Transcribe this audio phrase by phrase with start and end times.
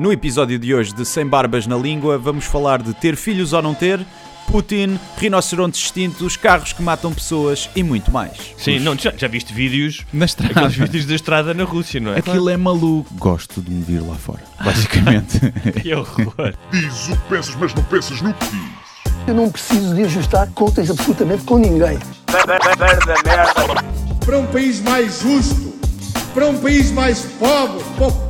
[0.00, 3.60] No episódio de hoje de Sem Barbas na Língua, vamos falar de ter filhos ou
[3.60, 4.00] não ter,
[4.50, 8.32] Putin, rinocerontes extintos, carros que matam pessoas e muito mais.
[8.56, 10.52] Sim, não, já, já viste vídeos, Na estrada.
[10.58, 12.18] aqueles vídeos da estrada na Rússia, não é?
[12.18, 13.12] Aquilo é maluco.
[13.16, 15.38] Gosto de me vir lá fora, basicamente.
[15.82, 16.54] Que horror.
[16.72, 18.70] Diz o que pensas, mas não pensas no que diz.
[19.26, 21.98] Eu não preciso de ajustar contas absolutamente com ninguém.
[24.24, 25.74] para um país mais justo,
[26.32, 28.29] para um país mais pobre, po-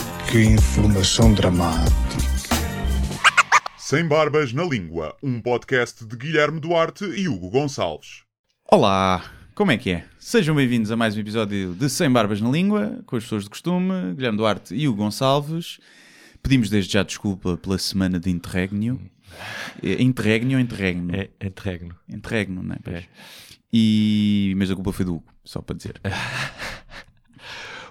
[0.31, 1.91] que informação dramática.
[3.77, 8.23] Sem Barbas na Língua, um podcast de Guilherme Duarte e Hugo Gonçalves.
[8.71, 10.05] Olá, como é que é?
[10.17, 13.49] Sejam bem-vindos a mais um episódio de Sem Barbas na Língua, com as pessoas de
[13.49, 15.79] costume, Guilherme Duarte e o Gonçalves.
[16.41, 19.01] Pedimos desde já desculpa pela semana de interregno.
[19.83, 21.13] É Interregno ou interregno?
[21.13, 21.93] É interregno.
[22.07, 22.79] Interregno, não é?
[22.81, 23.03] Pois.
[23.73, 24.53] E...
[24.55, 25.99] Mas a culpa foi do Hugo, só para dizer.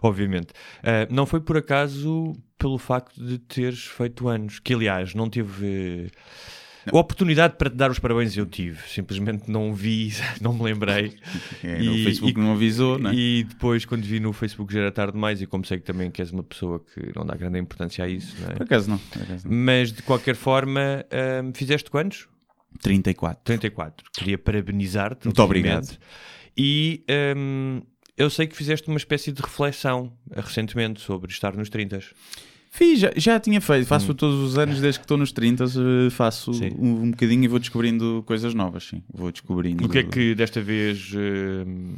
[0.03, 0.49] Obviamente.
[0.83, 6.11] Ah, não foi por acaso pelo facto de teres feito anos, que aliás não tive
[6.87, 8.87] eh, a oportunidade para te dar os parabéns, eu tive.
[8.89, 11.17] Simplesmente não vi, não me lembrei.
[11.63, 13.15] É, no Facebook não avisou, não é?
[13.15, 15.43] E depois, quando vi no Facebook, já era tarde demais.
[15.43, 18.09] E como sei que também que és uma pessoa que não dá grande importância a
[18.09, 18.55] isso, não é?
[18.55, 18.99] Por acaso não.
[18.99, 19.57] Por acaso não.
[19.57, 22.29] Mas de qualquer forma, ahm, fizeste quantos?
[22.81, 23.43] 34.
[23.45, 24.07] 34.
[24.13, 25.27] Queria parabenizar-te.
[25.27, 25.99] Muito obrigado.
[26.57, 27.05] E
[27.37, 27.83] hum,
[28.21, 32.01] eu sei que fizeste uma espécie de reflexão eh, recentemente sobre estar nos 30.
[32.73, 36.11] Fiz, já, já tinha feito, faço todos os anos desde que estou nos 30, eh,
[36.11, 39.03] faço um, um bocadinho e vou descobrindo coisas novas, sim.
[39.13, 39.85] Vou descobrindo.
[39.85, 41.97] O que é que desta vez hum,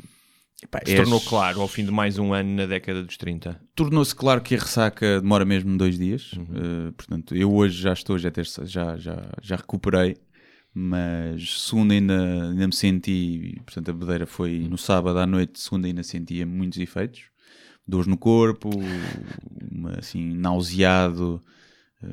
[0.63, 3.61] Epá, se és- tornou claro ao fim de mais um ano na década dos 30?
[3.75, 6.33] Tornou-se claro que a ressaca demora mesmo dois dias.
[6.35, 6.47] Uhum.
[6.89, 10.17] eh, portanto, eu hoje já estou, já, terça, já, já, já recuperei,
[10.75, 13.61] mas segunda ainda, ainda me senti.
[13.65, 17.25] Portanto, a bedeira foi no sábado à noite, segunda ainda sentia muitos efeitos.
[17.87, 18.71] Dores no corpo,
[19.71, 21.43] uma, assim, nauseado
[22.03, 22.07] eh,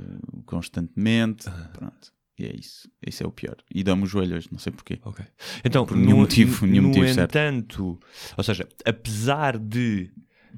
[0.46, 1.48] constantemente.
[1.48, 1.70] Ah.
[1.74, 2.12] Pronto.
[2.38, 2.90] E é isso.
[3.06, 3.56] Isso é o pior.
[3.74, 4.98] E dá-me o joelho hoje, não sei porquê.
[5.04, 5.24] Ok.
[5.64, 7.30] Então, Por nenhum motivo, nenhum no motivo certo.
[7.32, 8.00] entanto,
[8.38, 10.10] ou seja, apesar de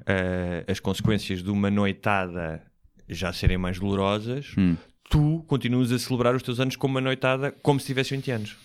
[0.06, 2.62] eh, as consequências de uma noitada
[3.08, 4.76] já serem mais dolorosas, Hum.
[5.12, 8.56] Tu continuas a celebrar os teus anos como uma noitada como se tivesse 20 anos.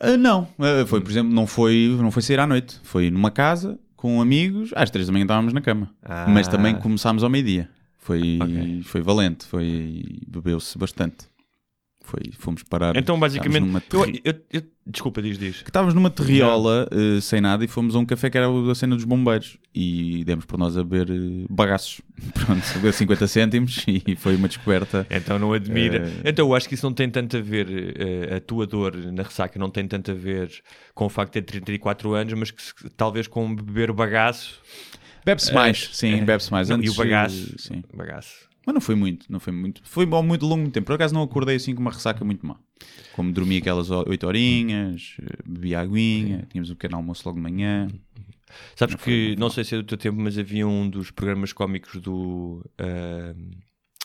[0.00, 3.30] Ah, não, Ah, foi por exemplo, não foi, não foi sair à noite, foi numa
[3.30, 6.26] casa com amigos, às três da manhã estávamos na cama, Ah.
[6.28, 7.68] mas também começámos ao meio-dia.
[7.98, 8.82] Foi, Ok.
[8.84, 11.26] foi valente, foi bebeu-se bastante.
[12.06, 12.94] Foi, fomos parar.
[12.96, 14.20] Então, basicamente, estávamos eu, numa, terri...
[14.24, 15.62] eu- eu- desculpa, diz, diz.
[15.62, 18.74] que estávamos numa terriola eh, sem nada e fomos a um café que era da
[18.74, 22.02] cena dos bombeiros e demos por nós a beber eh, bagaços.
[22.34, 25.06] Pronto, a beber 50 cêntimos e foi uma descoberta.
[25.10, 26.06] Então não admira.
[26.22, 27.66] Eh, Então eu acho que isso não tem tanto a ver,
[28.36, 30.50] a tua dor na ressaca não tem tanto a ver
[30.94, 32.62] com o facto de ter 34 anos, mas que
[32.96, 34.60] talvez com beber bagaço.
[35.24, 36.68] Bebe-se mais, sim, bebe-se mais.
[36.68, 37.54] não, Antes, e o bagaço.
[37.58, 37.82] sim.
[37.94, 38.52] bagaço.
[38.66, 39.80] Mas não foi muito, não foi muito.
[39.84, 40.86] Foi ao muito longo tempo.
[40.86, 42.56] Por acaso não acordei assim com uma ressaca muito má.
[43.14, 47.88] Como dormi aquelas 8 horinhas, bebi aguinha, tínhamos um pequeno almoço logo de manhã.
[48.76, 51.52] Sabes Não que, não sei se é do teu tempo, mas havia um dos programas
[51.52, 53.50] cómicos do uh,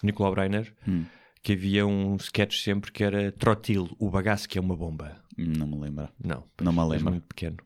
[0.03, 1.05] Nicolau Breiner Hum.
[1.43, 5.15] que havia um sketch sempre que era Trotil, o bagaço que é uma bomba.
[5.37, 6.09] Não me lembro.
[6.23, 7.11] Não, Não me lembro.
[7.11, 7.57] muito pequeno.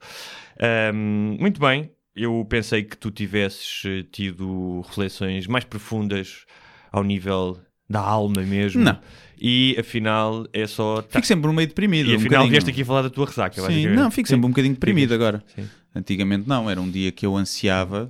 [0.60, 6.46] Ahm, muito bem, eu pensei que tu tivesses eh, tido reflexões mais profundas
[6.94, 7.60] ao nível
[7.90, 8.82] da alma mesmo.
[8.82, 8.98] Não.
[9.42, 11.02] E afinal é só.
[11.02, 12.08] tá- Fico sempre um meio deprimido.
[12.10, 12.52] E um afinal bocadinho.
[12.52, 13.62] vieste aqui falar da tua ressaca.
[13.64, 15.16] Sim, não, fico sempre um bocadinho deprimido Ficas.
[15.28, 15.44] agora.
[15.54, 15.68] Sim.
[15.94, 18.10] Antigamente não, era um dia que eu ansiava.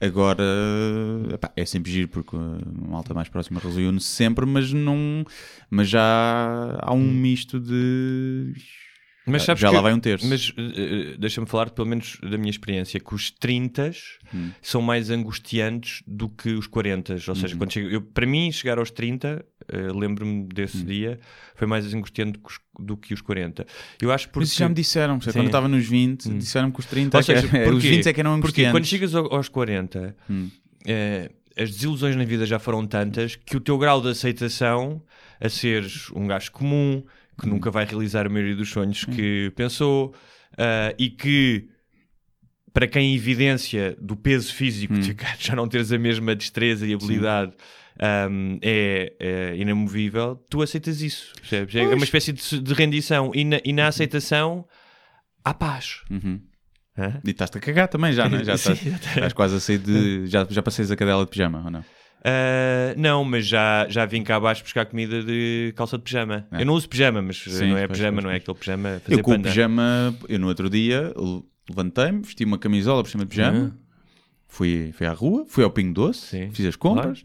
[0.00, 0.42] Agora
[1.34, 5.24] epá, é sempre giro porque a malta mais próxima resolveu-se sempre, mas não.
[5.68, 8.52] Mas já há um misto de.
[9.26, 10.26] Mas sabes já que- lá vai um terço.
[10.26, 13.90] Mas eh, deixa-me falar, pelo menos da minha experiência, que os 30
[14.34, 14.50] Hum.
[14.62, 17.14] são mais angustiantes do que os 40.
[17.28, 20.84] Ou seja, quando chego, eu, para mim, chegar aos 30, eh, lembro-me desse Hum.
[20.84, 21.20] dia,
[21.54, 23.66] foi mais angustiante do que, os, do que os 40.
[24.00, 24.44] Eu acho porque.
[24.46, 25.30] Isso já me disseram, Sim.
[25.32, 27.72] quando eu estava nos 20, disseram que os 30 Ou seja, é que era- os
[27.74, 27.88] porquê?
[27.90, 28.72] 20 é que eram Porque angustiantes.
[28.72, 30.48] quando chegas ao- aos 40, Hum.
[30.86, 35.02] eh, as desilusões na vida já foram tantas que o teu grau de aceitação
[35.40, 37.02] a seres um gajo comum,
[37.40, 40.14] que nunca vai realizar a maioria dos sonhos que pensou,
[40.58, 41.68] ah, e que
[42.72, 45.00] para quem evidência do peso físico Hum.
[45.00, 47.52] de já não teres a mesma destreza e habilidade
[47.98, 51.32] ahm, é, é inamovível, tu aceitas isso.
[51.40, 51.74] Percebes?
[51.74, 54.66] É uma espécie de, de rendição e na, e na aceitação
[55.44, 56.02] há paz.
[56.10, 56.40] Uhum.
[57.24, 58.44] E estás-te a cagar também já, não é?
[58.44, 60.26] Já estás, estás quase a sair de.
[60.26, 61.84] Já, já passeis a cadela de pijama, ou não?
[62.24, 66.46] Ah, não, mas já, já vim cá abaixo buscar comida de calça de pijama.
[66.52, 66.62] É.
[66.62, 69.00] Eu não uso pijama, mas Sim, não é pois, pijama, pois, não é aquele pijama
[69.04, 73.08] fazer Eu com o pijama, eu no outro dia le- levantei-me, vesti uma camisola por
[73.10, 73.76] cima de pijama,
[74.48, 77.22] fui, fui à rua, fui ao Pingo Doce, Sim, fiz as compras.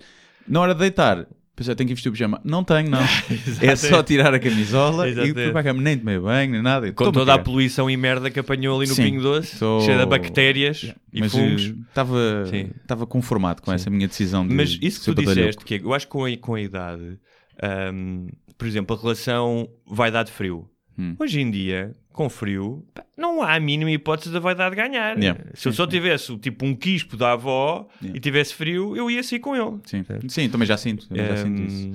[0.47, 2.41] Na hora de deitar, pensei, tenho que ir vestir o pijama.
[2.43, 2.99] Não tenho, não.
[3.61, 6.91] é só tirar a camisola e fui para a cama, nem tomei banho, nem nada.
[6.91, 9.97] Com toda a poluição e merda que apanhou ali no Sim, Pingo Doce, tô- cheia
[9.97, 11.73] de bactérias e Mas fungos.
[11.89, 12.69] estava Sim.
[13.07, 16.05] conformado com essa minha decisão de Mas isso que tu disseste, que é, eu acho
[16.05, 17.17] que com a, com a idade,
[17.61, 20.67] ahm, por exemplo, a relação vaidade frio.
[20.97, 21.15] Hum.
[21.19, 22.85] Hoje em dia, com frio,
[23.17, 25.17] não há a mínima hipótese da vaidade ganhar.
[25.17, 25.43] Yeah.
[25.53, 28.17] Se eu só tivesse tipo um quispo da avó Yeah.
[28.17, 29.79] e tivesse frio, eu ia sair com ele.
[29.85, 30.03] Sim.
[30.27, 31.91] Sim, também já sinto, também já sinto isso.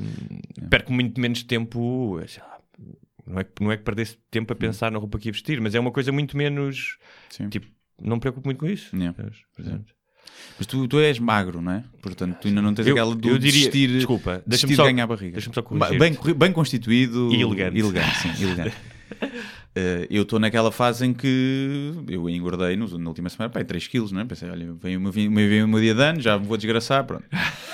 [0.68, 2.20] Perco muito menos tempo.
[3.26, 5.60] não, é, que- não é que perdesse tempo a pensar na roupa que ia vestir,
[5.60, 6.98] mas é uma coisa muito menos.
[7.28, 7.48] Sim.
[7.48, 7.66] Tipo,
[8.02, 8.90] não me preocupo muito com isso.
[9.16, 9.38] Sabes?
[9.56, 9.94] Portanto,
[10.58, 11.84] Mas tu, tu és magro, não é?
[12.02, 15.06] Portanto, tu ainda não tens Eu- aquela do eu diria- desculpa, deixa-me só- ganhar a
[15.06, 15.32] barriga.
[15.32, 15.98] deixa-me só corrigir-te.
[15.98, 17.78] bem, bem constituído E elegante.
[17.78, 18.74] elegante, sim, elegante.
[19.74, 23.86] Eh, eu estou naquela fase em que eu engordei no- na última semana, pá, 3
[23.86, 24.24] quilos, não é?
[24.24, 25.28] Pensei, olha, vem o meu, vem
[25.62, 27.24] o meu dia de ano, já me vou desgraçar, pronto.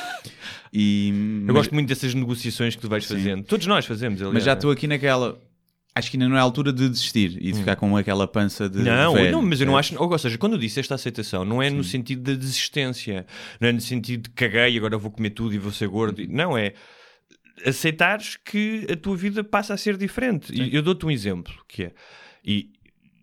[0.73, 1.15] E, Eu
[1.47, 3.45] mas, gosto muito dessas negociações que tu vais fazendo.
[3.45, 4.35] Todos nós fazemos, aliás.
[4.35, 5.41] mas já estou aqui naquela.
[5.95, 8.69] Acho que ainda não é a altura de desistir e de ficar com aquela pança
[8.69, 8.81] de.
[8.81, 8.83] Hum.
[8.83, 9.99] Não, velho, não, mas eu não percebes?
[10.03, 10.11] acho.
[10.13, 13.25] Ou seja, quando eu disse esta aceitação, não é no sentido da desistência,
[13.59, 16.21] não é no sentido de caguei, agora vou comer tudo e vou ser gordo.
[16.29, 16.75] Não, é
[17.65, 20.53] aceitares que a tua vida passa a ser diferente.
[20.53, 21.93] E eu dou-te um exemplo, que é.
[22.45, 22.71] E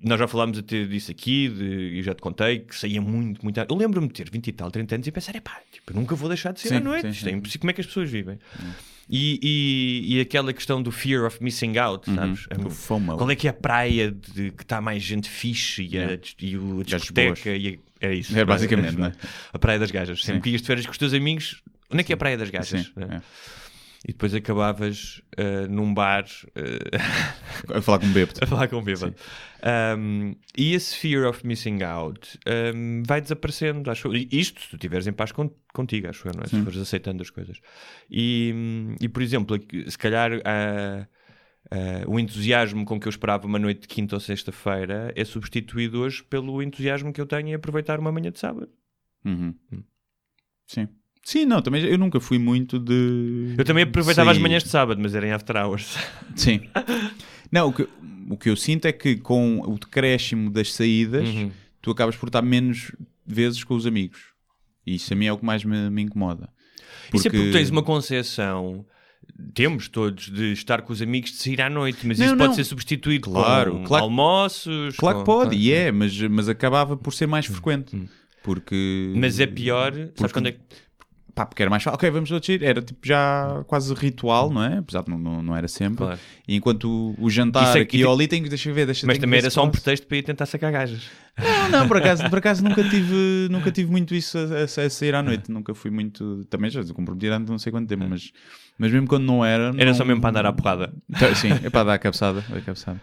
[0.01, 1.63] nós já falámos até disso aqui, de,
[1.97, 3.57] e já te contei que saía muito, muito.
[3.59, 6.15] Eu lembro-me de ter 20 e tal, 30 anos e pensar, epá, tipo, eu nunca
[6.15, 7.01] vou deixar de sair Sim, à noite.
[7.03, 7.38] sim, Isto é sim.
[7.38, 7.59] impossível.
[7.62, 8.38] Como é que as pessoas vivem?
[9.09, 12.47] E, e, e aquela questão do fear of missing out, sabes?
[12.65, 13.18] O FOMO.
[13.18, 16.21] Qual é que é a praia de, que está mais gente fixe e a, Yeah.
[16.39, 18.38] e o, a discoteca e a, é isso.
[18.38, 19.13] É basicamente, não é?
[19.53, 20.24] A praia das gajas.
[20.24, 22.38] Sempre que ias de férias com os teus amigos, onde é que é a praia
[22.38, 22.81] das gajas?
[22.88, 23.07] Sim, né?
[23.12, 23.21] é.
[24.05, 26.25] E depois acabavas ah, num bar
[27.71, 28.39] ah, A falar com um bêbado.
[28.41, 29.15] a falar com o bêbado.
[29.97, 32.38] Um, e esse fear of missing out
[32.75, 36.44] um, vai desaparecendo, acho Isto se tu estiveres em paz con- contigo, acho eu, não
[36.44, 36.47] é?
[36.47, 37.57] Se fores aceitando as coisas.
[38.11, 39.57] E, hum, e por exemplo,
[39.88, 41.07] se calhar ah,
[41.71, 46.01] ah, o entusiasmo com que eu esperava uma noite de quinta ou sexta-feira é substituído
[46.01, 48.69] hoje pelo entusiasmo que eu tenho em aproveitar uma manhã de sábado.
[49.23, 49.55] Uhum.
[50.67, 50.89] Sim.
[51.24, 53.56] Sim, não, também eu nunca fui muito de.
[53.58, 54.44] Eu também aproveitava as sair.
[54.44, 55.98] manhãs de sábado, mas era em after hours.
[56.36, 56.62] Sim.
[57.52, 57.88] Não, o que,
[58.30, 61.52] o que eu sinto é que com o decréscimo das saídas, Uhum.
[61.81, 62.92] tu acabas por estar menos
[63.25, 64.20] vezes com os amigos.
[64.86, 66.50] E isso a mim é o que mais me, me incomoda.
[67.14, 68.84] Isso é porque tens uma concepção.
[69.54, 72.46] Temos todos de estar com os amigos de sair à noite, mas Não, isso não.
[72.46, 74.96] pode ser substituído Claro, com claro- almoços.
[74.98, 78.10] Claro que pode, e é, mas, mas acabava por ser mais frequente.
[78.44, 79.14] Porque.
[79.16, 80.60] Mas é pior, sabes Porque- quando é que.
[81.35, 81.95] Pá, porque era mais fácil.
[81.95, 82.62] Ok, vamos todos ir.
[82.62, 84.77] Era tipo já quase ritual, não é?
[84.77, 85.97] Apesar de não, não, não era sempre.
[85.97, 86.19] Claro.
[86.47, 88.69] E enquanto o, o jantar Isso é- aqui e te- ou ali, tenho que deixa
[88.69, 91.09] eu ver, deixa Mas também era só um pretexto para ir tentar sacar gajas.
[91.38, 94.41] Não, não, por acaso, por acaso nunca, tive, nunca tive muito isso a,
[94.81, 95.51] a- a sair à noite.
[95.51, 96.45] Nunca fui muito.
[96.51, 98.31] Também já comprometi há não sei quanto tempo, mas,
[98.78, 99.74] mas mesmo quando não era.
[99.78, 100.94] Era não- só mesmo para andar à porrada.
[101.20, 102.44] Tá, Sim, é para dar a cabeçada.
[102.56, 103.00] A cabeçada.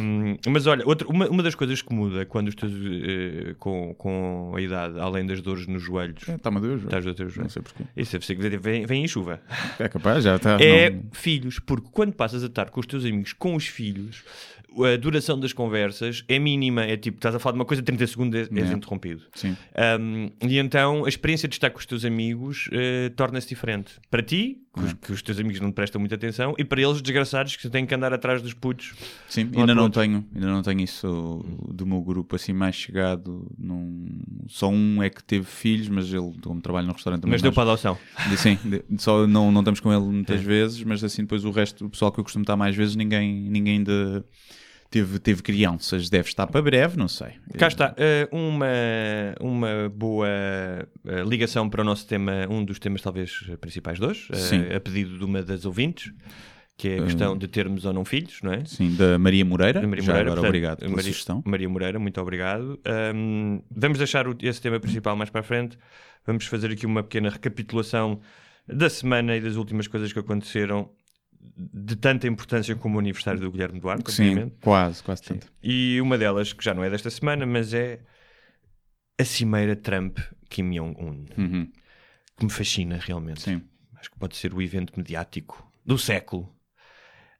[0.00, 3.94] Um, mas olha, outra, uma, uma das coisas que muda quando os teus, eh, com,
[3.94, 6.82] com a idade, além das dores nos joelhos, Está-me a Deus.
[6.84, 7.52] estás a teus Não joelhos.
[7.52, 7.84] sei porquê.
[7.96, 9.40] Isso que vem, vem em chuva.
[9.78, 10.56] É capaz, já está.
[10.60, 14.22] é não- filhos, porque quando passas a estar com os teus amigos, com os filhos,
[14.82, 16.82] a duração das conversas é mínima.
[16.84, 18.76] É tipo, estás a falar de uma coisa, 30 segundos és, és Yeah.
[18.76, 19.22] interrompido.
[19.34, 19.56] Sim.
[20.00, 23.92] Um, e então a experiência de estar com os teus amigos eh, torna-se diferente.
[24.10, 26.80] Para ti, que os, que os teus amigos não te prestam muita atenção, e para
[26.82, 28.92] eles, desgraçados, que têm que andar atrás dos putos.
[29.28, 33.46] Sim, ainda não tenho, ainda não tenho isso do meu grupo assim mais chegado.
[33.56, 34.08] Num...
[34.48, 37.50] Só um é que teve filhos, mas ele, como trabalha no restaurante, também Mas deu
[37.50, 37.98] nós- para a adoção.
[38.28, 40.42] de- Sim, de- só não, não estamos com ele muitas É.
[40.42, 43.32] vezes, mas assim depois o resto, o pessoal que eu costumo estar mais vezes, ninguém,
[43.48, 44.24] ninguém ainda
[44.94, 46.08] teve, teve crianças.
[46.08, 47.32] Deve estar para breve, não sei.
[47.58, 48.66] Cá está, eh, uma,
[49.40, 54.28] uma boa eh, ligação para o nosso tema, um dos temas talvez principais de hoje,
[54.30, 54.72] eh, Sim.
[54.72, 56.12] a pedido de uma das ouvintes,
[56.76, 58.64] que é a questão de termos ou não filhos, não é?
[58.64, 59.80] Sim, da Maria Moreira.
[59.80, 61.42] Da Maria Já Moreira, agora, portanto, obrigado pela Maria, sugestão.
[61.44, 62.80] Maria Moreira, muito obrigado.
[62.84, 65.76] Ahm, vamos deixar esse tema principal mais para a frente.
[66.24, 68.20] Vamos fazer aqui uma pequena recapitulação
[68.66, 70.88] da semana e das últimas coisas que aconteceram
[71.56, 74.54] de tanta importância como o aniversário do Guilherme Duarte, Sim, obviamente.
[74.60, 75.46] quase, quase tanto.
[75.62, 78.00] E uma delas, que já não é desta semana, mas é
[79.20, 81.70] a cimeira Trump-Kim Jong-un, Uhum,
[82.36, 83.42] que me fascina realmente.
[83.42, 83.62] Sim.
[83.98, 86.52] acho que pode ser o evento mediático do século.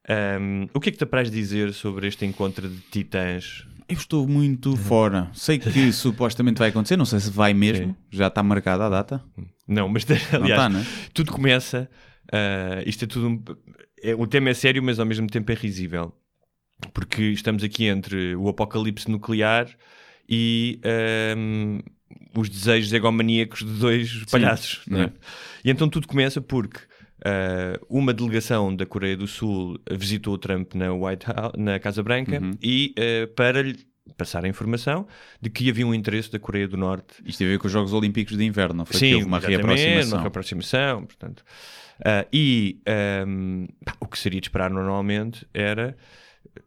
[0.08, 3.66] Um, o que é que te apraz dizer sobre este encontro de titãs?
[3.88, 5.30] Eu estou muito fora.
[5.34, 7.88] Sei que supostamente vai acontecer, não sei se vai mesmo.
[7.88, 7.96] Sim.
[8.10, 9.24] Já está marcada a data.
[9.66, 10.84] Não, mas aliás, não é?
[11.12, 11.90] tudo começa.
[12.32, 13.28] ah, isto é tudo.
[13.28, 13.42] Um,
[14.10, 16.12] é, o tema é sério, mas ao mesmo tempo é risível.
[16.92, 19.68] Porque estamos aqui entre o apocalipse nuclear
[20.28, 21.80] e ahm,
[22.36, 24.82] os desejos egomaníacos de dois palhaços.
[24.86, 25.04] não é?
[25.04, 25.12] é.
[25.64, 26.80] E então tudo começa porque
[27.24, 32.02] ah, uma delegação da Coreia do Sul visitou o Trump na, White House, na Casa
[32.02, 32.52] Branca Uhum.
[32.62, 33.78] e ah, para lhe
[34.18, 35.06] passar a informação
[35.40, 37.72] de que havia um interesse da Coreia do Norte Isto tem a ver com os
[37.72, 38.92] Jogos Olímpicos de Inverno, não foi?
[38.92, 40.12] que Sim, houve uma reaproximação.
[40.12, 41.44] uma reaproximação, portanto.
[42.04, 45.96] Ah, e ahm, pá, o que seria de esperar normalmente era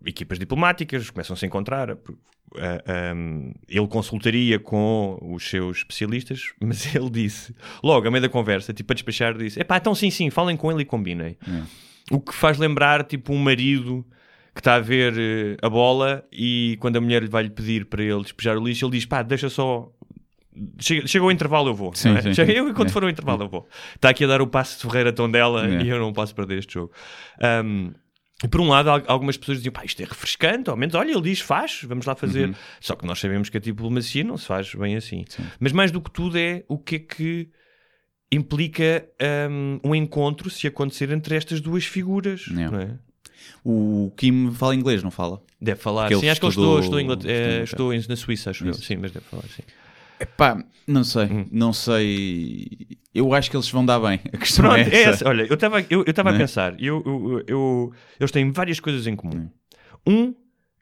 [0.06, 1.92] equipas diplomáticas começam-se a encontrar.
[1.92, 8.30] ah, ahm, ele consultaria com os seus especialistas, mas ele disse, logo, a meio da
[8.30, 11.38] conversa, tipo a despachar, disse: Epá, então sim, sim, falem com ele e combinem.
[11.48, 11.64] É.
[12.10, 14.06] O que faz lembrar, tipo, um marido
[14.56, 18.02] que está a ver eh, a bola e quando a mulher lhe vai-lhe pedir para
[18.02, 19.92] ele despejar o lixo, ele diz: pá, deixa só.
[20.80, 21.94] Chega, ao intervalo, eu vou.
[21.96, 22.22] Sim, é?
[22.22, 22.58] sim, Chega, sim.
[22.58, 22.92] eu, quando É.
[22.92, 23.68] for ao intervalo, eu vou.
[23.96, 25.82] Está aqui a dar o passo de Ferreira tão dela É.
[25.84, 26.92] e eu não posso perder este jogo.
[27.64, 27.92] Um,
[28.52, 31.22] por um lado, al- algumas pessoas diziam, pá, isto é refrescante, ao menos, olha, ele
[31.22, 32.56] diz, faz, vamos lá fazer.
[32.80, 35.26] Só que nós sabemos que a diplomacia não se faz bem assim.
[35.60, 37.50] Mas mais do que tudo é o que é que
[38.32, 39.08] implica
[39.50, 42.46] um, um encontro, se acontecer, entre estas duas figuras.
[42.50, 42.98] Não é?
[43.64, 45.42] O Kim fala inglês, não fala?
[45.60, 47.64] Deve falar, sim, acho que ele estudou- estudou em eh,
[47.96, 48.74] em- na Suíça, acho eu.
[48.74, 49.64] Sim, mas deve falar, sim.
[50.20, 51.46] Epá, não sei, Hum.
[51.52, 52.88] não sei.
[53.14, 54.20] Eu acho que eles vão dar bem.
[54.34, 55.10] A questão Pronto, é é essa.
[55.10, 55.28] essa.
[55.30, 56.44] Olha, eu estava eu, eu tava Não a é?
[56.44, 59.50] pensar, eu, eu, eu- eles têm várias coisas em comum.
[60.06, 60.34] Um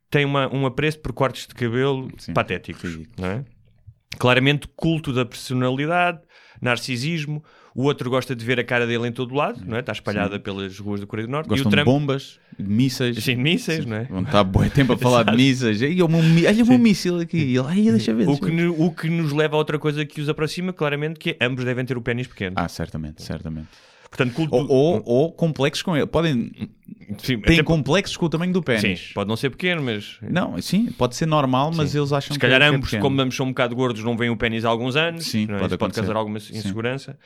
[0.10, 2.98] tem uma, um apreço por cortes de cabelo Sim, patéticos.
[3.18, 3.46] Não é?
[4.18, 6.20] Claramente culto da personalidade,
[6.62, 7.44] narcisismo.
[7.77, 9.82] O outro gosta de ver a cara dele em todo lado, não é?
[9.82, 11.48] está espalhada pelas ruas da Coreia do Norte.
[11.48, 13.17] e Gostam o Trump, de bombas, de mísseis.
[13.22, 14.03] Sim, de mísseis, não é?
[14.05, 15.82] Vão estar bom tempo a falar de mísseis.
[15.82, 17.38] Ei, Olha olha um míssil aqui.
[17.38, 18.29] E ele, ai, deixa ver.
[18.29, 21.20] o, que, ver." no- o que nos leva a outra coisa que os aproxima, claramente,
[21.20, 22.55] que é ambos devem ter o pênis pequeno.
[22.58, 23.67] Ah, certamente, certamente.
[24.15, 24.55] Portanto, culto...
[24.55, 26.05] Ou, ou, ou complexos com ele.
[26.05, 26.51] Podem.
[27.17, 29.12] sim, Têm até- complexos com o tamanho do sim, pênis.
[29.13, 31.98] pode não ser pequeno, mas Não, sim, pode ser normal, mas Sim.
[32.00, 33.01] eles acham Se que calhar é ambos, pequeno.
[33.03, 35.25] como ambos são um bocado gordos, não veem o pênis há alguns anos.
[35.25, 35.60] Sim, não é?
[35.60, 37.17] pode pode causar alguma insegurança.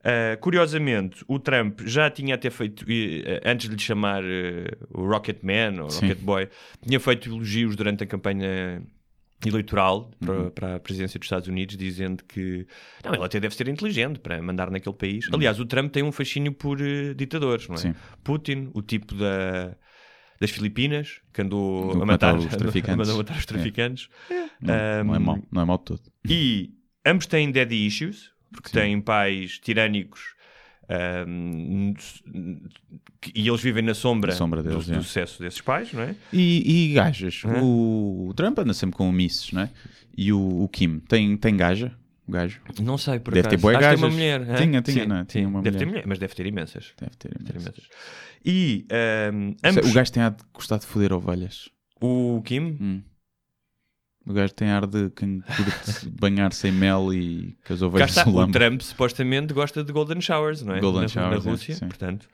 [0.00, 5.04] Uh, curiosamente, o Trump já tinha até feito, eh, antes de lhe chamar eh, o
[5.04, 6.06] Rocket Man ou Sim.
[6.06, 6.48] Rocket Boy,
[6.86, 8.80] tinha feito elogios durante a campanha
[9.46, 10.50] eleitoral para, Uhum.
[10.50, 12.66] para a presidência dos Estados Unidos, dizendo que
[13.04, 15.26] não, ele até deve ser inteligente para mandar naquele país.
[15.28, 15.36] Uhum.
[15.36, 17.78] Aliás, o Trump tem um fascínio por eh, ditadores, não é?
[17.78, 17.94] Sim.
[18.24, 19.76] Putin, o tipo da,
[20.40, 22.98] das Filipinas, que andou Do a matar, matar os traficantes.
[23.08, 23.46] andou a matar os É.
[23.46, 24.08] traficantes.
[24.60, 26.02] Não, não é Um, mau, não é mau de todo.
[26.28, 26.70] E
[27.06, 28.74] ambos têm daddy issues, porque Sim.
[28.74, 30.20] têm pais tirânicos
[31.26, 31.94] um,
[33.34, 35.00] e eles vivem na sombra, sombra do, deles, do é.
[35.02, 36.14] sucesso desses pais, não é?
[36.32, 37.42] E, e gajas?
[37.44, 39.70] O, o Trump anda sempre com misses, não é?
[40.16, 41.92] E o, o Kim tem, tem gaja?
[42.26, 42.60] O gajo?
[42.82, 43.62] Não sei, por Deve ter acaso.
[43.62, 44.40] bué Acho que tem uma mulher.
[44.42, 44.54] hã?
[44.56, 45.24] Tinha, tinha, Sim, não é?
[45.24, 45.96] Tinha uma deve ter mulher.
[46.00, 46.92] mulher, mas deve ter imensas.
[47.00, 47.84] Deve ter Deve ter imensas.
[47.84, 47.88] imensas.
[48.44, 48.86] E
[49.32, 49.90] um, ambos...
[49.90, 51.68] O gajo tem ar de gostar de foder ovelhas.
[52.00, 53.02] o Kim, Hum.
[54.28, 58.10] O gajo tem ar de quem curte banhar sem mel e que as cá ovelhas
[58.10, 58.46] está, se o.
[58.52, 60.80] Trump supostamente gosta de golden showers, não é?
[60.80, 61.86] Golden na, showers, na é, Rússia, sim.
[61.88, 62.28] portanto.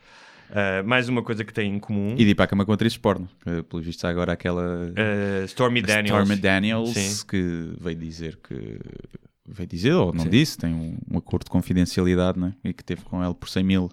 [0.51, 2.15] Ah, mais uma coisa que têm em comum.
[2.19, 3.29] E de ir para a cama com atrizes porno.
[3.43, 6.23] Que, pelo visto, há agora aquela Ah, Stormy Daniels.
[6.23, 7.27] Stormy Daniels Sim.
[7.27, 8.79] que veio dizer que
[9.47, 10.31] veio dizer, ou não Sim.
[10.31, 12.55] disse, tem um, um acordo de confidencialidade, né?
[12.65, 13.91] E que teve com ele por 100 mil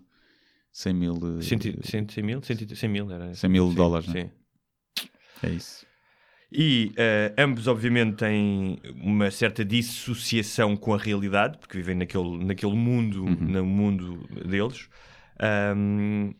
[0.73, 2.41] 100 mil, eh, Cento, cento, 100 mil?
[2.41, 3.33] Cento, 100 mil era.
[3.35, 4.31] 100 mil Sim, dólares, né?
[4.97, 5.09] Sim.
[5.43, 5.85] é isso.
[6.53, 12.73] E eh, ambos, obviamente, têm uma certa dissociação com a realidade, porque vivem naquele, naquele
[12.75, 13.35] mundo, Uhum.
[13.39, 14.89] no mundo deles.
[15.39, 16.33] Ahm,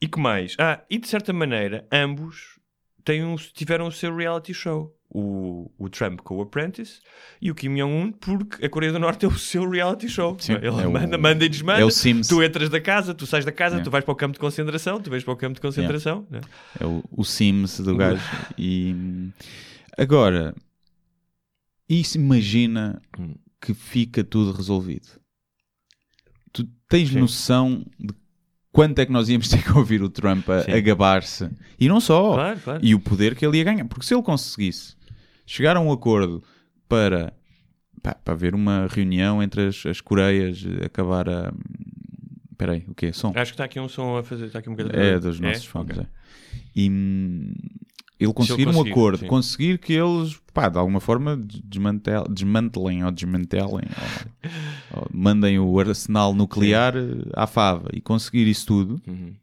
[0.00, 0.56] e que mais?
[0.58, 2.58] Ah, e de certa maneira, ambos
[3.04, 4.96] têm um- tiveram o seu reality show.
[5.12, 7.00] O, o Trump com o Apprentice
[7.42, 10.36] e o Kim Jong-un, porque a Coreia do Norte é o seu reality show.
[10.38, 11.80] Sim, Ele é o- manda, manda e desmanda.
[11.80, 12.28] é o Sims.
[12.28, 13.80] Tu entras da casa, tu sais da casa, É.
[13.80, 16.24] tu vais para o campo de concentração, tu vais para o campo de concentração.
[16.30, 16.40] né?
[16.78, 18.22] É o, o Sims do gajo.
[18.56, 18.94] E
[19.98, 20.54] agora,
[21.88, 23.34] isso imagina Hum.
[23.60, 25.08] que fica tudo resolvido.
[26.52, 27.18] Tu tens Sim.
[27.18, 28.14] noção de
[28.72, 31.50] quanto é que nós íamos ter que ouvir o Trump a, a gabar-se?
[31.80, 32.34] E não só.
[32.34, 32.80] Claro, claro.
[32.84, 33.84] E o poder que ele ia ganhar.
[33.86, 34.94] Porque se ele conseguisse
[35.50, 36.42] chegar a um acordo
[36.88, 37.32] para,
[38.00, 41.52] pá, para haver uma reunião entre as, as Coreias, acabar a.
[42.52, 43.12] Espera aí, o quê?
[43.12, 43.32] Som?
[43.34, 45.02] Acho que está aqui um som a fazer, está aqui um bocadinho.
[45.02, 45.96] É dos nossos fones.
[45.98, 46.06] Ok.
[46.06, 46.60] é.
[46.76, 47.52] E hum,
[48.18, 49.26] ele conseguir um acordo, sim.
[49.26, 53.88] conseguir que eles, pá, de alguma forma desmantel, desmantelem ou desmantelem
[54.92, 57.00] ou, ou mandem o arsenal nuclear eh,
[57.34, 59.34] à fava e conseguir isso tudo, Uhum.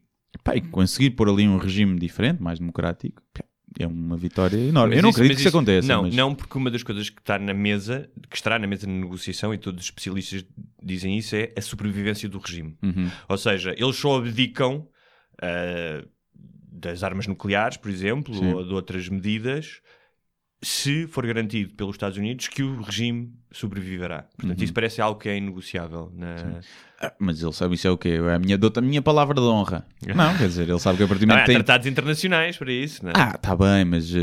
[0.44, 3.44] pá, e conseguir pôr ali um regime diferente, mais democrático, pá,
[3.78, 4.96] é uma vitória enorme.
[4.96, 5.88] Eu não isso- acredito que mas isso aconteça.
[5.88, 6.14] Não, mas...
[6.14, 9.54] não, porque uma das coisas que está na mesa, que estará na mesa de negociação,
[9.54, 10.44] e todos os especialistas
[10.82, 12.76] dizem isso, é a sobrevivência do regime.
[12.82, 13.10] Uhum.
[13.28, 14.86] Ou seja, eles só abdicam
[15.40, 16.04] ah,
[16.70, 18.52] das armas nucleares, por exemplo, Sim.
[18.52, 19.80] ou de outras medidas,
[20.62, 24.24] se for garantido pelos Estados Unidos que o regime sobreviverá.
[24.36, 24.64] Portanto, Uhum.
[24.64, 26.10] isso parece algo que é inegociável.
[26.16, 26.60] Na...
[27.00, 28.08] Ah, Mas ele sabe isso é o quê?
[28.20, 29.86] É a minha, a minha palavra de honra.
[30.16, 31.54] Não, quer dizer, ele sabe que a partir do Não, momento há tem...
[31.56, 33.14] tratados internacionais para isso, não é?
[33.16, 34.18] Ah, tá bem, mas eh,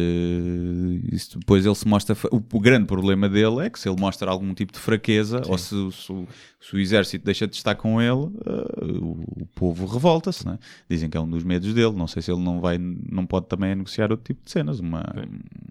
[1.12, 2.16] isso depois ele se mostra.
[2.32, 5.58] O, o grande problema dele é que se ele mostra algum tipo de fraqueza ou
[5.58, 6.28] se, o- se o-
[6.60, 10.46] se o exército deixa de estar com ele, eh, o, o povo revolta-se.
[10.46, 10.58] Né?
[10.90, 11.94] Dizem que é um dos medos dele.
[11.96, 15.04] Não sei se ele não vai, não pode também negociar outro tipo de cenas, uma,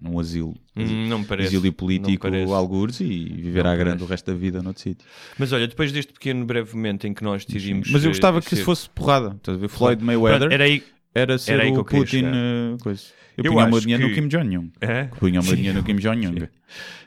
[0.03, 1.53] um asilo, Hum, não me parece.
[1.55, 3.05] não me político, algures e
[3.45, 5.07] viver à grande o resto da vida noutro sítio.
[5.37, 7.89] Mas olha, depois deste pequeno breve momento em que nós decidimos.
[7.91, 9.35] Mas eu gostava eh, que ser- isso fosse porrada.
[9.35, 9.67] Estás a ver?
[9.67, 10.83] Floyd Mayweather Pronto, Era aí.
[11.13, 12.23] era ser era aí que o queria Putin.
[12.25, 13.01] eh, coisa.
[13.37, 14.69] Eu, Eu punha o meu dinheiro que- no Kim Jong-un.
[14.79, 15.03] É?
[15.05, 16.47] Punha o meu dinheiro no Kim Jong-un.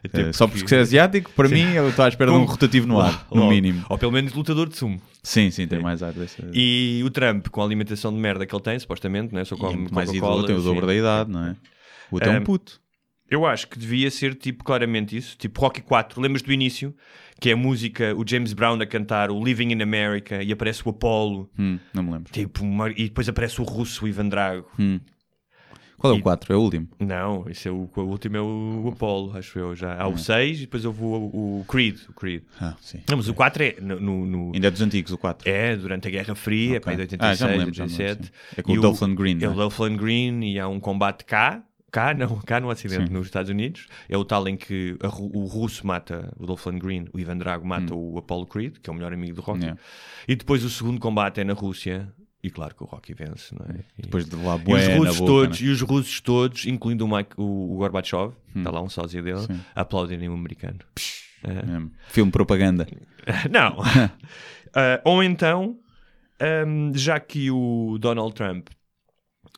[0.05, 2.37] Até Eh, Só porque- porque se é asiático, para mim, eu estou à espera de
[2.37, 3.85] um rotativo no ar, no mínimo.
[3.89, 5.01] Ou pelo menos lutador de sumo.
[5.23, 6.47] Sim, sim, tem mais ar dessa.
[6.53, 9.43] E o Trump, com a alimentação de merda que ele tem, supostamente, né?
[9.45, 11.57] só E é come muito mais Coca-Cola, ídolo, tem o dobro da idade, não é?
[12.11, 12.79] O outro é um Um, puto.
[13.31, 16.95] Eu acho que devia ser tipo claramente isso, tipo Rocky 4, lembras do início?
[17.41, 20.83] Que é a música, o James Brown a cantar o Living in America e aparece
[20.85, 22.33] o Apollo, Hum, não me lembro.
[22.33, 24.67] tipo, uma- e depois aparece o russo, o Ivan Drago.
[24.79, 24.99] Hum.
[25.99, 26.53] Qual é o E- 4?
[26.53, 26.89] É o último.
[27.01, 30.01] Não, esse é o, o último é o, Apollo, acho eu já.
[30.01, 31.07] Há o 6 e depois houve o,
[31.61, 32.43] o Creed, o Creed.
[32.61, 33.01] Ah, sim.
[33.09, 35.49] Não, mas o 4 é no, no- no- Ainda é dos antigos, o 4.
[35.51, 37.85] é durante a Guerra Fria, é para aí de 86, Ah, já me lembro, já
[37.85, 38.27] me lembro, 87.
[38.27, 38.55] sim.
[38.57, 39.55] É com E o Dolph Lundgren, É o é?
[39.57, 43.13] Dolph Lundgren e há um combate cá, cá não, cá no Ocidente, Sim.
[43.13, 43.87] nos Estados Unidos.
[44.09, 47.67] É o tal em que a o russo mata o Dolph Lundgren, o Ivan Drago
[47.67, 49.61] mata o Apollo Creed, que é o melhor amigo do Rocky.
[49.61, 49.63] Hum.
[49.63, 49.81] Yeah.
[50.27, 52.13] E depois o segundo combate é na Rússia.
[52.41, 53.81] E claro que o Rocky vence, não é?
[53.99, 55.67] E- Depois de lá e os russos boca, todos, né?
[55.67, 59.41] e os russos todos, incluindo o, Mike, o, o Gorbachev, está lá um sósia dele,
[59.41, 59.61] Sim.
[59.75, 60.79] aplaudirem o americano.
[61.43, 61.67] É.
[61.67, 61.91] Mesmo.
[62.09, 62.87] Filme propaganda.
[63.51, 63.77] Não.
[64.75, 65.79] Ah, ou então,
[66.39, 68.69] ahm, já que o Donald Trump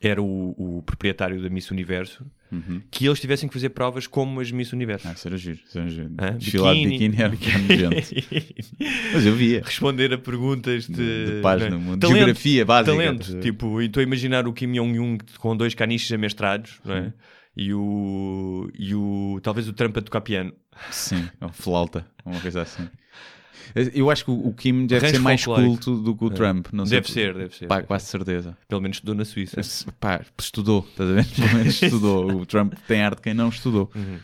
[0.00, 2.82] era o, o proprietário da Miss Universo, Uhum.
[2.90, 5.06] que eles tivessem que fazer provas como as Miss Universo.
[5.06, 5.60] Ah, isso era giro.
[5.64, 6.10] Isso era giro.
[6.18, 6.36] Hã?
[6.36, 8.26] Desfilar de biquíni era gente.
[9.14, 9.62] Mas eu via.
[9.64, 11.70] Responder a perguntas de, De- de paz não é?
[11.70, 12.00] no mundo.
[12.00, 12.96] Talento, Geografia básica.
[12.96, 13.38] Talento.
[13.40, 17.12] Tipo, estou a imaginar o Kim Jong-un com dois caniches amestrados, não é?
[17.56, 19.38] E o, e o.
[19.44, 20.52] Talvez o Trump a tocar piano.
[20.90, 22.88] Sim, ou flauta, uma coisa assim.
[23.94, 26.68] Eu acho que o Kim deve ser mais culto do que o Trump.
[26.72, 27.66] Não sei Deve por- ser, deve ser.
[27.66, 28.56] Pá, quase certeza.
[28.68, 29.62] Pelo menos estudou na Suíça.
[29.62, 31.26] Se- Pá, estudou, estás a ver?
[31.34, 32.30] Pelo menos estudou.
[32.40, 33.90] O Trump tem arte de quem não estudou.
[33.94, 34.18] Uhum.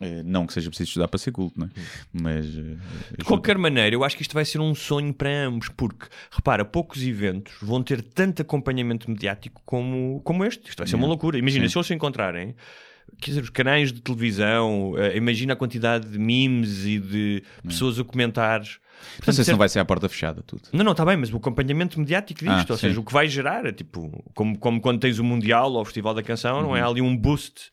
[0.00, 1.68] Eh, não que seja preciso estudar para ser culto, né?
[2.12, 2.76] mas eh,
[3.18, 6.64] De qualquer maneira, eu acho que isto vai ser um sonho para ambos, porque, repara,
[6.64, 10.68] poucos eventos vão ter tanto acompanhamento mediático como, como este.
[10.68, 11.36] Isto vai ser uma loucura.
[11.36, 11.72] Imagina, Sim.
[11.72, 12.54] se eles se encontrarem,
[13.20, 17.98] quer dizer, os canais de televisão, eh, imagina a quantidade de memes e de pessoas
[17.98, 18.60] a comentar.
[18.60, 20.62] não sei Portanto, se não vai ser à porta fechada tudo.
[20.72, 22.88] Não, não, está bem, mas o acompanhamento mediático disto, Ah, ou sim.
[22.88, 25.84] seja, o que vai gerar, é tipo, como, como quando tens o Mundial ou o
[25.84, 26.82] Festival da Canção, não é?
[26.82, 26.90] Uhum.
[26.90, 27.70] Ali um boost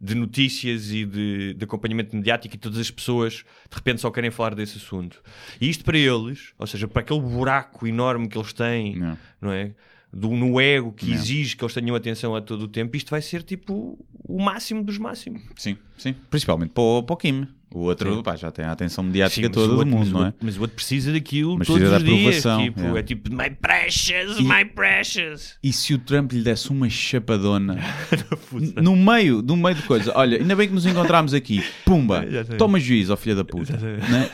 [0.00, 4.30] de notícias e de, de acompanhamento mediático e todas as pessoas de repente só querem
[4.30, 5.22] falar desse assunto.
[5.60, 9.18] E isto para eles, ou seja, para aquele buraco enorme que eles têm, Não.
[9.40, 9.72] não é?
[10.18, 11.14] Do, no ego que Não.
[11.14, 14.82] exige que eles tenham atenção a todo o tempo, isto vai ser tipo o máximo
[14.82, 15.42] dos máximos.
[15.56, 16.14] Sim, sim.
[16.30, 17.46] Principalmente para o, para o Kim.
[17.74, 20.32] O outro pá, já tem a atenção mediática mas toda o outro- mundo, não é?
[20.40, 22.46] Mas o outro precisa daquilo Mas todos precisa os da dias.
[22.46, 22.98] aprovação, Tipo, é.
[22.98, 25.58] é tipo, my precious, E- my precious.
[25.62, 27.76] E se o Trump lhe desse uma chapadona
[28.82, 32.24] no meio, no meio de coisa, olha, ainda bem que nos encontramos aqui, pumba,
[32.56, 34.30] toma juízo, ó filha da puta, né?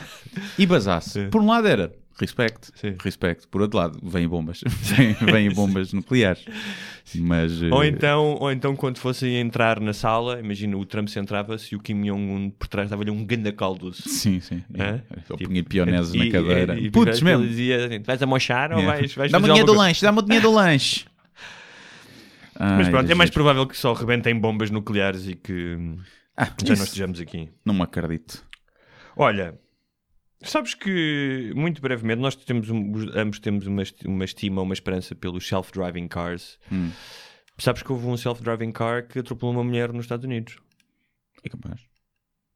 [0.57, 1.27] e basasse.
[1.29, 2.95] Por um lado era respect, Sim.
[3.03, 4.61] respect, por outro lado, vêm bombas,
[5.21, 6.43] vêm, bombas nucleares.
[7.15, 11.73] Mas Ou eh, então, ou então, quando fossem entrar na sala, imagina o Trump centrava-se
[11.73, 14.03] e o Kim Jong-un por trás dava-lhe um ganda caldoço.
[14.09, 14.63] sim, sim.
[14.79, 15.01] Hã?
[15.29, 16.75] Eu Tipo, punha pioneses na cadeira.
[16.75, 17.47] e- e- ele mesmo.
[17.47, 20.01] dizia assim, vais a mochar ou vais, vais Dá-me o dinheiro do alguma coisa?" lanche,
[20.05, 21.05] dá-me o dinheiro do lanche.
[22.59, 25.77] Mas Ai, pronto, é mais provável que só rebentem bombas nucleares e que
[26.37, 27.49] Ah, já isso não estejamos aqui.
[27.65, 28.43] Não me acredito.
[29.15, 29.57] Olha,
[30.49, 35.13] sabes que, muito brevemente, nós temos um- os- ambos temos uma, uma estima, uma esperança
[35.15, 36.57] pelos self-driving cars.
[36.71, 36.91] Hum.
[37.57, 40.57] Sabes que houve um self-driving car que atropelou uma mulher nos Estados Unidos.
[41.43, 41.81] É capaz.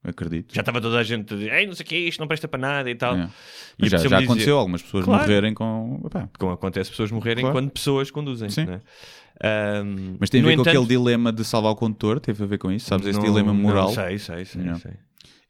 [0.04, 0.54] acredito.
[0.56, 2.28] Já estava toda a gente a dizer, Ei, não sei o que é isto, não
[2.30, 3.14] presta para nada e tal.
[3.18, 3.30] É.
[3.78, 5.22] E já, já dizer- aconteceu algumas pessoas Claro.
[5.22, 6.02] morrerem com.
[6.06, 7.56] epá, Como acontece pessoas morrerem Claro.
[7.58, 8.50] quando pessoas conduzem.
[8.50, 8.66] Sim.
[8.66, 8.82] não é?
[9.44, 12.48] Ahm, Mas tem a ver com entanto- aquele dilema de salvar o condutor, teve a
[12.48, 13.06] ver com isso, sabes?
[13.08, 13.88] Esse Não- dilema moral.
[13.88, 14.64] Não, sei, sei, sei.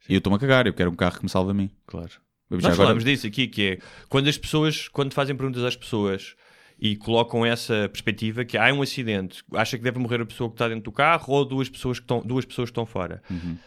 [0.09, 1.69] E eu estou-me a cagar, eu quero um carro que me salve a mim.
[1.85, 2.11] Claro.
[2.49, 3.79] Nós agora- falamos disso aqui, que é
[4.09, 6.35] quando as pessoas, quando fazem perguntas às pessoas
[6.79, 10.53] e colocam essa perspectiva que há um acidente, acha que deve morrer a pessoa que
[10.55, 13.21] está dentro do carro ou duas pessoas que estão, duas pessoas que estão fora.
[13.29, 13.57] Uhum.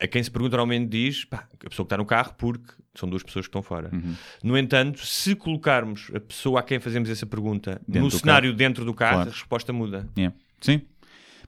[0.00, 3.08] A quem se pergunta normalmente diz pá, a pessoa que está no carro porque são
[3.08, 3.90] duas pessoas que estão fora.
[3.92, 4.14] Uhum.
[4.42, 8.84] No entanto, se colocarmos a pessoa a quem fazemos essa pergunta Dentro no cenário dentro
[8.84, 9.30] do carro, Claro.
[9.30, 10.08] a resposta muda.
[10.16, 10.32] É.
[10.60, 10.80] Sim.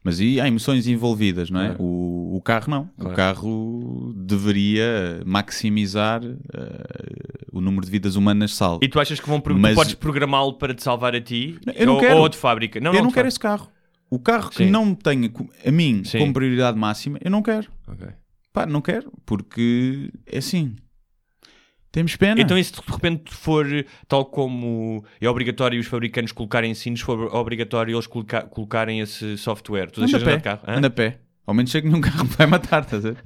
[0.05, 1.67] Mas e há emoções envolvidas, não é?
[1.69, 1.83] Claro.
[1.83, 2.91] O, o carro não.
[2.99, 3.13] Claro.
[3.13, 8.81] O carro deveria maximizar eh, o número de vidas humanas salvo.
[8.83, 11.57] E tu achas que vão pro- Mas- podes programá-lo para te salvar a ti?
[11.77, 12.17] Eu não ou, quero.
[12.19, 12.81] ou de fábrica?
[12.81, 13.69] Não, eu não de quero esse carro.
[14.11, 14.71] O carro que Sim.
[14.71, 15.31] não me tenha
[15.65, 16.19] a mim Sim.
[16.19, 17.69] como prioridade máxima, eu não quero.
[17.89, 18.09] Ok.
[18.53, 20.75] Pá, não quero, porque é assim.
[21.93, 22.41] Temos pena.
[22.41, 23.67] Então, e se de repente for
[24.09, 29.91] tal como é obrigatório os fabricantes colocarem sinos, for obrigatório eles coloca- colocarem esse software?
[29.91, 30.61] Tu deixas andar de carro?
[30.67, 30.77] hã?
[30.79, 31.19] Anda a pé.
[31.47, 33.23] Ao menos sei que nenhum carro vai matar, estás a ver?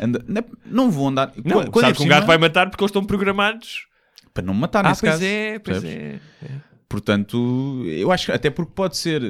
[0.00, 1.30] Anda- não, não vou andar.
[1.36, 3.86] Não, Quando- quando é sabe que um gato vai matar porque eles estão programados.
[4.32, 5.24] Para não me matar Ah, nesse pois caso.
[5.24, 6.20] é, pois percebes?
[6.42, 6.48] é.
[6.88, 9.20] Portanto, eu acho que até porque pode ser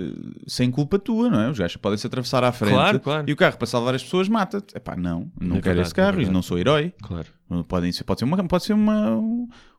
[0.47, 1.51] sem culpa tua, não é?
[1.51, 3.25] Os gajos podem se atravessar à frente Claro, claro.
[3.29, 4.77] e o carro para salvar as pessoas mata-te.
[4.77, 6.35] Epá, não, não É quero verdade, esse carro é e verdade.
[6.35, 6.93] não sou herói.
[7.03, 7.27] Claro.
[7.67, 9.19] Podem ser, pode ser, uma, pode ser uma,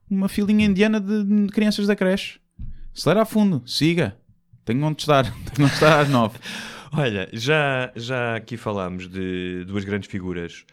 [0.09, 2.39] uma filinha indiana de, de crianças da creche.
[2.95, 4.17] Acelera a fundo, siga.
[4.65, 6.39] Tenho onde estar, tenho onde estar às nove.
[6.91, 10.65] Olha, já, já aqui falámos de duas grandes figuras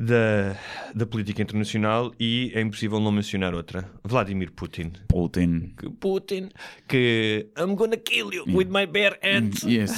[0.00, 0.56] da,
[0.94, 3.84] da política internacional e é impossível não mencionar outra.
[4.02, 4.92] Vladimir Putin.
[5.08, 5.74] Putin.
[5.76, 6.48] Que Putin,
[6.88, 9.62] que I'm gonna kill you with my bare hands.
[9.62, 9.92] Yes.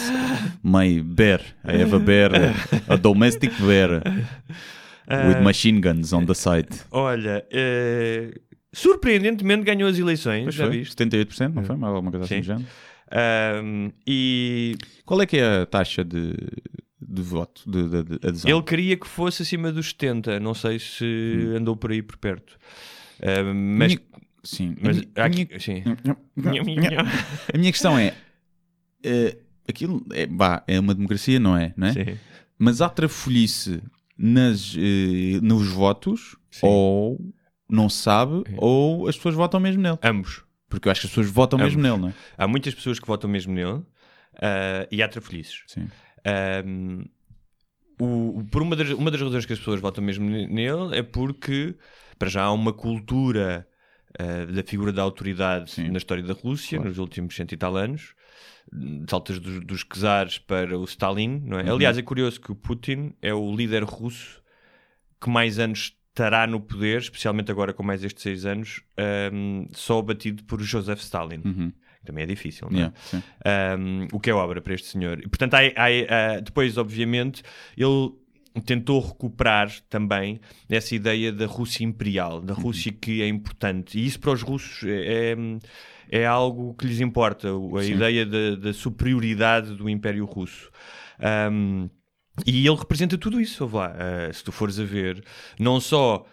[0.63, 1.41] My bear.
[1.65, 2.33] I have a bear.
[2.89, 4.03] A domestic bear.
[5.09, 6.69] With machine guns on the side.
[6.91, 8.33] Olha, eh,
[8.73, 10.97] surpreendentemente ganhou as eleições, Pois já foi, viste?
[10.97, 11.77] 78%, não foi?
[11.77, 12.41] Mais Alguma coisa assim Sim.
[12.41, 12.67] do género.
[13.11, 16.35] Ahm, e Qual é que é a taxa de,
[17.09, 18.51] de voto, de, de- de adesão?
[18.51, 21.05] ele queria que fosse acima dos 70, não sei se
[21.57, 22.59] andou por aí por perto.
[23.23, 24.01] Ahm, mas, Minha-
[24.45, 24.77] Sim.
[24.81, 25.83] mas a minha- aqui- sim.
[27.55, 28.15] A minha questão é,
[29.03, 29.37] eh,
[29.69, 31.73] aquilo é, vá, é uma democracia, não é?
[31.77, 31.93] Não é?
[31.93, 32.19] Sim.
[32.59, 33.83] Mas há trafolhice
[34.17, 36.67] nas, eh, nos votos Sim.
[36.67, 37.33] ou
[37.69, 39.99] não sabe ou as pessoas votam mesmo nele.
[40.03, 40.43] Ambos.
[40.69, 41.91] Porque eu acho que as pessoas votam mesmo Ambos.
[41.91, 42.15] nele, não é?
[42.37, 43.83] Há muitas pessoas que votam mesmo nele
[44.41, 45.63] ah, e há trafolhices.
[45.67, 45.89] Sim.
[46.67, 47.05] Um,
[48.01, 51.03] o, por uma das, uma das razões que as pessoas votam mesmo ne- nele é
[51.03, 51.75] porque,
[52.19, 53.67] para já, há uma cultura
[54.21, 55.91] uh, da figura da autoridade Sim.
[55.91, 56.89] na história da Rússia Claro.
[56.89, 58.15] nos últimos cento e tal anos.
[59.09, 61.63] Saltas dos, dos czares para o Stalin, é?
[61.65, 61.75] Uhum.
[61.75, 64.41] Aliás, é curioso que o Putin é o líder russo
[65.21, 68.83] que mais anos estará no poder, especialmente agora com mais estes seis anos,
[69.33, 71.43] um, só batido por Joseph Stalin.
[71.45, 71.73] Uhum.
[72.05, 72.93] Também é difícil, não é?
[73.13, 73.79] Yeah.
[73.79, 75.21] Um, o que é obra para este senhor.
[75.21, 77.43] E, portanto, há, há, ah, depois, obviamente,
[77.77, 78.13] ele
[78.61, 83.99] tentou recuperar também essa ideia da Rússia imperial, da Rússia que é importante.
[83.99, 85.33] E isso para os russos é,
[86.11, 87.93] é, é algo que lhes importa, a Sim.
[87.93, 90.71] ideia da, da superioridade do Império Russo.
[91.51, 91.89] Um,
[92.47, 93.95] e ele representa tudo isso, lá.
[93.97, 95.25] Ah, se tu fores a ver,
[95.59, 96.27] não só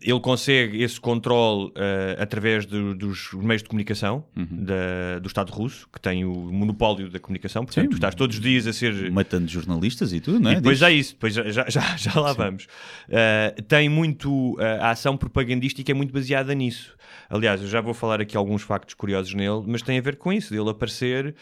[0.00, 5.88] ele consegue esse controle ah, através do- dos meios de comunicação da- do Estado russo,
[5.92, 7.90] que tem o monopólio da comunicação, portanto, Sim.
[7.90, 10.52] tu estás todos os dias a ser Matando jornalistas e tudo, não é?
[10.54, 12.64] e depois Diz- há isso, depois já, já, já, lá vamos.
[13.08, 14.54] Uh, tem muito.
[14.54, 16.94] uh, a ação propagandística é muito baseada nisso.
[17.28, 20.32] Aliás, eu já vou falar aqui alguns factos curiosos nele, mas tem a ver com
[20.32, 21.34] isso, dele aparecer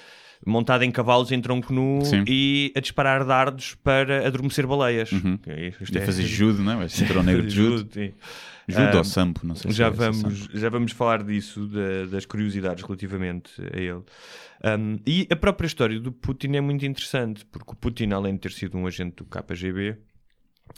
[0.47, 2.25] montado em cavalos em tronco nu Sim.
[2.27, 5.11] e a disparar dardos para adormecer baleias.
[5.11, 6.89] Que Isto De é- fazer judo, não é?
[6.89, 7.89] Cinturão negro de judo.
[8.69, 10.57] Judo Ah, ou sampo, não sei se Já é vamos, sampo.
[10.59, 14.03] já vamos falar disso, da- das curiosidades relativamente a ele.
[14.65, 18.41] Um, e a própria história do Putin é muito interessante, porque o Putin, além de
[18.41, 19.97] ter sido um agente do KGB,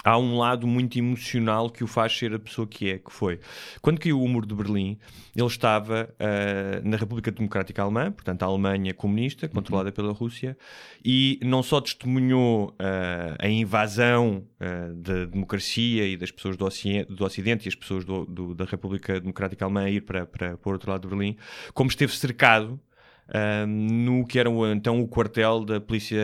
[0.02, 3.38] há um lado muito emocional que o faz ser a pessoa que é, que foi.
[3.80, 4.98] Quando caiu o muro de Berlim,
[5.36, 10.56] ele estava ah, na República Democrática Alemã, portanto a Alemanha comunista, controlada pela Rússia,
[11.04, 17.04] e não só testemunhou ah, a invasão ah, da democracia e das pessoas do, Oci-
[17.04, 20.56] do Ocidente e as pessoas do- do- da República Democrática Alemã a ir para, para,
[20.56, 21.36] para o outro lado de Berlim,
[21.72, 22.80] como esteve cercado
[23.66, 26.18] no que era então o quartel da polícia,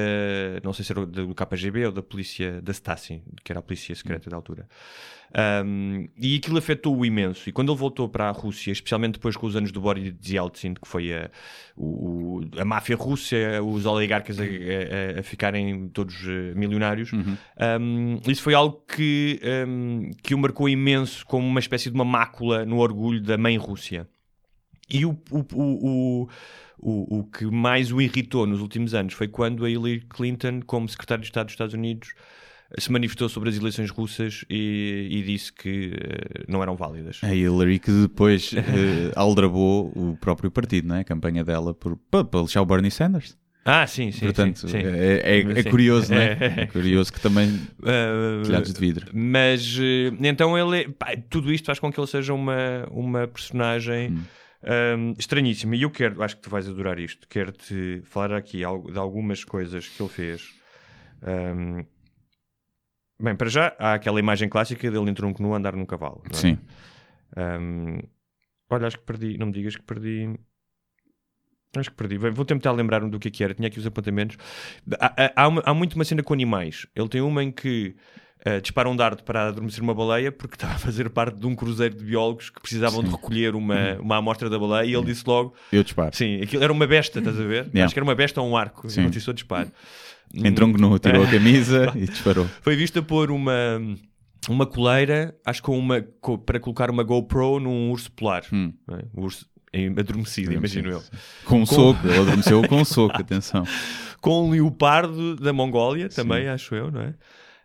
[0.63, 3.95] não sei se era do KGB ou da polícia da Stasi, que era a polícia
[3.95, 4.67] secreta da altura.
[5.65, 7.49] Um, e aquilo afetou-o imenso.
[7.49, 10.75] E quando ele voltou para a Rússia, especialmente depois com os anos do Boris Yeltsin,
[10.75, 11.31] que foi a,
[11.77, 18.43] o- a máfia russa, os oligarcas a, a- a ficarem todos eh, milionários, um, isso
[18.43, 22.79] foi algo que, um, que o marcou imenso como uma espécie de uma mácula no
[22.79, 24.09] orgulho da mãe Rússia.
[24.91, 26.29] E o, o, o,
[26.79, 30.89] o, o, que mais o irritou nos últimos anos foi quando a Hillary Clinton, como
[30.89, 32.13] secretário de Estado dos Estados Unidos,
[32.79, 37.19] se manifestou sobre as eleições russas e, e disse que eh, não eram válidas.
[37.23, 41.01] A Hillary que depois eh, aldrabou o próprio partido, não é?
[41.01, 43.37] A campanha dela por, para, para lixar o Bernie Sanders.
[43.65, 44.21] Ah, sim, sim.
[44.21, 44.77] Portanto, sim, sim.
[44.79, 46.33] É, é- é curioso, não é?
[46.41, 46.55] É.
[46.63, 47.49] É curioso que também
[47.81, 49.11] Uh, telhados de vidro.
[49.13, 49.77] Mas
[50.23, 54.17] então ele, pá, tudo isto faz com que ele seja uma, uma personagem
[54.63, 55.77] um, estranhíssima.
[55.77, 57.27] E eu quero, acho que tu vais adorar isto.
[57.29, 60.55] Quero-te falar aqui de algumas coisas que ele fez.
[61.23, 61.85] Um,
[63.21, 66.23] bem, para já há aquela imagem clássica dele em tronco nu a andar num cavalo.
[66.31, 66.35] é?
[66.35, 66.59] Sim.
[67.37, 67.99] Um,
[68.69, 70.39] olha, acho que perdi, não me digas que perdi.
[71.77, 72.19] Acho que perdi.
[72.19, 73.55] Bem, vou tentar lembrar-me do que é que era.
[73.55, 74.37] Tinha aqui os apontamentos.
[74.99, 76.87] Há, há, há muito uma cena com animais.
[76.97, 77.95] Ele tem uma em que
[78.45, 81.55] eh, dispara um dardo para adormecer uma baleia porque estava a fazer parte de um
[81.55, 85.25] cruzeiro de biólogos que precisavam de recolher uma, uma amostra da baleia e ele disse
[85.27, 86.15] logo: Eu disparo.
[86.15, 87.67] sim, aquilo era uma besta, estás a ver?
[87.67, 87.85] Yeah.
[87.85, 88.89] Acho que era uma besta ou um arco.
[88.89, 89.03] Sim.
[89.03, 89.71] Não disse só disparo.
[90.33, 92.47] Em tronco nu, tirou a camisa e disparou.
[92.63, 93.83] Foi vista por uma,
[94.49, 96.05] uma coleira, acho que com uma,
[96.47, 98.45] para colocar uma GoPro num urso polar.
[98.53, 98.73] Hum.
[98.93, 99.05] é?
[99.13, 99.45] O urso
[99.99, 101.03] adormecido, imagino eu.
[101.45, 103.65] Com um soco, ele adormeceu com um soco, atenção.
[104.21, 107.15] Com um leopardo da Mongólia, também, acho eu, não é?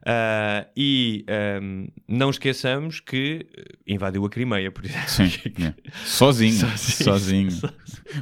[0.08, 5.10] Ah, e ahm, não esqueçamos que eh, invadiu a Crimeia, por exemplo.
[5.10, 5.76] Sim, yeah.
[6.06, 7.50] sozinho, Sozinho.
[7.52, 7.74] sozinho,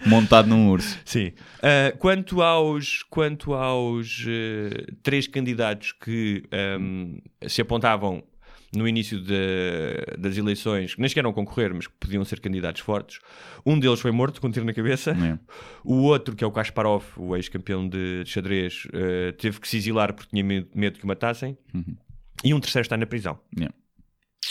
[0.05, 0.97] montado num urso.
[1.03, 1.33] Sim.
[1.61, 7.17] Ah, quanto aos, quanto aos eh, três candidatos que ahm,
[7.47, 8.23] se apontavam
[8.75, 12.81] no início de- das eleições, que nem sequer eram concorrer, mas que podiam ser candidatos
[12.81, 13.19] fortes,
[13.65, 15.12] um deles foi morto com um tiro na cabeça.
[15.12, 15.39] Yeah.
[15.83, 19.77] O outro, que é o Kasparov, o ex-campeão de, de xadrez, eh, teve que se
[19.77, 21.57] exilar porque tinha medo, medo que o matassem.
[22.43, 23.39] E um terceiro está na prisão.
[23.55, 23.73] Yeah.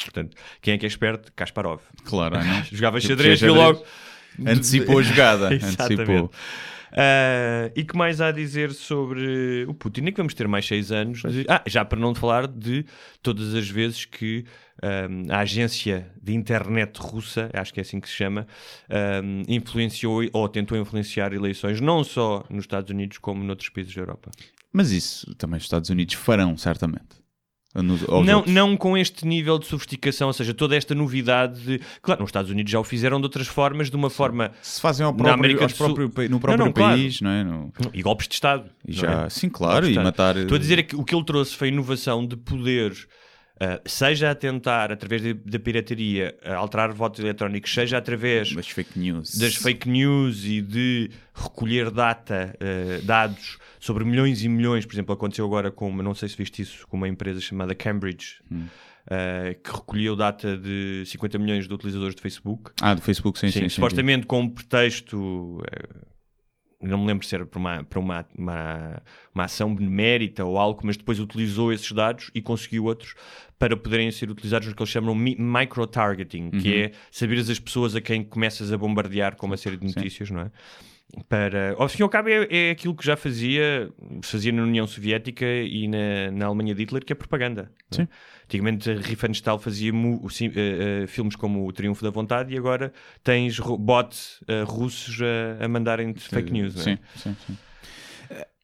[0.05, 1.33] Portanto, quem é que é esperto?
[1.35, 1.81] Kasparov.
[2.05, 2.65] Claro, não?
[2.73, 3.41] Jogava Tipo, xadrez, xadrez.
[3.41, 3.85] viu logo.
[4.47, 6.31] Antecipou a jogada, antecipou.
[6.95, 10.03] Ah, e que mais há a dizer sobre o Putin?
[10.03, 11.23] Nem que vamos ter mais seis anos.
[11.23, 12.85] de- Ah, já para não falar de
[13.23, 14.45] todas as vezes que
[14.83, 18.47] ahm, a agência de internet russa, acho que é assim que se chama,
[18.91, 24.01] ahm, influenciou ou tentou influenciar eleições não só nos Estados Unidos como noutros países da
[24.03, 24.31] Europa.
[24.73, 27.22] Mas isso também os Estados Unidos farão, certamente.
[27.75, 31.61] Não, não com este nível de sofisticação, ou seja, toda esta novidade.
[31.61, 31.81] De...
[32.03, 34.53] Claro, nos Estados Unidos já o fizeram de outras formas, de uma forma.
[34.61, 36.93] Se fazem ao Na próprio, América do Sul- próprio no próprio Não, não, claro.
[36.97, 37.43] país, não é?
[37.45, 38.65] No- E golpes de Estado.
[38.87, 39.31] e já, é?
[39.31, 40.37] sim, claro, e matar.
[40.37, 42.93] Estou a dizer é que o que ele trouxe foi inovação de poder,
[43.65, 48.99] ah, seja a tentar, através da pirataria, a alterar votos eletrónicos, seja através das fake
[48.99, 49.37] news.
[49.39, 54.85] das fake news e de recolher data, ah, dados sobre milhões e milhões.
[54.85, 57.75] Por exemplo, aconteceu agora com, uma- não sei se viste isso, com uma empresa chamada
[57.75, 58.37] Cambridge.
[58.51, 58.67] Hum.
[59.11, 62.71] ah, que recolheu data de 50 milhões de utilizadores de Facebook.
[62.81, 63.53] Ah, do Facebook, sim, sim.
[63.61, 63.75] sim, sim.
[63.77, 65.89] supostamente com um pretexto, eh,
[66.83, 69.03] não me lembro se era para, uma, para uma, uma,
[69.35, 73.15] uma ação benemérita ou algo, mas depois utilizou esses dados e conseguiu outros
[73.59, 76.79] para poderem ser utilizados no que eles chamam mi- micro-targeting, que Uhum.
[76.85, 80.41] é saberes as pessoas a quem começas a bombardear com uma série de notícias, não
[80.43, 80.51] é?
[81.29, 83.91] Para, ao fim e ao cabo, é, é aquilo que já fazia,
[84.23, 87.71] fazia na União Soviética e na, na Alemanha de Hitler, que é propaganda.
[87.91, 87.95] é?
[87.97, 88.09] Sim.
[88.45, 92.93] Antigamente a Riefenstahl fazia mu- eh, eh, filmes como O Triunfo da Vontade e agora
[93.23, 95.19] tens bots eh, russos
[95.61, 96.77] a, a mandarem fake news.
[96.79, 96.81] é?
[96.83, 97.57] Sim, sim, sim.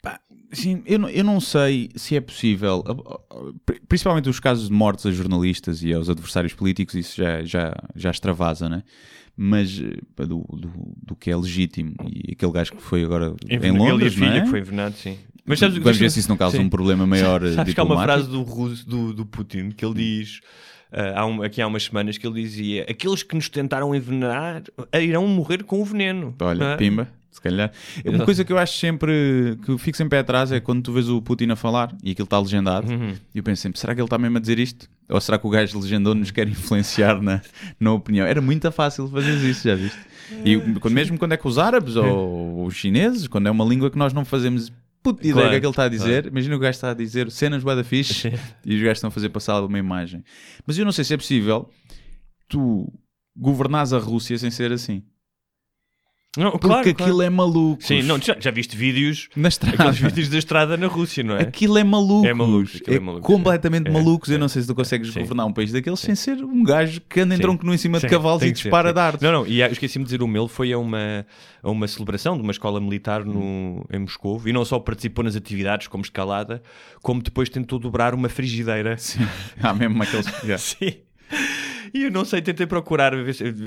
[0.01, 0.21] Pá,
[0.53, 2.83] sim, eu, não- eu não sei se é possível,
[3.67, 7.75] pri- principalmente os casos de mortes a jornalistas e aos adversários políticos, isso já, já,
[7.95, 8.83] já extravasa, né?
[9.40, 10.70] Mas eh, do, do,
[11.07, 14.11] do que é legítimo e aquele gajo que foi agora em Londres, Ele e a
[14.11, 14.40] filha é?
[14.42, 15.16] que foi envenenado, sim.
[15.46, 16.64] Mas sabes, Vamos ver se isso não causa Sim.
[16.64, 18.27] um problema maior eh, Sabes que há uma diplomático.
[18.27, 20.40] frase do, russo, do, do Putin que ele diz
[20.92, 24.62] ah, há um- aqui há umas semanas que ele dizia aqueles que nos tentaram envenenar
[25.01, 26.35] irão morrer com o veneno.
[26.40, 27.72] Olha, Ah, pimba, se calhar.
[28.05, 31.09] Uma coisa que eu acho sempre que eu fico sempre atrás é quando tu vês
[31.09, 33.14] o Putin a falar e aquilo está legendado, Uhum.
[33.35, 34.88] e eu penso sempre, será que ele está mesmo a dizer isto?
[35.09, 37.40] Ou será que o gajo legendou nos quer influenciar na,
[37.81, 38.27] na opinião?
[38.27, 39.98] Era muito fácil fazer isso, já viste?
[40.44, 43.90] E quando- mesmo quando é com os árabes ou os chineses, quando é uma língua
[43.90, 44.70] que nós não fazemos
[45.03, 46.90] puta ideia Claro, do que é que ele está a dizer, imagina o gajo está
[46.90, 48.29] a dizer cenas bué da fixe
[48.66, 50.22] e os gajos estão a fazer passar uma imagem.
[50.66, 51.70] Mas eu não sei se é possível
[52.48, 52.92] tu
[53.37, 55.03] governares a Rússia sem ser assim.
[56.38, 57.22] Não, Porque claro, aquilo claro.
[57.22, 57.83] é maluco.
[57.83, 59.74] Sim, não, já, já viste vídeos, Na estrada.
[59.74, 61.42] aqueles vídeos da estrada na Rússia, não é?
[61.42, 62.27] Aquilo é maluco.
[62.27, 63.88] É maluco, aquilo é maluco, completamente.
[63.88, 64.31] É, malucos.
[64.31, 64.38] Eu é.
[64.38, 65.20] não sei se tu consegues Sim.
[65.20, 67.98] governar um país daqueles sem ser um gajo que anda em tronco nu em cima
[67.98, 69.20] Sim, de cavalos tem e dispara dardos.
[69.20, 71.27] Não, não, e ah, esqueci-me de dizer, o meu foi a uma,
[71.61, 75.35] a uma celebração de uma escola militar no, em Moscou e não só participou nas
[75.35, 76.62] atividades como escalada,
[77.03, 78.96] como depois tentou dobrar uma frigideira.
[78.96, 79.27] Sim.
[79.61, 80.27] Há mesmo aqueles.
[80.62, 81.08] Sim.
[81.94, 83.12] E eu não sei, tentei procurar,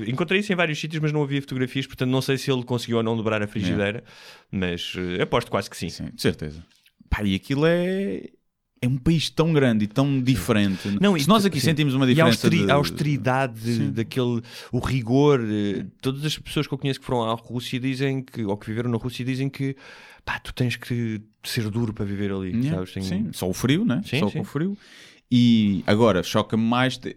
[0.06, 2.98] encontrei isso em vários sítios, mas não havia fotografias, portanto não sei se ele conseguiu
[2.98, 4.04] ou não dobrar a frigideira,
[4.50, 5.88] mas eh, aposto quase que sim.
[5.88, 6.64] Sim, de certeza.
[7.10, 8.22] Pá, e aquilo é.
[8.84, 10.88] É um país tão grande e tão diferente.
[11.00, 11.66] Não, se e nós aqui sim.
[11.66, 12.50] sentimos uma E a, diferença.
[12.50, 17.22] de- a austeridade daquele, o rigor, eh, todas as pessoas que eu conheço que foram
[17.30, 19.76] à Rússia dizem que, ou que viveram na Rússia dizem que
[20.24, 22.92] pá, tu tens que ser duro para viver ali, Yeah, sabes?
[22.92, 24.02] Tem- Sim, só o frio, né?
[24.04, 24.38] Sim, só sim.
[24.38, 24.76] com o frio.
[25.30, 26.98] E agora, choca-me mais.
[26.98, 27.16] De...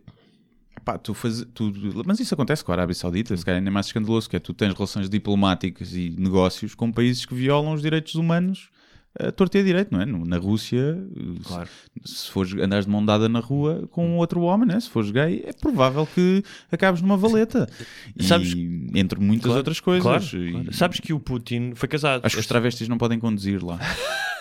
[0.86, 1.44] Pá, tu faz...
[1.54, 1.74] tu...
[2.06, 4.40] Mas isso acontece com a Arábia Saudita, se calhar ainda é mais escandaloso, que é
[4.40, 8.70] tu tens relações diplomáticas e negócios com países que violam os direitos humanos
[9.18, 10.06] a torto e a direito, não é?
[10.06, 11.02] Na Rússia,
[11.46, 11.70] Claro.
[12.04, 14.78] se, se fores andares de mão dada na rua com outro homem, né?
[14.78, 17.66] se fores gay, é provável que acabes numa valeta.
[18.18, 18.54] E, Sabes-
[18.94, 20.04] entre muitas Claro, outras coisas.
[20.04, 20.24] Claro,
[20.70, 20.74] E-.
[20.74, 22.26] Sabes que o Putin foi casado.
[22.26, 23.80] Acho que os travestis não podem conduzir lá.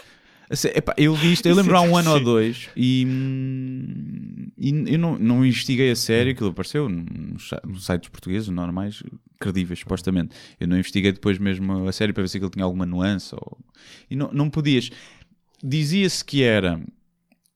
[0.75, 3.07] Epá, eu vi isto, eu lembro há um ano ou dois e,
[4.59, 9.03] e eu não, não investiguei a sério, aquilo apareceu nos, sites portugueses normais,
[9.39, 10.35] credíveis, supostamente.
[10.59, 13.59] Eu não investiguei depois mesmo a sério para ver se aquilo tinha alguma nuance ou...
[14.11, 14.91] e não, não podias.
[15.63, 16.81] Dizia-se que era,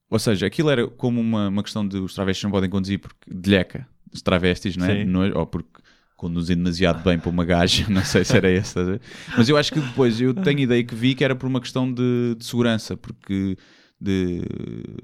[0.09, 3.17] ou seja, aquilo era como uma, uma questão de os travestis não podem conduzir porque
[3.27, 5.03] de leca, os travestis, não é?
[5.03, 5.37] É?
[5.37, 5.78] Ou porque
[6.19, 9.01] conduzem demasiado bem para uma gaja, não sei se era esse, estás a ver?
[9.37, 11.91] mas eu acho que depois eu tenho ideia que vi que era por uma questão
[11.91, 13.57] de, de segurança, porque
[14.01, 14.41] de...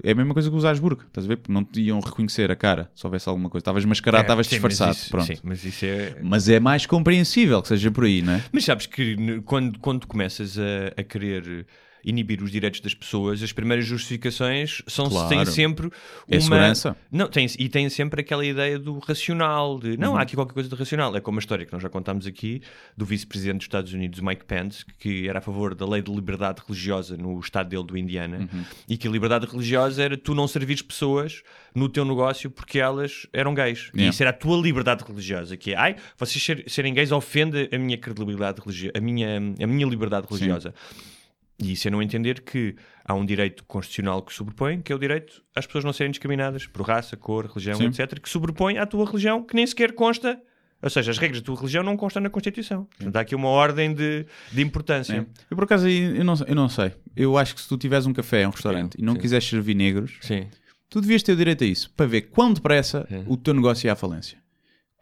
[0.02, 1.36] é a mesma coisa que usar burca, estás a ver?
[1.36, 4.46] Porque não te iam reconhecer a cara se houvesse alguma coisa, estavas mascarado, É, estavas
[4.46, 5.26] mas disfarçado, isso- pronto.
[5.26, 6.16] Sim, mas isso é.
[6.22, 8.42] Mas é mais compreensível que seja por aí, não é?
[8.52, 11.66] Mas sabes que quando, quando começas a, a querer
[12.06, 15.28] inibir os direitos das pessoas, as primeiras justificações são, Claro.
[15.28, 15.90] têm sempre
[16.28, 16.40] É uma...
[16.40, 16.96] segurança.
[17.10, 19.96] Não, tem, e têm sempre aquela ideia do racional, de Uhum.
[19.98, 21.14] não, há aqui qualquer coisa de racional.
[21.16, 22.62] É como a história que nós já contámos aqui
[22.96, 26.62] do vice-presidente dos Estados Unidos, Mike Pence, que era a favor da lei de liberdade
[26.66, 28.64] religiosa no estado dele do Indiana, Uhum.
[28.88, 31.42] e que a liberdade religiosa era tu não servires pessoas
[31.74, 33.90] no teu negócio porque elas eram gays.
[33.92, 34.10] E Yeah.
[34.10, 37.78] isso era a tua liberdade religiosa, que é, ai, vocês ser- serem gays ofende a
[37.78, 40.72] minha credibilidade religiosa, a minha, a minha liberdade religiosa.
[41.58, 44.98] E isso é não entender que há um direito constitucional que sobrepõe, que é o
[44.98, 47.86] direito às pessoas não serem discriminadas por raça, cor, religião, Sim.
[47.86, 50.40] etc., que sobrepõe à tua religião, que nem sequer consta.
[50.82, 52.84] Ou seja, as regras da tua religião não constam na Constituição.
[52.84, 55.14] Portanto, há aqui uma ordem de, de importância.
[55.14, 55.26] É.
[55.50, 56.92] Eu por acaso aí, eu não, eu não sei.
[57.16, 59.20] Eu acho que se tu tiveres um café, um restaurante Sim, e não sim.
[59.20, 60.46] quiseres servir negros, Sim.
[60.90, 63.24] tu devias ter o direito a isso, para ver quão depressa Sim.
[63.26, 64.38] o teu negócio ia à falência.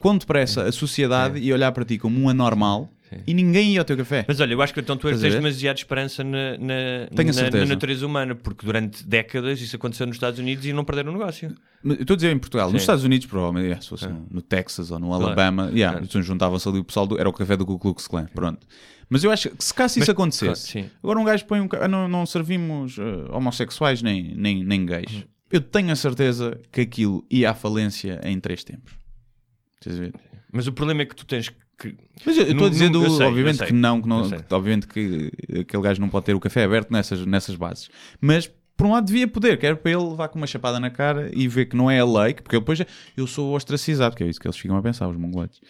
[0.05, 2.91] Quão depressa a sociedade ia olhar para ti como um anormal
[3.27, 4.25] e ninguém ia ao teu café.
[4.29, 5.31] Mas olha, eu acho que então tu tens ver?
[5.33, 10.39] demasiada esperança na, na, na- na natureza humana, porque durante décadas isso aconteceu nos Estados
[10.39, 11.55] Unidos e não perderam o negócio.
[11.83, 12.83] Mas eu estou a dizer em Portugal, nos Sim.
[12.83, 15.25] Estados Unidos, provavelmente, yeah, se fosse no, no Texas ou no Claro.
[15.27, 16.23] Alabama, yeah, Claro.
[16.23, 18.67] juntavam-se ali o pessoal, do, era o café do Ku Klux Klan, pronto.
[19.09, 21.69] Mas eu acho que se caso isso acontecesse, claro, agora um gajo põe um.
[21.81, 25.13] ah, Não, não servimos eh, homossexuais nem, nem, nem gays.
[25.13, 25.23] Uhum.
[25.53, 28.93] Eu tenho a certeza que aquilo ia à falência em três tempos.
[30.53, 31.97] Mas o problema é que tu tens que.
[32.25, 33.67] Mas eu estou Não- a dizer, não- do- eu sei, obviamente sei.
[33.69, 36.91] que não, que não que obviamente que aquele gajo não pode ter o café aberto
[36.93, 37.89] nessas, nessas bases.
[38.21, 40.91] Mas por um lado devia poder, que era para ele levar com uma chapada na
[40.91, 42.81] cara e ver que não é a lei, porque depois
[43.17, 45.61] eu sou ostracizado, que é isso que eles ficam a pensar, os mongoloides.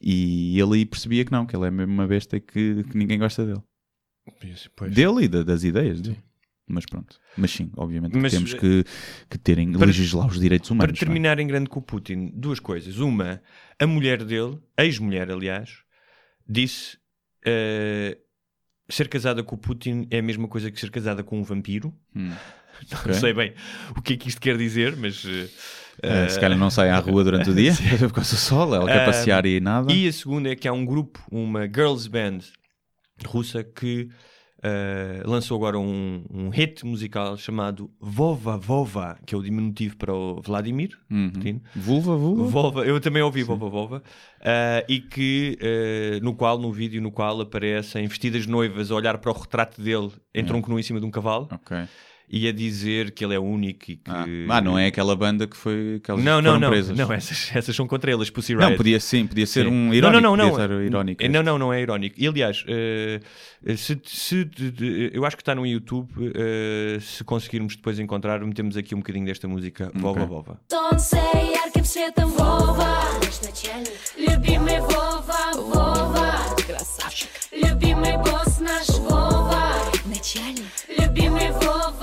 [0.00, 3.18] E ele aí percebia que não, que ele é mesmo uma besta que, que ninguém
[3.18, 3.62] gosta dele.
[4.76, 4.94] Pois.
[4.94, 6.18] Dele e da- das ideias dele.
[6.72, 7.18] Mas pronto.
[7.36, 8.84] Mas sim, obviamente que Mas, temos eh, que,
[9.28, 10.92] que terem, para- legislar os direitos humanos.
[10.98, 12.98] Para terminar em grande com o Putin, duas coisas.
[12.98, 13.42] Uma,
[13.78, 15.78] a mulher dele, ex-mulher, aliás,
[16.48, 16.96] disse
[17.44, 18.16] eh,
[18.88, 21.92] ser casada com o Putin é a mesma coisa que ser casada com um vampiro.
[22.14, 22.30] Hum.
[22.92, 23.12] Não Ok.
[23.14, 23.52] sei bem
[23.96, 25.22] o que é que isto quer dizer, mas.
[25.24, 26.28] não é?
[26.30, 29.04] se calhar não sai à rua durante o dia, por causa do sol, ela quer
[29.04, 29.92] passear e nada.
[29.92, 32.38] E a segunda é que há um grupo, uma girls band
[33.26, 34.08] russa que
[34.62, 40.12] eh, lançou agora um, um hit musical chamado Vova Vova, que é o diminutivo para
[40.14, 41.30] o Vladimir Uhum.
[41.30, 41.60] Putin.
[41.74, 42.44] Vulva, vulva.
[42.44, 44.02] Vova, eu também ouvi Vova Vova,
[44.40, 49.18] ah, e que eh, no qual, no vídeo no qual aparecem vestidas noivas a olhar
[49.18, 51.76] para o retrato dele em tronco nu em cima de um cavalo Ok
[52.29, 54.01] e a dizer que ele é único e que.
[54.09, 56.69] Ah, ah, não é aquela banda que foi que elas Não, não, foram não.
[56.69, 56.97] presas.
[56.97, 58.69] Não, essas, essas são contra eles, Pussy Riot.
[58.71, 59.71] Não, podia sim, podia ser Sim.
[59.71, 60.21] um irónico.
[60.21, 60.49] Não, não, não.
[60.51, 60.75] podia não.
[60.77, 61.27] ser irónico.
[61.29, 62.15] Não, não, não é irónico.
[62.17, 63.19] E aliás, eh,
[63.77, 66.09] se, se- de- de- eu acho que está no YouTube.
[66.35, 70.59] eh, se conseguirmos depois encontrar, metemos aqui um bocadinho desta música Vova Vova.
[70.69, 72.95] Солнце ярким светом Вова
[74.17, 78.45] Любимый Вова, Вова Красавчик Любимый Вова,
[81.61, 81.98] Вова.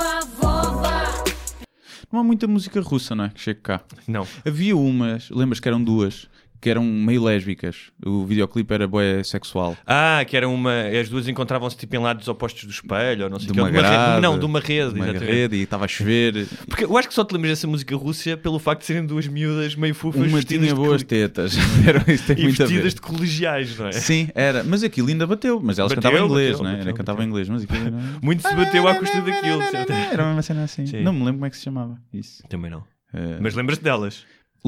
[2.11, 3.29] Não há muita música russa, não é?
[3.29, 3.81] Que chega cá.
[4.07, 4.25] Não.
[4.45, 6.29] Havia umas, lembras que eram duas,
[6.59, 7.91] que eram meio lésbicas.
[8.05, 9.77] O videoclipe era boé sexual.
[9.85, 10.73] Ah, que era uma.
[10.99, 13.69] As duas encontravam-se tipo em lados opostos do espelho, ou não sei De o ou
[13.69, 14.09] uma grade.
[14.11, 14.21] rede.
[14.21, 14.93] Não, de uma rede.
[14.93, 15.31] De uma exatamente.
[15.31, 16.47] rede e estava a chover.
[16.67, 19.27] Porque eu acho que só te lembras dessa música russa pelo facto de serem duas
[19.27, 21.55] miúdas meio fufas Uma tinha de boas cole- tetas.
[21.87, 22.71] Era, isso tem e muito a ver.
[22.73, 23.91] vestidas de colegiais, não é?
[23.91, 24.63] Sim, era.
[24.63, 25.59] Mas aquilo ainda bateu.
[25.63, 26.73] Mas elas Bateu, cantavam em inglês, bateu, não é?
[26.77, 27.91] bateu, Ela cantava em inglês, mas aquilo era...
[28.21, 29.59] Muito se bateu à custa daquilo.
[29.61, 29.93] de.
[30.13, 30.85] Era uma cena assim.
[30.85, 31.01] Sim.
[31.03, 31.97] Não me lembro como é que se chamava.
[32.13, 32.43] Isso.
[32.49, 32.83] Também não.
[33.13, 34.25] Eh, Mas lembras-te delas?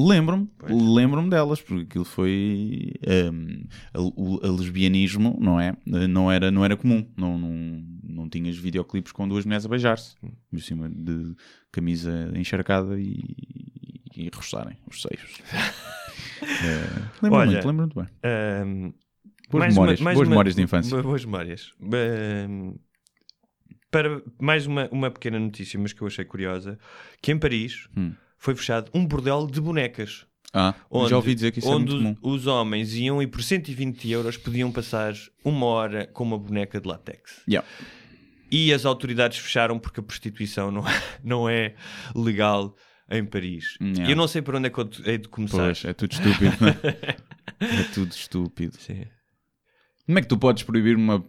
[0.08, 5.76] Lembro-me, lembro-me delas, porque aquilo foi ehm, a- o a lesbianismo, não é?
[5.84, 10.14] Não era, não era comum, não, não, não tinhas videoclipes com duas mulheres a beijar-se,
[10.50, 11.34] por cima de
[11.72, 13.22] camisa encharcada e,
[14.16, 15.38] e roçarem os seios.
[16.42, 18.08] Eh, lembro-me Olha, muito, lembro-me muito bem.
[18.24, 18.92] Ahm,
[19.50, 21.02] Boas mais memórias, uma- boas uma- memórias de infância.
[21.02, 21.72] Boas memórias.
[21.82, 22.74] Ahm,
[23.90, 26.78] para mais uma, uma pequena notícia, mas que eu achei curiosa,
[27.20, 28.14] que em Paris Hum.
[28.40, 30.26] Foi fechado um bordel de bonecas.
[30.52, 32.34] Ah, Onde, já ouvi dizer que isso é onde muito os, comum.
[32.34, 35.14] os homens iam e por 120 euros podiam passar
[35.44, 37.42] uma hora com uma boneca de látex.
[37.46, 37.68] Yeah.
[38.50, 40.82] E as autoridades fecharam porque a prostituição não,
[41.22, 41.74] não é
[42.16, 42.74] legal
[43.08, 43.76] em Paris.
[43.80, 44.10] Yeah.
[44.10, 45.58] Eu não sei por onde é que eu hei de começar.
[45.58, 46.56] Pois, é tudo estúpido.
[46.66, 47.16] é?
[47.80, 48.76] é tudo estúpido.
[48.80, 49.04] Sim.
[50.06, 51.24] Como é que tu podes proibir uma,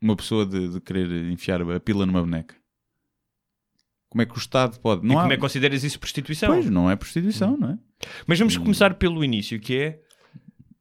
[0.00, 2.54] uma pessoa de, de querer enfiar a pila numa boneca?
[4.12, 5.06] Como é que o Estado pode?
[5.06, 5.22] e Não há...
[5.22, 6.50] como é que consideras isso prostituição?
[6.52, 7.78] Pois, não é prostituição, não é?
[8.26, 10.00] Mas vamos começar pelo início, que é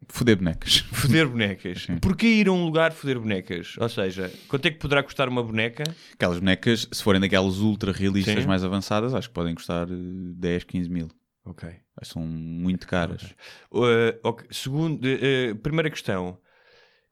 [0.10, 0.80] Foder bonecas.
[0.92, 1.84] foder bonecas.
[1.84, 1.98] Sim.
[1.98, 3.78] Porquê ir a um lugar foder bonecas?
[3.78, 5.84] Ou seja, quanto é que poderá custar uma boneca?
[6.14, 8.48] Aquelas bonecas, se forem daquelas ultra realistas Sim.
[8.50, 9.94] mais avançadas, acho que podem custar eh,
[10.36, 11.08] 10, 15 mil.
[11.46, 11.70] Ok.
[12.04, 13.34] São muito caras.
[13.72, 14.46] Uh, ok.
[14.52, 16.38] Segundo, uh, primeira questão.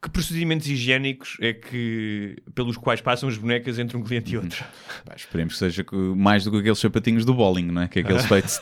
[0.02, 4.44] Que procedimentos higiênicos é que pelos quais passam as bonecas entre um cliente e Uhum.
[4.44, 4.64] outro?
[5.06, 5.86] Pá, esperemos que seja
[6.16, 7.88] mais do que aqueles sapatinhos do bowling, não é?
[7.90, 8.58] Que é aqueles feitos.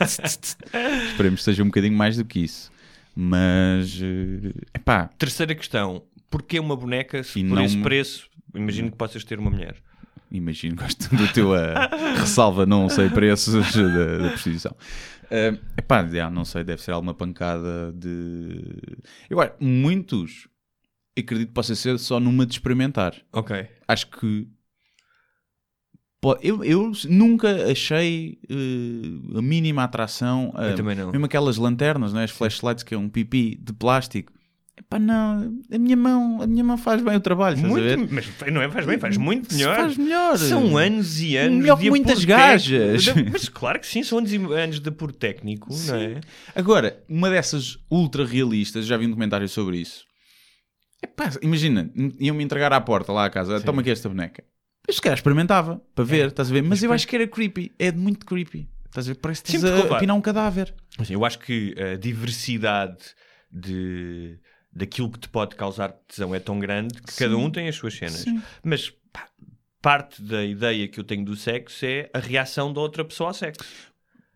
[1.10, 2.70] esperemos que seja um bocadinho mais do que isso.
[3.14, 4.00] Mas,
[4.74, 6.02] é pá, Terceira questão.
[6.30, 8.28] Porquê uma boneca se E por não- esse preço?
[8.54, 9.76] Imagino que possas ter uma mulher.
[10.30, 14.74] imagino, gosto do teu ah, ressalva, não sei preços da, da prostituição.
[15.30, 18.60] É epá, já, não sei, deve ser alguma pancada de.
[19.30, 20.48] Acho, muitos
[21.20, 23.14] acredito que possa ser só numa de experimentar.
[23.32, 23.66] Ok.
[23.86, 24.46] Acho que.
[26.42, 30.52] Eu, eu nunca achei eh, a mínima atração.
[30.56, 31.12] a- Eu também não.
[31.12, 32.24] Mesmo aquelas lanternas, né?
[32.24, 34.32] as flashlights, que é um pipi de plástico.
[34.76, 37.96] Epá, não, a minha mão, a minha mão faz bem o trabalho, estás a ver?
[37.98, 39.74] Muito, mas não é, faz bem, faz muito melhor.
[39.76, 40.38] Faz melhor.
[40.38, 43.06] São anos e anos Melhor de muitas gajas.
[43.32, 46.20] Mas claro que sim, são anos e anos de apuro técnico, não é?
[46.54, 50.04] Agora, uma dessas ultra realistas, já vi um documentário sobre isso.
[51.02, 54.42] Epá, imagina, iam-me entregar à porta lá à casa, toma aqui esta boneca.
[54.86, 56.62] Eu se calhar experimentava, para ver, estás a ver?
[56.62, 58.68] Mas eu acho que era creepy, é muito creepy.
[58.86, 59.18] Estás a ver?
[59.20, 60.74] Parece que Sim, estás a apinar um cadáver.
[60.98, 62.96] Assim, eu acho que a diversidade
[63.52, 64.38] de,
[64.72, 67.94] daquilo que te pode causar tesão é tão grande que cada um tem as suas
[67.94, 68.14] cenas.
[68.20, 68.42] Sim.
[68.64, 69.28] Mas pá,
[69.82, 73.34] parte da ideia que eu tenho do sexo é a reação da outra pessoa ao
[73.34, 73.68] sexo.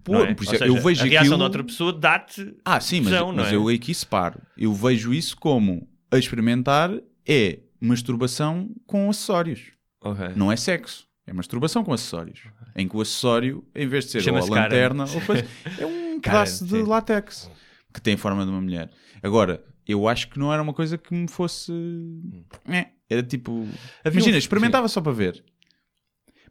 [0.04, 0.34] Pô, é?
[0.34, 3.00] por isso é- seja, eu vejo a reação aquilo- da outra pessoa dá-te Ah, sim,
[3.00, 3.56] mas, tesão, não mas é?
[3.56, 4.40] eu aqui separo.
[4.56, 6.92] Eu vejo isso como a experimentar
[7.26, 9.72] é masturbação com acessórios.
[10.00, 10.28] Ok.
[10.36, 11.08] Não é sexo.
[11.26, 12.40] É masturbação com acessórios.
[12.76, 15.46] Em que o acessório, em vez de ser ou a lanterna, ou coisa,
[15.78, 17.50] é um pedaço de látex
[17.92, 18.90] que tem forma de uma mulher.
[19.22, 21.72] Agora, eu acho que não era uma coisa que me fosse.
[22.66, 23.66] É, era tipo.
[24.04, 25.44] Imagina, experimentava só para ver.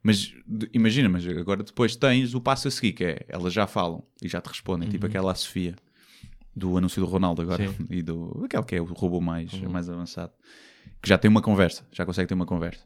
[0.03, 0.34] Mas
[0.74, 4.28] imagina, mas agora depois tens o passo a seguir, que é elas já falam e
[4.28, 5.76] já te respondem, tipo aquela Sofia
[6.56, 7.72] do anúncio do Ronaldo agora Uhum.
[7.74, 7.84] Sim.
[7.84, 7.88] Uhum.
[7.97, 10.34] e do aquele que é o robô mais, mais avançado,
[11.02, 12.84] que já tem uma conversa, já consegue ter uma conversa.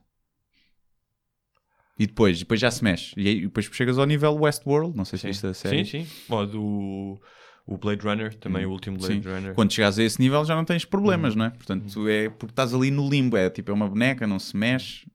[1.98, 3.14] E depois, depois já se mexe.
[3.18, 5.86] E aí, depois chegas ao nível Westworld, não sei se viste a série.
[5.86, 6.12] Sim, sim.
[6.30, 7.22] Ou do
[7.68, 9.22] o Blade Runner, também o último Blade Hum.
[9.24, 9.30] Sim.
[9.30, 9.54] Runner.
[9.56, 11.40] Quando chegas a esse nível já não tens problemas, Uhum.
[11.40, 11.50] não é?
[11.52, 15.08] Portanto, é porque estás ali no limbo, é tipo é uma boneca, não se mexe.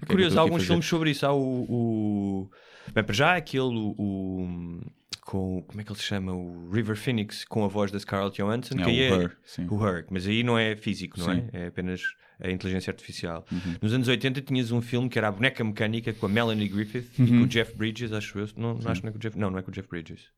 [0.00, 0.66] É Curioso, há alguns fazer?
[0.68, 1.26] filmes sobre isso.
[1.26, 1.64] Há o.
[1.68, 2.50] o...
[2.94, 3.74] Bem, para já há aquele.
[3.98, 4.80] O-
[5.24, 6.32] com, como é que ele se chama?
[6.32, 8.74] O River Phoenix, com a voz da Scarlett Johansson.
[8.74, 9.66] É, que o é, Her, sim.
[9.70, 11.40] O Her, mas aí não é físico, não Sim.
[11.40, 11.48] Uhum.
[11.52, 11.62] é?
[11.64, 12.02] É apenas
[12.40, 13.46] a inteligência artificial.
[13.80, 17.08] Nos anos 80 tinhas um filme que era a boneca mecânica com a Melanie Griffith
[17.18, 17.28] e Uhum.
[17.28, 18.48] com o Jeff Bridges, acho eu.
[18.56, 19.38] Não, não acho que não é com o Jeff.
[19.38, 20.28] Não, não é com o Jeff Bridges.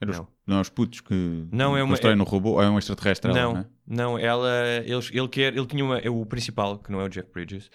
[0.00, 0.28] Era os- Não.
[0.46, 3.30] não, os putos que Não, é uma- constroem é- no robô, ou é um extraterrestre
[3.30, 3.66] ela, não, não é?
[3.86, 4.50] não, ela,
[4.84, 7.70] eles, ele quer, ele tinha uma, é o principal, que não é o Jeff Bridges,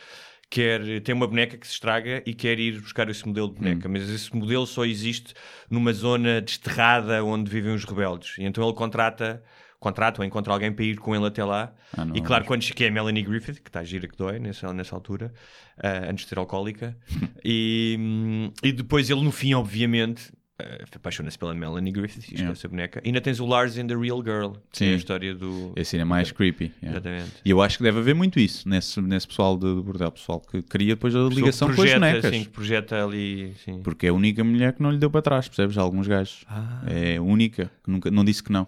[0.50, 3.58] quer tem uma boneca que se estraga e quer ir buscar esse modelo de Hum.
[3.60, 5.34] boneca, mas esse modelo só existe
[5.70, 8.36] numa zona desterrada onde vivem os rebeldes.
[8.38, 9.44] E então ele contrata
[9.80, 11.74] contrato ou encontra alguém para ir com ele até lá.
[11.96, 14.40] Ah, não, e claro, quando que é a Melanie Griffith, que está gira que dói
[14.40, 15.32] nessa, nessa altura,
[15.78, 16.98] ah, antes de ser alcoólica.
[17.46, 22.52] e, hum, e depois ele, no fim, obviamente, ah, apaixona-se pela Melanie Griffith Yeah.
[22.52, 23.02] esquece a boneca.
[23.04, 24.94] E ainda tens o Lars in The Real Girl, que é Sim.
[24.94, 25.74] a história do.
[25.76, 26.72] Esse ainda é mais creepy.
[26.82, 26.98] yeah.
[26.98, 27.32] Exatamente.
[27.46, 30.40] E eu acho que deve haver muito isso nesse, nesse pessoal de, de bordel, pessoal
[30.40, 32.32] que cria depois a ligação que com as projeta, bonecas.
[32.36, 33.54] Sim, que projeta ali.
[33.64, 33.82] Sim.
[33.84, 35.78] Porque é a única mulher que não lhe deu para trás, percebes?
[35.78, 36.44] Alguns gajos.
[36.48, 36.82] Ah.
[36.88, 38.68] É a única, que nunca, não disse que não.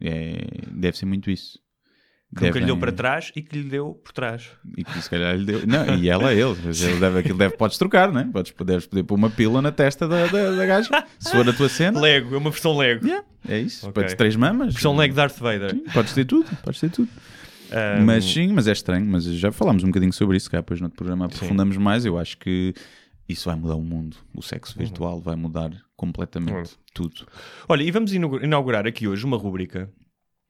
[0.00, 0.38] É,
[0.70, 1.58] deve ser muito isso.
[2.36, 4.50] Que nunca lhe deu Devem- para trás e que lhe deu por trás.
[4.78, 5.66] E que se calhar lhe deu.
[5.66, 6.56] Não, e ela a ele.
[6.64, 8.30] Ele deve, aquilo deve, podes trocar, né?
[8.32, 10.88] Podes, deves poder pôr uma pila na testa da, da, da gaja.
[11.18, 11.98] Se for a tua cena.
[12.00, 13.04] Lego, é uma versão Lego.
[13.04, 13.88] Yeah, é isso.
[13.88, 13.94] Ok.
[14.02, 14.74] Podes três mamas.
[14.74, 15.70] Versão Lego Darth Vader.
[15.70, 16.48] Sim, Podes ter tudo.
[16.62, 17.08] Podes ter tudo.
[17.72, 19.06] Ahm, Mas sim, mas é estranho.
[19.06, 20.48] Mas já falámos um bocadinho sobre isso.
[20.48, 22.04] Cá depois no outro programa aprofundamos mais.
[22.04, 22.72] Eu acho que
[23.28, 24.16] isso vai mudar o mundo.
[24.32, 27.26] O sexo virtual vai mudar completamente tudo.
[27.68, 29.90] Olha, e vamos inaugu- inaugurar aqui hoje uma rúbrica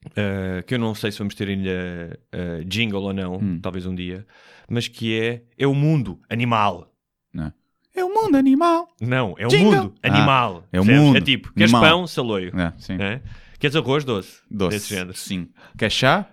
[0.07, 3.59] uh, que eu não sei se vamos ter ainda uh, jingle ou não, Hum.
[3.61, 4.25] talvez um dia,
[4.69, 6.91] mas que é É o Mundo Animal.
[7.33, 7.51] Não.
[7.93, 8.87] É o mundo animal.
[9.01, 9.71] Não, é o Jingle.
[9.83, 10.63] mundo animal.
[10.71, 11.01] é o percebes?
[11.07, 11.91] mundo É tipo, queres animal.
[11.99, 12.57] pão, saloio.
[12.57, 12.93] É, sim.
[12.97, 13.21] É?
[13.59, 14.39] Queres arroz, doce.
[14.49, 14.77] Doce.
[14.77, 15.13] Desse género.
[15.13, 15.49] Sim.
[15.77, 16.25] Quer chá?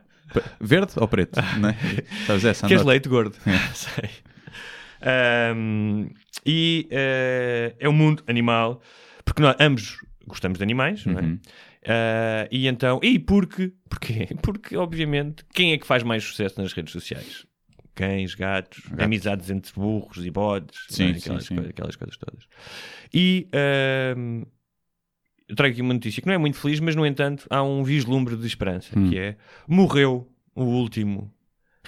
[0.60, 1.40] Verde ou preto?
[1.58, 1.76] Não é?
[2.28, 2.66] Sabes essa?
[2.68, 3.34] Queres leite gordo?
[3.44, 3.58] É.
[3.74, 4.08] Sei.
[5.02, 6.08] Ahm,
[6.44, 8.80] e eh, é o mundo animal,
[9.24, 11.38] porque nós ambos gostamos de animais, não é?
[11.88, 14.28] Ah, e então, e porque, porquê?
[14.42, 17.46] Porque, obviamente, quem é que faz mais sucesso nas redes sociais?
[17.94, 21.12] Cães, gatos, amizades entre burros e bodes, Sim, é?
[21.14, 21.54] sim, aquelas, sim.
[21.56, 22.44] coisas, aquelas coisas todas.
[23.12, 24.42] E ahm,
[25.48, 27.82] eu trago aqui uma notícia que não é muito feliz, mas no entanto há um
[27.82, 29.08] vislumbre de esperança, Hum.
[29.08, 29.36] que é
[29.66, 31.32] morreu o último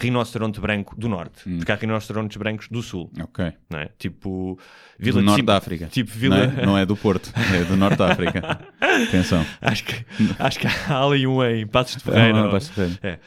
[0.01, 1.59] rinoceronte branco do norte, Hum.
[1.59, 3.53] porque há rinocerontes brancos do sul, Ok.
[3.69, 3.91] não é?
[3.99, 4.59] Tipo
[4.99, 5.87] Do Vila de norte Sim- da África.
[5.87, 6.67] Tipo Não Vila, é?
[6.67, 8.41] Não é do Porto, é do norte da África.
[9.09, 9.45] Atenção.
[9.61, 10.05] acho que
[10.39, 12.33] acho que há ali um em Passos de Ferreira.
[12.33, 12.99] Não, não, vai-se ver.
[13.03, 13.19] É.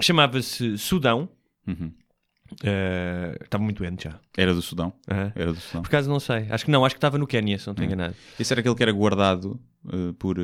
[0.00, 1.28] Chamava-se Sudão.
[1.66, 1.92] Uhum.
[2.64, 4.18] Ah, Estava muito doente já.
[4.36, 4.92] Era do Sudão.
[5.10, 5.32] Aham.
[5.34, 5.82] Era do Sudão.
[5.82, 6.46] Por acaso não sei.
[6.50, 8.14] Acho que não, acho que estava no Quénia, se não estou enganado.
[8.38, 9.60] Esse era aquele que era guardado
[9.90, 10.42] eh, por, eh,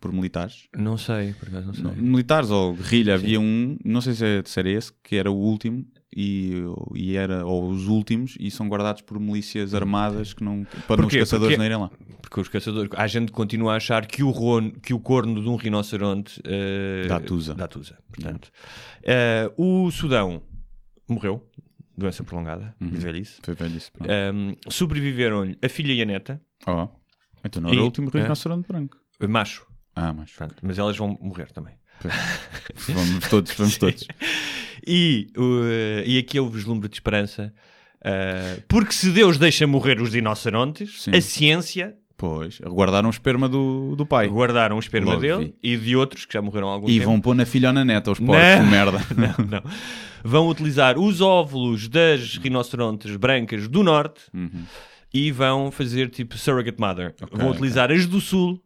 [0.00, 0.68] por militares.
[0.76, 1.84] Não sei, por acaso não sei.
[1.84, 5.30] Não, militares ou guerrilha, havia um, não sei se era, se era esse, que era
[5.30, 6.54] o último e,
[6.94, 11.06] e era, ou os últimos, e são guardados por milícias armadas que não, para não
[11.08, 11.90] os caçadores Porque- não irem lá.
[12.20, 15.48] Porque os caçadores, há gente continua a achar que o, ron, que o corno de
[15.48, 17.54] um rinoceronte eh, Dá tusa.
[17.54, 18.50] Dá tusa, portanto.
[19.02, 20.40] Eh, o Sudão
[21.08, 21.44] morreu,
[21.98, 22.88] doença prolongada, Uhum.
[22.90, 23.40] velhice.
[23.42, 23.90] Foi isso.
[23.92, 24.10] pronto.
[24.12, 26.88] Ahm, sobreviveram-lhe a filha e a neta, Oh,
[27.44, 28.22] então não era E- o último é?
[28.22, 28.96] rinoceronte branco.
[29.20, 31.74] eh, macho, Ah, mas pronto, mas elas vão morrer também.
[32.88, 34.06] vamos todos, vamos todos.
[34.86, 37.52] E, uh, e aqui houve vislumbre de esperança,
[38.00, 41.10] uh, porque se Deus deixa morrer os rinocerontes, Sim.
[41.14, 44.28] a ciência Pois, guardaram o esperma do, do pai.
[44.28, 47.06] guardaram o esperma dele e de outros que já morreram há algum E tempo.
[47.10, 48.98] vão pôr na filha ou na neta, os porcos merda.
[49.16, 49.62] não, não.
[50.22, 54.64] Vão utilizar os óvulos das rinocerontes brancas do norte Uhum.
[55.12, 57.14] E vão fazer tipo surrogate mother.
[57.20, 58.62] Ok, vão utilizar as do sul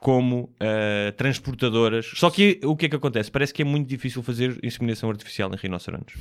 [0.00, 2.10] como uh, transportadoras.
[2.14, 3.30] Só que o que é que acontece?
[3.30, 6.14] Parece que é muito difícil fazer inseminação artificial em rinocerontes.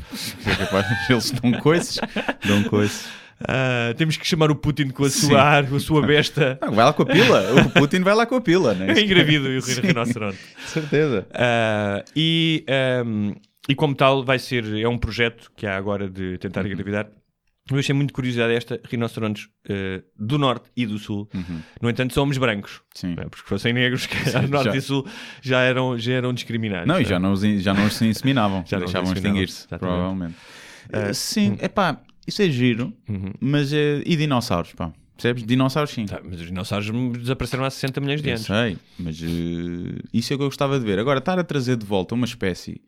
[1.10, 2.00] É Eles dão coisas,
[2.46, 3.06] dão coisas.
[3.42, 5.28] Ah, temos que chamar o Putin com a Sim.
[5.28, 6.58] sua ar, com a sua besta.
[6.66, 7.44] Ah, vai lá com a pila.
[7.66, 9.00] O Putin vai lá com a pila, né?
[9.00, 10.40] Engravida e o rinoceronte.
[10.66, 11.28] Certeza.
[11.34, 13.34] Ah, e, ahm,
[13.68, 14.64] e como tal, vai ser.
[14.80, 16.70] É um projeto que há agora de tentar Uhum.
[17.72, 21.28] Eu achei muito curiosidade esta: rinocerontes ah, do norte e do sul.
[21.82, 22.74] No entanto, somos brancos.
[22.78, 22.82] Uhum.
[22.94, 23.16] Sim.
[23.16, 23.26] não é?
[23.28, 24.76] Porque se fossem negros, que era norte já.
[24.78, 25.06] e sul
[25.42, 26.88] já eram, já eram discriminados.
[26.88, 27.06] Não, e é?
[27.06, 28.64] já não, os, já não se inseminavam.
[28.68, 30.36] Já deixavam extinguir-se, provavelmente.
[30.92, 33.32] Eh, sim, é pá, isso é giro, Uhum.
[33.40, 34.02] mas é.
[34.06, 34.94] E dinossauros, pá.
[35.16, 35.44] Percebes?
[35.46, 36.06] Dinossauros, sim.
[36.06, 38.46] Tá, mas os dinossauros desapareceram há 60 milhões de Eu anos.
[38.46, 41.00] sei, mas eh, isso é o que eu gostava de ver.
[41.00, 42.82] Agora, estar a trazer de volta uma espécie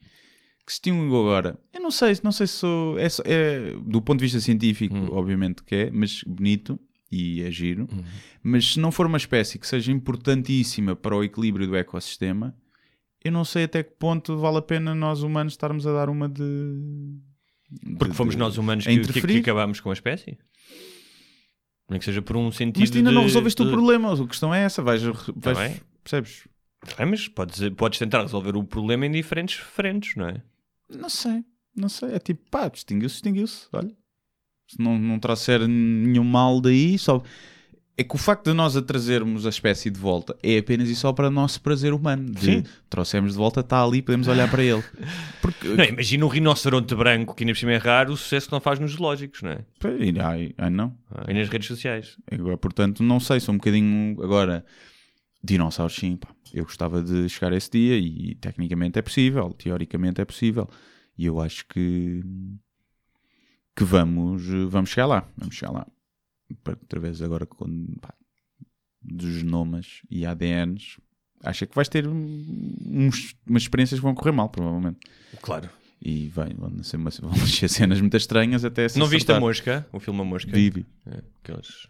[0.67, 2.99] que se extinguiu agora, eu não sei, não sei se sou.
[2.99, 5.07] É, é- do ponto de vista científico, Hum.
[5.11, 6.77] obviamente que é, mas bonito
[7.09, 7.87] e é giro.
[8.43, 12.53] Mas se não for uma espécie que seja importantíssima para o equilíbrio do ecossistema,
[13.23, 16.27] eu não sei até que ponto vale a pena nós humanos estarmos a dar uma
[16.27, 16.43] de.
[17.97, 20.37] Porque de- fomos de- nós humanos que, que, que acabámos com a espécie?
[21.89, 24.13] Nem que seja por um sentido Mas tu ainda não de- resolveste de- o problema.
[24.13, 24.81] A questão é essa.
[24.81, 25.79] Vais, vais, bem.
[26.03, 26.47] percebes?
[26.97, 30.41] É, mas podes, podes tentar resolver o problema em diferentes frentes, não é?
[30.89, 31.43] Não sei,
[31.75, 32.13] não sei.
[32.13, 33.67] É tipo, pá, extinguiu-se, extinguiu-se.
[33.73, 33.91] Olha,
[34.67, 37.21] se não, não trouxer nenhum mal daí, só.
[37.99, 40.95] É que o facto de nós a trazermos a espécie de volta é apenas e
[40.95, 42.29] só para nosso prazer humano.
[42.29, 42.63] De Sim.
[42.87, 44.83] trouxemos de volta, está ali, podemos olhar para ele.
[45.41, 45.67] Porque.
[45.69, 48.59] Não, imagina um rinoceronte branco, que ainda por cima é raro, o sucesso que não
[48.61, 49.65] faz nos zoológicos, não é?
[50.23, 50.95] Ai, ai, não.
[51.09, 52.17] Ah, E nas redes sociais.
[52.31, 54.21] Agora, portanto, não sei, sou um bocadinho.
[54.23, 54.63] Agora,
[55.43, 60.19] dinossauros, sim, pá, eu gostava de chegar a esse dia e tecnicamente é possível, teoricamente
[60.21, 60.67] é possível.
[61.17, 62.21] E eu acho que
[63.75, 65.87] que vamos, vamos chegar lá, vamos chegar lá.
[66.63, 68.13] Para- Através agora com, pá,
[69.01, 70.97] dos genomas e ADNs,
[71.43, 74.99] acho que vais ter uns, umas experiências que vão correr mal, provavelmente.
[75.41, 75.69] Claro.
[76.01, 79.41] E vai, vão nascer, vão nascer cenas muito estranhas até se Não viste a acertar.
[79.41, 79.87] mosca?
[79.91, 80.51] O filme A Mosca?
[80.51, 80.85] Vi, vi.
[81.05, 81.87] É, aqueles...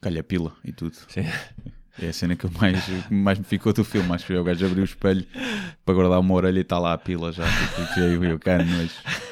[0.00, 0.94] Calha pila e tudo.
[1.08, 1.22] Sim.
[2.00, 4.12] É a cena que mais, mais me ficou do filme.
[4.12, 5.24] Acho que foi o gajo abrir o espelho
[5.84, 7.44] para guardar uma orelha e está lá a pila já.
[7.44, 8.40] Tipo, eu,
[8.78, 9.26] mas...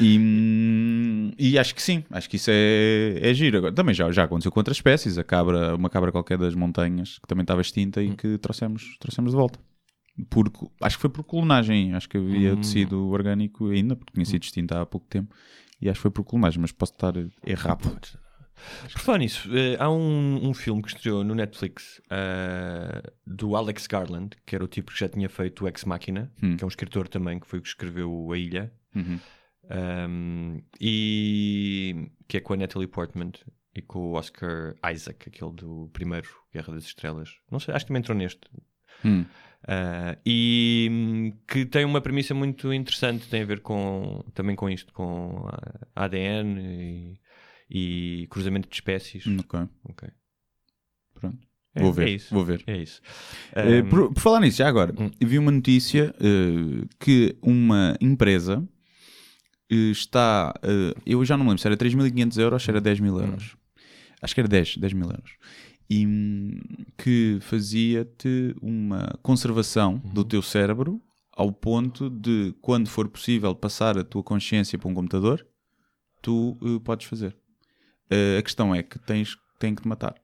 [0.00, 3.58] E, hum, e acho que sim, acho que isso é, é giro.
[3.58, 7.18] Agora, também já, já aconteceu com outras espécies, a cabra, uma cabra qualquer das montanhas
[7.18, 9.58] que também estava extinta e que trouxemos, trouxemos de volta.
[10.30, 10.50] Por,
[10.80, 14.80] acho que foi por colonagem, acho que havia tecido orgânico ainda, porque tinha sido extinta
[14.80, 15.34] há pouco tempo,
[15.80, 17.98] e acho que foi por colonagem, mas posso estar errado.
[18.92, 23.86] Por falar nisso, eh, há um, um filme que estreou no Netflix eh, do Alex
[23.86, 26.56] Garland, que era o tipo que já tinha feito o Ex Machina, Hum.
[26.56, 29.18] que é um escritor também que foi o que escreveu A Ilha, Uhum.
[30.08, 33.32] Um, e que é com a Natalie Portman
[33.74, 37.30] e com o Oscar Isaac, aquele do primeiro Guerra das Estrelas.
[37.50, 38.40] Não sei, acho que também entrou neste.
[39.04, 39.24] Hum.
[39.64, 44.68] Uh, e hum, que tem uma premissa muito interessante, tem a ver com também com
[44.68, 45.48] isto, com
[45.96, 47.20] ADN e,
[47.70, 49.26] e cruzamento de espécies.
[49.26, 49.38] Hum,
[49.84, 50.08] Ok,
[51.14, 51.38] pronto.
[51.74, 52.32] É- vou é ver, isso.
[52.34, 52.62] vou ver.
[52.66, 53.00] É isso.
[53.52, 55.10] Eh, Um, por, por falar nisso, já agora, Hum.
[55.20, 58.66] vi uma notícia eh, que uma empresa
[59.70, 60.54] eh, está.
[60.62, 63.56] eh, eu já não me lembro se era 3.500 euros, se era 10 mil euros.
[64.22, 65.32] Acho que era 10, 10 mil euros.
[65.90, 66.60] E hum,
[66.96, 71.02] que fazia-te uma conservação do teu cérebro
[71.36, 75.44] ao ponto de, quando for possível passar a tua consciência para um computador,
[76.22, 77.36] tu eh, podes fazer.
[78.10, 80.14] Eh, a questão é que tens tem que te matar.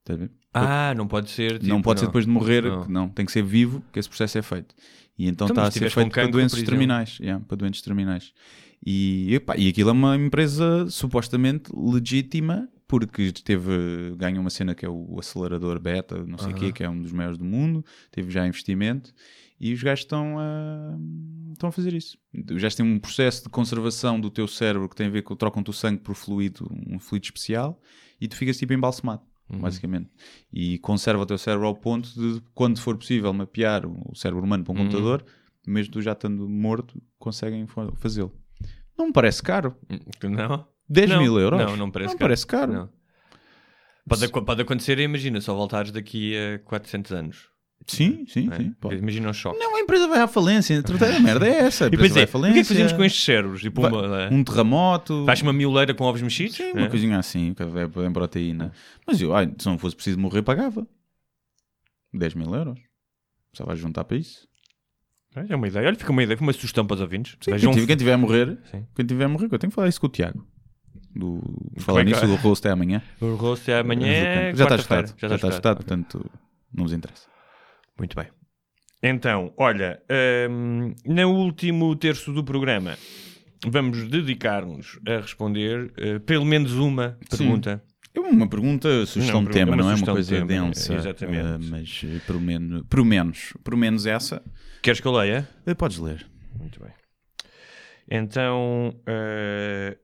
[0.00, 0.30] Estás a ver?
[0.54, 1.52] ah, não pode ser.
[1.62, 2.84] não tipo, pode ser depois de morrer, Não.
[2.88, 3.08] não.
[3.08, 4.74] tem que ser vivo que esse processo é feito.
[5.18, 7.18] E então Então, está a se ser feito para doenças terminais.
[7.20, 8.32] yeah, para doentes terminais.
[8.84, 14.84] E, epá, e aquilo é uma empresa supostamente legítima porque teve, ganha uma cena que
[14.84, 17.82] é o acelerador beta, não sei o quê, que é um dos maiores do mundo,
[18.10, 19.14] teve já investimento
[19.62, 20.98] e os gajos estão a,
[21.52, 22.18] estão a fazer isso.
[22.34, 25.34] Os gajos têm um processo de conservação do teu cérebro que tem a ver com
[25.36, 27.80] trocam-te o sangue por fluido, um fluido especial
[28.20, 30.08] e tu ficas tipo embalsamado basicamente.
[30.52, 34.64] E conserva o teu cérebro ao ponto de, quando for possível, mapear o cérebro humano
[34.64, 35.22] para um computador,
[35.66, 38.34] mesmo tu já estando morto, conseguem fa- fazê-lo.
[38.96, 39.76] Não me parece caro.
[40.24, 40.66] Não?
[40.88, 41.58] 10 Não, mil euros?
[41.60, 42.28] Não, não parece Não caro.
[42.28, 42.72] parece caro.
[42.72, 42.90] Não.
[44.08, 47.48] Pode, pode acontecer, imagina, só voltares daqui a 400 anos.
[47.86, 48.56] Sim, sim, não é?
[48.58, 48.74] sim.
[48.80, 48.96] pode.
[48.96, 49.58] Imagina o choque.
[49.58, 50.80] Não, a empresa vai à falência.
[50.80, 51.84] A merda é essa.
[51.84, 52.52] A e empresa depois vai é, à o falência.
[52.54, 53.60] que é que fazemos com estes cérebros?
[53.60, 55.24] Tipo, uma, Um terremoto.
[55.26, 56.56] Faz uma mioleira com ovos mexidos?
[56.56, 56.82] Sim, né?
[56.82, 58.72] uma coisinha assim, que é em proteína.
[59.06, 60.86] Mas eu, ai, se não fosse preciso morrer, pagava.
[62.14, 62.78] 10 mil euros.
[63.50, 64.46] Precisava juntar para isso.
[65.34, 65.86] É uma ideia.
[65.86, 67.36] Olha, fica uma ideia, fica uma sugestão para os ouvintes.
[67.40, 68.86] Sim, quem, tiver, quem tiver a morrer, Sim.
[68.94, 70.46] quem tiver a morrer, eu tenho que falar isso com o Tiago.
[71.14, 71.40] Do,
[71.78, 73.02] falar é que- nisso, o rosto é amanhã.
[73.20, 74.54] o rosto é amanhã.
[74.54, 75.14] já está estado.
[75.18, 76.30] Já está estado, portanto,
[76.72, 77.31] não nos interessa.
[78.02, 78.26] Muito bem.
[79.00, 80.02] Então, olha,
[80.50, 82.98] hum, no último terço do programa
[83.64, 87.80] vamos dedicar-nos a responder eh, pelo menos uma pergunta.
[88.12, 90.94] É uma pergunta, sugestão Não, de tema, é não é uma de coisa densa.
[90.94, 91.46] exatamente.
[91.46, 94.42] eh, mas eh, pelo menos, pelo menos, pelo menos essa,
[94.82, 95.48] Queres que eu leia?
[95.64, 96.26] eh, podes ler.
[96.58, 96.90] Muito bem.
[98.10, 99.96] Então, eh,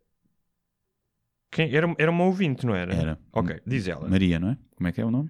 [1.50, 2.94] quem, era, era uma ouvinte, não era?
[2.94, 3.18] Era.
[3.32, 4.08] Ok, diz ela.
[4.08, 4.58] Maria, não é?
[4.76, 5.28] Como é que é o nome?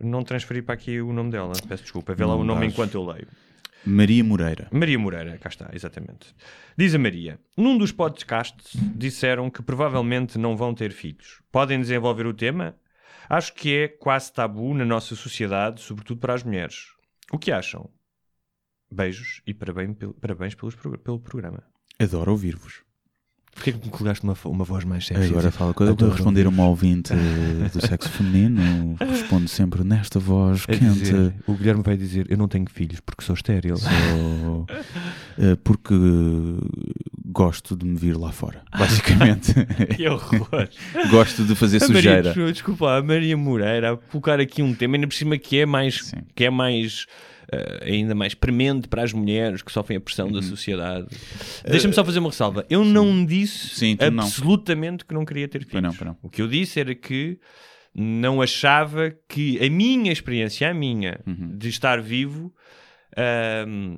[0.00, 2.14] Não transferi para aqui o nome dela, peço desculpa.
[2.14, 3.28] Vê lá o nome enquanto eu leio.
[3.84, 4.68] Maria Moreira.
[4.70, 6.34] Maria Moreira, cá está, exatamente.
[6.76, 11.40] Diz a Maria: Num dos podcasts disseram que provavelmente não vão ter filhos.
[11.50, 12.76] Podem desenvolver o tema?
[13.28, 16.86] Acho que é quase tabu na nossa sociedade, sobretudo para as mulheres.
[17.30, 17.90] O que acham?
[18.90, 21.62] Beijos e parabéns, parabéns pelos pelo programa.
[21.98, 22.87] Adoro ouvir-vos.
[23.58, 25.30] Porquê que me colocaste uma, uma voz mais sexy?
[25.30, 27.12] Agora fala, quando eu estou a responder a uma ouvinte
[27.72, 31.00] do sexo feminino, respondo sempre nesta voz É quente.
[31.00, 33.76] dizer, o Guilherme vai dizer: Eu não tenho filhos porque sou estéril.
[33.76, 34.66] Sou,
[35.38, 35.94] eh, porque
[37.26, 39.52] gosto de me vir lá fora, basicamente.
[39.96, 40.68] que horror!
[41.10, 42.22] gosto de fazer A Maria, sujeira.
[42.22, 45.66] desculpa, desculpa, a Maria Moreira a colocar aqui um tema, ainda por cima que é
[45.66, 46.16] mais, Sim.
[46.34, 47.06] que é mais
[47.52, 50.32] eh, ainda mais premente para as mulheres que sofrem a pressão Uhum.
[50.32, 51.06] da sociedade.
[51.68, 52.66] Deixa-me só fazer uma ressalva.
[52.68, 54.24] Eu não disse Sim, tu não.
[54.24, 55.82] absolutamente que não queria ter filhos.
[55.98, 56.18] Não, não.
[56.22, 57.38] O que eu disse era que
[57.94, 61.56] não achava que a minha experiência, a minha, Uhum.
[61.56, 62.54] de estar vivo,
[63.16, 63.96] ahm,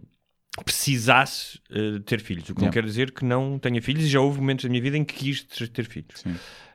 [0.65, 2.49] precisasse eh, ter filhos.
[2.51, 4.83] O que não quer dizer que não tenha filhos e já houve momentos da minha
[4.83, 6.21] vida em que quis ter filhos.
[6.21, 6.33] Sim.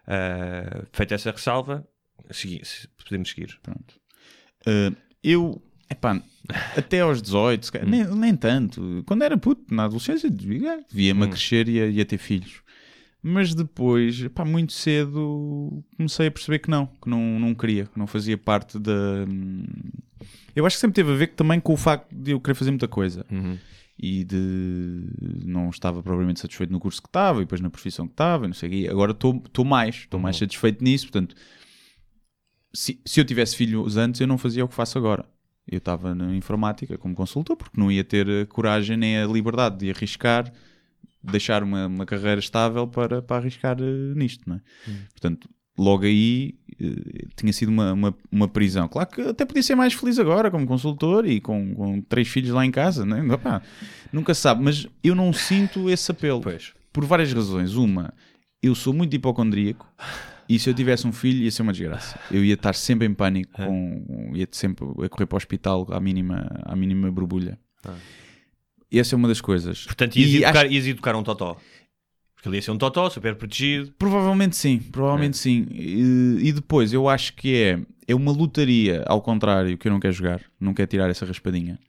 [0.07, 1.87] Uh, feita essa ressalva,
[2.31, 3.57] Segui- se- podemos seguir.
[3.63, 3.95] Pronto.
[4.67, 6.21] Uh, eu, epá,
[6.75, 9.03] até aos 18, se calhar, nem, nem tanto.
[9.05, 10.29] Quando era puto, na adolescência,
[10.91, 12.61] via-me a crescer e a, e a ter filhos.
[13.21, 17.97] Mas depois, epá, muito cedo, comecei a perceber que não, que não, não queria, que
[17.97, 19.25] não fazia parte da.
[20.55, 22.71] Eu acho que sempre teve a ver também com o facto de eu querer fazer
[22.71, 23.25] muita coisa
[23.97, 25.07] e de
[25.45, 28.47] não estava propriamente satisfeito no curso que estava e depois na profissão que estava, e
[28.47, 28.87] não sei o quê.
[28.91, 31.35] Agora estou mais, estou mais satisfeito nisso, portanto,
[32.73, 35.25] se, se eu tivesse filhos antes, eu não fazia o que faço agora.
[35.67, 39.77] Eu estava na informática como consultor, porque não ia ter a coragem nem a liberdade
[39.77, 40.51] de arriscar,
[41.23, 44.61] deixar uma, uma carreira estável para, para arriscar eh, nisto, não é?
[45.11, 48.87] Portanto, logo aí eh, tinha sido uma, uma, uma prisão.
[48.87, 52.51] Claro que até podia ser mais feliz agora como consultor e com, com três filhos
[52.51, 53.21] lá em casa, né?
[53.33, 53.61] Opá,
[54.11, 56.41] nunca se sabe, mas eu não sinto esse apelo.
[56.41, 56.73] Pois.
[56.93, 57.73] Por várias razões.
[57.75, 58.13] Uma,
[58.61, 59.87] eu sou muito hipocondríaco
[60.47, 62.19] e se eu tivesse um filho ia ser uma desgraça.
[62.31, 65.99] Eu ia estar sempre em pânico, com, ia sempre a correr para o hospital à
[65.99, 67.57] mínima, à mínima borbulha.
[68.91, 69.83] Essa é uma das coisas.
[69.85, 71.57] Portanto, ias, E educar, acho- ias educar um totó.
[72.35, 73.91] Porque ele ia ser um totó, super protegido.
[73.97, 75.67] Provavelmente sim, provavelmente sim.
[75.71, 79.99] E, e depois eu acho que é, é uma lotaria, ao contrário, que eu não
[79.99, 81.79] quero jogar, não quero tirar essa raspadinha,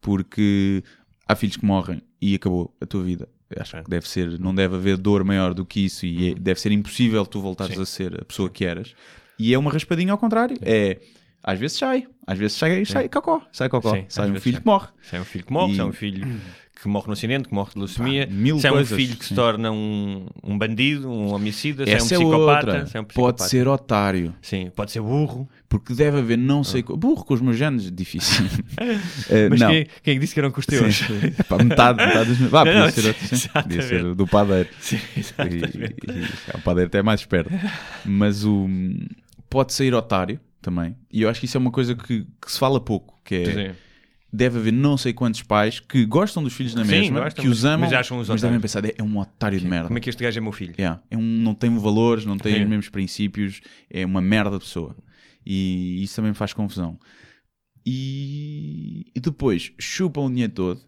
[0.00, 0.82] porque
[1.26, 3.28] há filhos que morrem e acabou a tua vida.
[3.58, 6.60] Acho que deve ser, não deve haver dor maior do que isso e é- deve
[6.60, 8.94] ser impossível tu voltares a ser a pessoa que eras.
[9.38, 10.56] E é uma raspadinha ao contrário.
[10.62, 10.98] É,
[11.42, 14.54] às vezes sai, às vezes sai, sai cocó, sai cocó, Sim, sai um vezes filho
[14.56, 14.62] sai.
[14.62, 14.88] que morre.
[15.12, 16.26] É um filho que morre, é um filho
[16.78, 19.16] que morre no acidente, que morre de leucemia, Pá, mil se é um coisas, filho
[19.16, 19.34] que se sim.
[19.34, 22.66] torna um, um bandido, um homicida, se é um é psicopata.
[22.66, 22.86] outra.
[22.86, 23.44] se é um Pode psicopata.
[23.48, 24.34] ser otário.
[24.42, 25.48] Sim, pode ser burro.
[25.68, 26.82] Porque deve haver não sei...
[26.82, 28.44] co- Burro com os meus genes, difícil.
[29.30, 29.70] Eh, Mas não.
[29.70, 31.00] quem, quem é que disse que eram com os teus?
[31.48, 32.50] Pá, metade, metade dos meus.
[32.52, 33.62] Vá, podia não, ser, outro.
[33.62, 34.68] Podia ser do padeiro.
[34.78, 35.78] Sim, E, exatamente.
[35.78, 37.50] e- o padeiro até é mais esperto.
[38.04, 38.68] Mas o.
[39.50, 40.94] Pode sair otário também.
[41.10, 43.18] E eu acho que isso é uma coisa que, que se fala pouco.
[43.24, 43.44] Que é.
[43.72, 43.76] Sim.
[44.32, 47.48] Deve haver não sei quantos pais que gostam dos filhos na Sim, mesma, gostam, que
[47.48, 49.86] os amam, mas acham os mas devem pensar, é um otário de merda.
[49.86, 50.74] Como é que este gajo é meu filho?
[50.78, 51.00] Yeah.
[51.10, 54.96] É um, não tem valores, não tem os mesmos princípios, é uma merda de pessoa.
[55.44, 56.98] E isso também me faz confusão.
[57.84, 60.80] E, e depois chupam o dinheiro todo,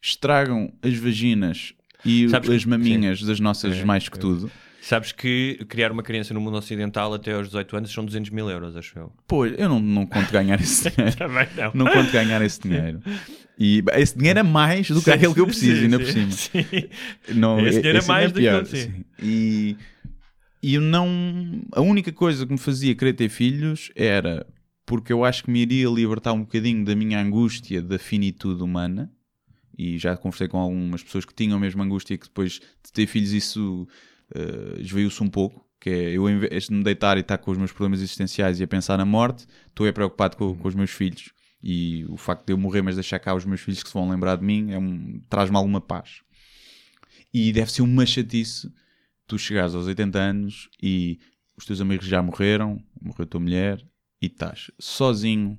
[0.00, 1.74] estragam as vaginas
[2.04, 4.50] e Sabes que- as maminhas das nossas É, mais que tudo.
[4.80, 8.48] Sabes que criar uma criança no mundo ocidental até aos 18 anos são 200 mil
[8.48, 9.12] euros, acho eu.
[9.28, 11.16] Pois, eu não, não conto ganhar esse dinheiro.
[11.16, 11.70] Também não.
[11.74, 13.00] não conto ganhar esse dinheiro.
[13.58, 16.12] E esse dinheiro é mais do que aquele que eu preciso, Sim, ainda sim, por
[16.12, 16.30] cima.
[16.32, 16.88] sim.
[17.34, 18.76] Não, Esse dinheiro é esse mais ainda do que pior, sim.
[18.76, 19.04] sim.
[19.22, 19.76] E,
[20.62, 21.06] e eu não.
[21.72, 24.46] A única coisa que me fazia querer ter filhos era
[24.86, 29.12] porque eu acho que me iria libertar um bocadinho da minha angústia da finitude humana.
[29.76, 33.06] E já conversei com algumas pessoas que tinham a mesma angústia que depois de ter
[33.06, 33.86] filhos isso
[34.34, 35.64] uh, esveiu-se um pouco.
[35.80, 38.60] Que é eu, em vez de me deitar e estar com os meus problemas existenciais
[38.60, 41.30] e a pensar na morte, estou é preocupado com, com os meus filhos.
[41.62, 44.08] E o facto de eu morrer, mas deixar cá os meus filhos que se vão
[44.10, 46.20] lembrar de mim, é um, traz-me alguma paz.
[47.32, 48.70] E deve ser uma chatice
[49.26, 51.18] tu chegares aos 80 anos e
[51.56, 53.80] os teus amigos já morreram, morreu a tua mulher
[54.20, 55.56] e estás sozinho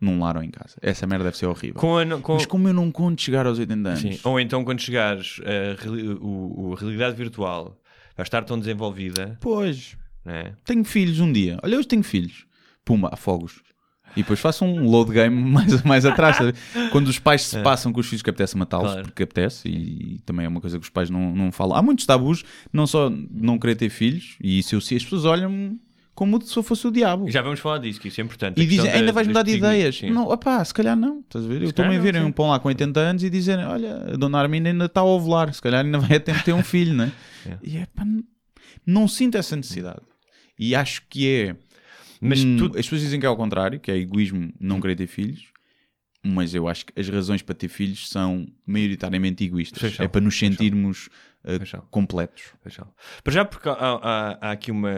[0.00, 0.76] num lar ou em casa.
[0.82, 1.80] Essa merda deve ser horrível.
[1.80, 4.18] Com a, com- Mas como eu não conto chegar aos 80 anos, Sim.
[4.24, 5.88] Ou então quando chegares a,
[6.20, 7.80] o, o- a realidade virtual
[8.16, 10.54] vai estar tão desenvolvida, pois, né?
[10.64, 11.58] tenho filhos um dia.
[11.62, 12.46] Olha, hoje tenho filhos.
[12.84, 13.62] Puma, fogos.
[14.16, 16.36] E depois faço um load game mais, mais atrás.
[16.92, 19.06] Quando os pais se passam com os filhos que apetece matá-los, Claro.
[19.06, 21.76] porque apetece, e, também é uma coisa que os pais não, não falam.
[21.76, 25.24] Há muitos tabus, não só não querer ter filhos, e isso eu sei, as pessoas
[25.24, 25.78] olham
[26.14, 27.28] como se eu fosse o diabo.
[27.30, 28.60] Já vamos falar disso, que isso é importante.
[28.60, 29.96] E dizem, da- ainda vais mudar de ideias.
[29.96, 30.10] Sim.
[30.10, 31.20] Não, opá, se calhar não.
[31.20, 31.62] Estás a ver?
[31.62, 34.16] Eu estou-me a ver não, um pão lá com 80 anos e dizerem: Olha, a
[34.16, 36.94] dona Arminda ainda está a ovular, se calhar ainda vai a tempo ter um filho,
[36.94, 37.12] né?
[37.46, 37.58] É.
[37.62, 38.24] E é pá, não,
[38.86, 40.00] não sinto essa necessidade.
[40.58, 41.56] E acho que é.
[42.20, 44.96] Mas hum, tu- As pessoas dizem que é ao contrário, que é egoísmo não querer
[44.96, 45.42] ter filhos.
[46.26, 50.00] Mas eu acho que as razões para ter filhos são maioritariamente egoístas.
[50.00, 51.10] É para nos sentirmos
[51.44, 52.52] uh, Pois completos.
[52.62, 52.92] Paixão.
[53.22, 54.90] Para já, porque há, há- há aqui uma.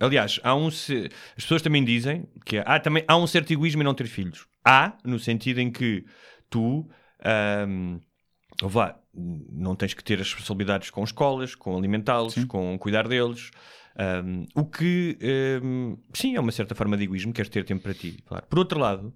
[0.00, 0.70] Aliás, há um.
[0.70, 4.06] se- As pessoas também dizem que há, também, há um certo egoísmo em não ter
[4.06, 4.46] filhos.
[4.64, 6.04] Há, no sentido em que
[6.50, 6.88] tu.
[8.62, 13.50] ouve lá, não tens que ter as responsabilidades com escolas, com alimentá-los, com cuidar deles.
[13.96, 15.16] ahm, o que,
[15.62, 18.18] ahm, sim, é uma certa forma de egoísmo, queres ter tempo para ti.
[18.26, 18.44] Claro.
[18.48, 19.14] Por outro lado,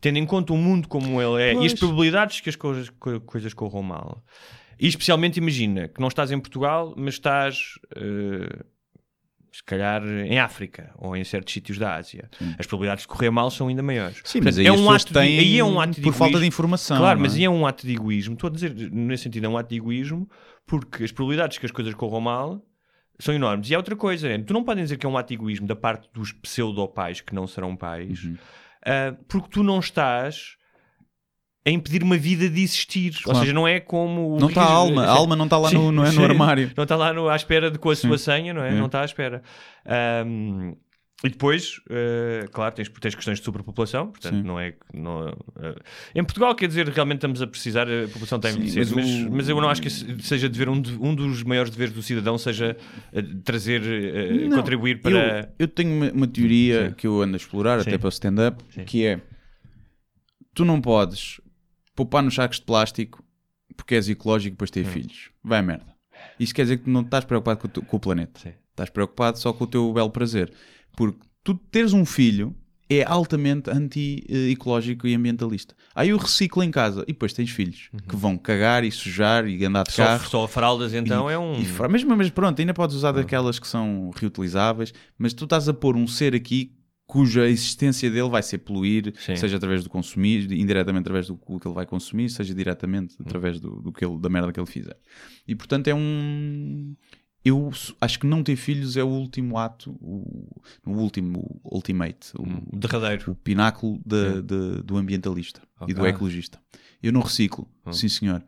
[0.00, 1.78] tendo em conta o mundo como ele é e as Pois.
[1.78, 4.24] probabilidades que as coisas, co- coisas corram mal,
[4.78, 8.64] e especialmente imagina que não estás em Portugal, mas estás eh,
[9.52, 12.30] se calhar em África ou em certos sítios da Ásia.
[12.58, 14.16] As probabilidades de correr mal são ainda maiores.
[14.24, 16.24] Sim, Portanto, mas aí é um ato de, aí é um ato de por falta
[16.32, 16.46] de egoísmo.
[16.48, 16.98] informação.
[16.98, 17.38] Claro, não mas é?
[17.38, 18.34] aí é um ato de egoísmo.
[18.34, 20.28] Estou a dizer, nesse sentido, é um ato de egoísmo
[20.66, 22.62] porque as probabilidades que as coisas corram mal
[23.18, 23.68] são enormes.
[23.70, 24.38] E há outra coisa, né?
[24.38, 27.34] tu não podes dizer que é um ato de egoísmo da parte dos pseudo-pais que
[27.34, 28.36] não serão pais, Uhum.
[28.86, 30.56] ah, porque tu não estás
[31.66, 33.14] a impedir uma vida de existir.
[33.18, 33.38] Ou Claro.
[33.40, 34.38] seja, não é como.
[34.40, 36.70] Não está a alma, a alma não está lá no, não é, no armário.
[36.76, 38.24] Não está lá no- à espera de, com a sua Sim.
[38.24, 38.70] senha, não é?
[38.70, 38.72] É.
[38.74, 39.42] Não está à espera.
[39.86, 40.74] Ahm,
[41.24, 44.42] e depois, eh, claro, tens, tens questões de superpopulação, portanto, Sim.
[44.44, 44.74] não é.
[44.94, 45.28] Não,
[45.60, 45.74] eh,
[46.14, 49.30] em Portugal, quer dizer, realmente estamos a precisar, a população a Sim, mas mas, o-
[49.32, 52.38] mas eu não acho que seja dever, um, de- um dos maiores deveres do cidadão
[52.38, 52.76] seja
[53.12, 53.82] eh, trazer,
[54.48, 55.40] Não, contribuir para.
[55.40, 56.94] Eu, eu tenho uma, uma teoria Sim.
[56.94, 59.20] que eu ando a explorar até para o stand-up, que é
[60.54, 61.40] tu não podes
[61.98, 63.24] poupar nos sacos de plástico
[63.76, 65.30] porque és ecológico e depois ter filhos.
[65.42, 65.86] Vai a merda.
[66.38, 68.38] Isso quer dizer que tu não estás preocupado com o, com o planeta.
[68.40, 68.52] Sim.
[68.70, 70.52] Estás preocupado só com o teu belo prazer.
[70.96, 72.54] Porque tu teres um filho
[72.90, 75.74] é altamente anti-ecológico e ambientalista.
[75.94, 79.62] Aí eu reciclo em casa e depois tens filhos que vão cagar e sujar e
[79.64, 80.28] andar de Só, carro.
[80.28, 81.60] só fraldas, então, E- é um.
[81.60, 85.74] e fra- mas, pronto, ainda podes usar daquelas que são reutilizáveis, mas tu estás a
[85.74, 86.72] pôr um ser aqui
[87.08, 89.34] cuja existência dele vai ser poluir, Sim.
[89.34, 93.24] seja através do consumir, indiretamente através do que ele vai consumir, seja diretamente Hum.
[93.26, 94.96] através do, do que ele- da merda que ele fizer.
[95.46, 96.94] E portanto é um.
[97.44, 102.30] Eu acho que não ter filhos é o último ato, o, o último, o ultimate,
[102.36, 102.42] o,
[102.76, 103.30] o derradeiro.
[103.30, 106.60] o pináculo de- de- do ambientalista e do ecologista.
[107.02, 108.44] Eu não reciclo, sim senhor,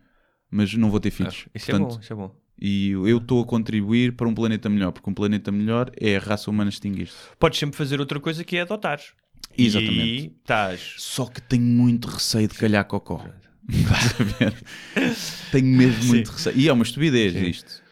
[0.51, 1.47] mas não vou ter filhos.
[1.55, 2.40] Isso é Portanto, bom, isso é bom.
[2.61, 6.21] E eu estou a contribuir para um planeta melhor, porque um planeta melhor é a
[6.21, 7.17] raça humana extinguir-se.
[7.39, 9.01] Podes sempre fazer outra coisa que é adotar.
[9.57, 10.05] Exatamente.
[10.05, 10.95] E estás.
[10.99, 13.25] Só que tenho muito receio de calhar cocó.
[15.53, 16.57] Tenho mesmo muito receio.
[16.57, 17.47] E é uma estupidez Sim.
[17.47, 17.83] isto.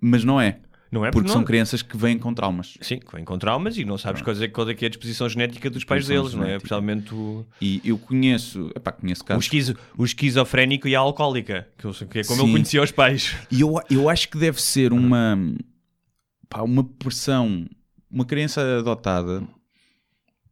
[0.00, 0.60] Mas não é.
[0.90, 2.78] Não é Porque não- são crianças que vêm com traumas.
[2.80, 4.88] Sim, que vem com traumas e não sabes qual é, qual é que é a
[4.88, 6.46] disposição genética dos pais deles, não é?
[6.46, 6.56] genética.
[6.58, 9.44] Especialmente o, E eu conheço, epá, conheço o, casos.
[9.44, 12.52] esquizo, o esquizofrénico e a alcoólica, que, eu- que é como eu Sim.
[12.52, 13.34] conhecia os pais.
[13.50, 15.36] E eu, eu acho que deve ser uma,
[16.48, 17.66] pá, uma pressão.
[18.08, 19.42] Uma criança adotada,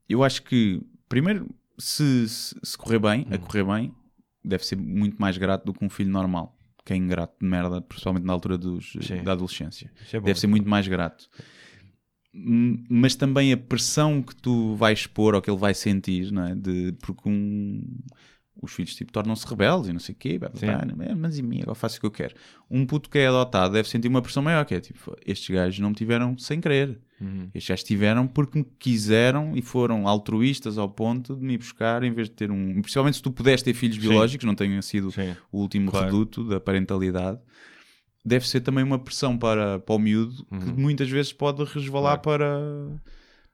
[0.09, 3.35] eu acho que, primeiro, se, se, se correr bem, Hum.
[3.35, 3.93] a correr bem,
[4.45, 6.54] deve ser muito mais grato do que um filho normal.
[6.85, 9.91] Que é ingrato de merda, principalmente na altura dos, da adolescência.
[10.13, 10.21] É.
[10.21, 11.29] Deve ser muito mais grato.
[12.33, 16.55] Mas também a pressão que tu vais expor ou que ele vai sentir, não é?
[16.55, 17.83] De, porque um,
[18.65, 21.03] os filhos tipo, tornam-se rebeldes e não sei o quê, blá, blá, Sim.
[21.03, 22.35] é, mas e mim, agora faço o que eu quero.
[22.71, 25.79] Um puto que é adotado deve sentir uma pressão maior, que é tipo, estes gajos
[25.79, 26.99] não me tiveram sem querer.
[27.21, 27.49] Uhum.
[27.55, 32.13] Estes gajos tiveram porque me quiseram e foram altruístas ao ponto de me buscar em
[32.13, 32.81] vez de ter um.
[32.81, 35.35] Principalmente se tu puderes ter filhos biológicos, não tenha sido Sim.
[35.53, 36.07] o último Claro.
[36.07, 37.39] reduto da parentalidade,
[38.25, 42.39] deve ser também uma pressão para, para o miúdo que muitas vezes pode resvalar para,
[42.39, 43.03] para,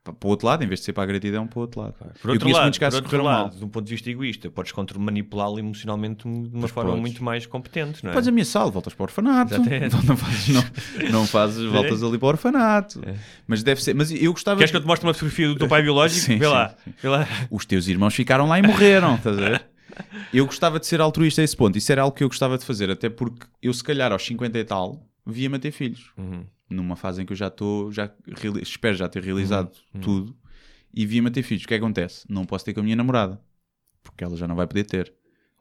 [0.02, 1.92] para o outro lado, em vez de ser para a gratidão, para o outro lado.
[1.92, 3.50] Por Eu outro lado, por outro lado mal.
[3.50, 7.00] de um ponto de vista egoísta, podes manipulá-lo emocionalmente de uma Pois forma podes.
[7.02, 8.14] muito mais competente, não é?
[8.14, 12.28] Podes ameaçá-lo, voltas para o orfanato, não, fazes, não, não fazes, voltas ali para o
[12.28, 13.00] orfanato.
[13.46, 14.56] Mas deve ser, mas eu gostava.
[14.56, 14.60] É.
[14.60, 16.20] Queres que eu te mostre uma fotografia do teu pai biológico?
[16.24, 16.74] Sim, Vê sim, lá.
[17.02, 17.28] Vê lá.
[17.50, 19.66] Os teus irmãos ficaram lá e morreram, estás a ver?
[20.32, 21.76] Eu gostava de ser altruísta a esse ponto.
[21.76, 24.58] Isso era algo que eu gostava de fazer, até porque eu, se calhar, aos 50
[24.58, 26.10] e tal, via-me a ter filhos.
[26.16, 26.44] Uhum.
[26.70, 28.10] Numa fase em que eu já estou, já
[28.62, 30.00] espero já ter realizado Uhum.
[30.00, 30.36] tudo,
[30.94, 31.64] e via-me a ter filhos.
[31.64, 32.24] O que é que acontece?
[32.28, 33.40] Não posso ter com a minha namorada,
[34.04, 35.12] porque ela já não vai poder ter.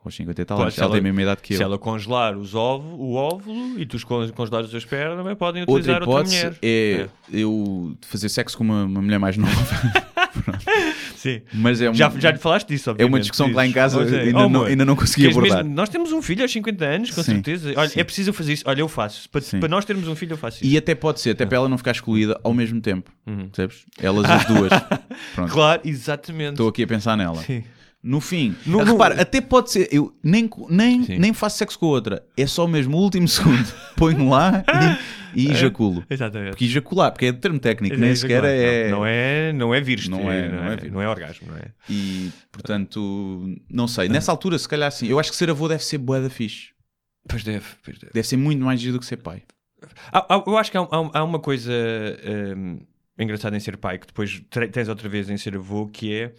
[0.05, 0.74] Aos 50 e tal, anos.
[0.76, 1.66] se ela, ela- tem a mesma idade que Se eu.
[1.66, 5.64] ela congelar os ovo, o óvulo e tu os con- congelares a esperma, também podem
[5.64, 6.60] Outra utilizar outra, hipótese mulher.
[6.64, 9.51] é, eu fazer sexo com uma, uma mulher mais nova.
[11.20, 11.42] Sim.
[11.54, 13.14] Mas é um- Já, já lhe falaste disso, É obviamente.
[13.14, 15.58] uma discussão que lá em casa Olha, ainda, oh, não, ainda não consegui abordar.
[15.66, 17.74] mesmo- nós temos um filho aos 50 anos, com Sim, certeza.
[17.76, 18.00] Olha, sim.
[18.00, 18.64] é preciso fazer isso.
[18.66, 19.30] Olha, eu faço.
[19.30, 20.74] Para, para nós termos um filho, eu faço isso.
[20.74, 23.12] E até pode ser, até para ela não ficar excluída ao mesmo tempo.
[23.28, 23.50] Uhum.
[23.50, 23.86] Percebes?
[24.02, 24.72] Elas as duas.
[25.36, 25.52] Pronto.
[25.52, 26.52] Claro, exatamente.
[26.52, 27.42] Estou aqui a pensar nela.
[27.44, 27.64] Sim.
[28.02, 31.20] No fim, No- repara, até pode ser, eu nem, nem, Sim.
[31.20, 33.68] nem faço sexo com a outra, é só mesmo o último segundo,
[33.98, 34.64] ponho lá
[35.36, 36.04] e, e ejaculo.
[36.10, 36.52] Exatamente.
[36.52, 38.90] Porque ejacular, porque é termo técnico, nem É, sequer é.
[38.90, 40.10] Não, não é, não é virste.
[40.10, 40.90] Não Não é- é, não é virste.
[40.92, 41.72] não é orgasmo, não é?
[41.90, 44.10] E portanto, não sei.
[44.10, 45.08] Nessa altura, se calhar sim.
[45.08, 46.70] Eu acho que ser avô deve ser bué da fixe.
[47.28, 48.14] Pois deve, pois deve.
[48.14, 49.44] Deve ser muito mais giro do que ser pai.
[50.46, 51.72] Eu acho que há, há- há uma coisa
[52.58, 52.80] hum,
[53.18, 56.34] engraçada em ser pai, que depois tens outra vez em ser avô, que é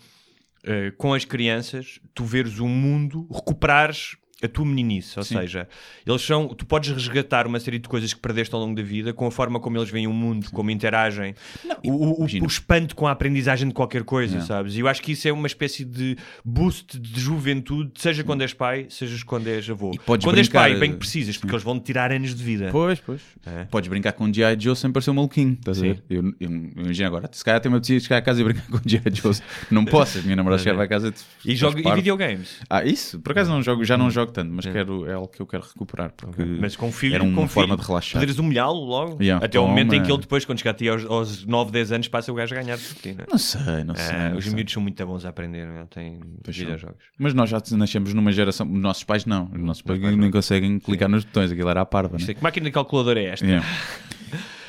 [0.64, 5.36] eh, com as crianças, tu veres o mundo, recuperares a tua meninice, ou Sim.
[5.38, 5.68] seja,
[6.06, 9.12] eles são, tu podes resgatar uma série de coisas que perdeste ao longo da vida
[9.12, 11.34] com a forma como eles veem o mundo, como interagem,
[11.84, 14.46] o, o- o- o espanto com a aprendizagem de qualquer coisa, Yeah.
[14.46, 14.76] sabes?
[14.76, 18.52] E eu acho que isso é uma espécie de boost de juventude, seja quando és
[18.54, 19.90] pai, seja quando és avô.
[19.94, 22.34] E podes Quando és pai, brincar, bem que precisas, porque eles vão te tirar anos
[22.34, 22.68] de vida.
[22.72, 23.20] Pois, pois.
[23.46, 23.64] É.
[23.66, 24.56] Podes brincar com o G.I.
[24.58, 25.52] Joe sem parecer um maluquinho.
[25.58, 25.86] Estás a Sim.
[25.94, 26.02] ver?
[26.08, 28.66] Eu, eu, eu imagino agora, se calhar tem uma pessoa chegar a casa e brincar
[28.68, 29.02] com o G.I.
[29.14, 29.34] Joe.
[29.70, 31.12] Não posso, minha namorada chegar a casa
[31.44, 32.58] E, joga, e videogames.
[32.68, 33.18] Ah, isso?
[33.20, 35.62] Por acaso não jogo, já não jogo tanto, mas quero, é algo que eu quero
[35.62, 36.12] recuperar.
[36.16, 38.20] Porque Mas com o filho, era uma com forma filho, de relaxar.
[38.20, 39.22] Poderes humilhá-lo logo.
[39.22, 41.70] Yeah, Até o momento em que ele depois, quando chegar a ti aos, aos 9,
[41.72, 43.26] 10 anos, passa o gajo a ganhar ti, não é?
[43.30, 44.14] Não sei, não sei.
[44.16, 44.54] Ah, não os sei.
[44.54, 45.84] miúdos são muito bons a aprender, não é?
[45.86, 47.04] têm videojogos.
[47.18, 48.70] Mas nós já nascemos numa geração.
[48.70, 49.50] Os nossos pais não.
[49.52, 51.50] Os nossos pais nem conseguem clicar nos botões.
[51.52, 52.16] Aquilo era à parva.
[52.18, 52.24] Né?
[52.28, 53.44] é, que máquina de calculadora é esta?
[53.46, 53.66] Yeah.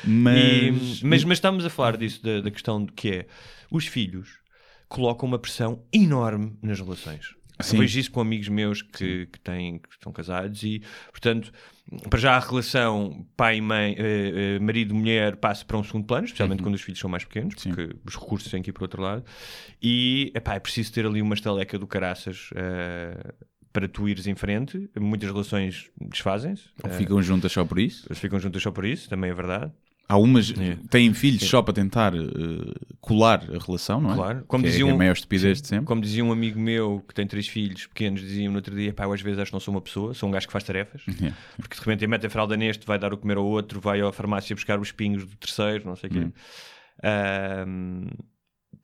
[0.04, 3.26] E- Mas, mas, mas estamos a falar disso, da, da questão de que é
[3.70, 4.40] os filhos
[4.88, 7.34] colocam uma pressão enorme nas relações.
[7.60, 7.76] Sim.
[7.76, 11.52] Eu vejo isso com amigos meus que, que, têm, que estão casados e, portanto,
[12.10, 15.84] para já a relação pai e mãe, eh, eh, marido e mulher passa para um
[15.84, 16.64] segundo plano, especialmente Uhum.
[16.66, 19.02] quando os filhos são mais pequenos, porque os recursos têm que ir para o outro
[19.02, 19.24] lado.
[19.82, 23.34] E epá, é preciso ter ali uma estaleca do caraças eh,
[23.72, 24.90] para tu ires em frente.
[24.98, 26.64] Muitas relações desfazem-se.
[26.82, 28.12] ou eh, ficam juntas só por isso.
[28.14, 29.72] ficam juntas só por isso, também é verdade.
[30.12, 30.76] Há umas É.
[30.90, 32.18] têm filhos só para tentar eh,
[33.00, 34.14] colar a relação, não é?
[34.14, 34.44] Claro.
[34.46, 35.86] Como que dizia é, que é um- a maior estupidez de sempre.
[35.86, 39.04] Como dizia um amigo meu que tem três filhos pequenos, dizia no outro dia: pá,
[39.04, 41.02] eu às vezes acho que não sou uma pessoa, sou um gajo que faz tarefas.
[41.18, 41.36] Yeah.
[41.56, 44.12] Porque de repente mete a fralda neste, vai dar o comer ao outro, vai à
[44.12, 46.20] farmácia buscar os pingos do terceiro, não sei o quê.
[47.04, 48.06] Hum.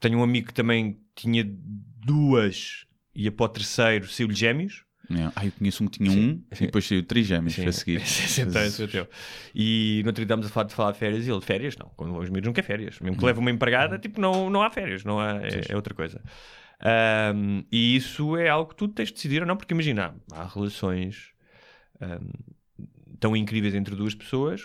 [0.01, 4.85] Tenho um amigo que também tinha duas, ia para o terceiro, saiu-lhe gêmeos.
[5.11, 5.33] Yeah.
[5.35, 7.67] Ah, eu conheço um que tinha Sim, um e depois saiu trigêmeos Sim.
[7.67, 8.03] a seguir.
[8.39, 9.09] Então, esse é o teu.
[9.55, 11.77] E no outro dia a falar de falar de férias e ele, férias?
[11.77, 13.01] Não, quando os miúdos não quer férias.
[13.01, 15.95] Mesmo que leve uma empregada, tipo, não, não há férias, não há, é, é outra
[15.95, 16.23] coisa.
[16.81, 20.45] Ahm, e isso é algo que tu tens de decidir ou não, porque imagina, há
[20.45, 21.33] relações
[22.01, 22.31] ahm,
[23.19, 24.63] tão incríveis entre duas pessoas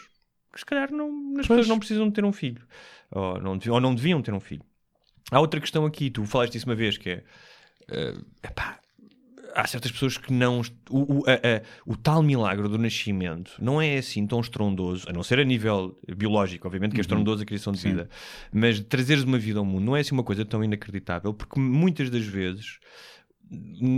[0.52, 2.62] que se calhar não, as pessoas não precisam de ter um filho
[3.10, 4.64] ou não, ou não deviam ter um filho.
[5.32, 7.24] Há outra questão aqui, tu falaste disso uma vez, que é
[7.90, 8.14] eh,
[8.44, 8.80] epá,
[9.56, 10.62] há certas pessoas que não.
[10.90, 15.14] O, o, a- a- o tal milagre do nascimento não é assim tão estrondoso, a
[15.14, 17.90] não ser a nível biológico, obviamente, que é estrondoso a criação de Sim.
[17.90, 18.10] vida,
[18.52, 22.10] mas trazeres uma vida ao mundo não é assim uma coisa tão inacreditável, porque muitas
[22.10, 22.80] das vezes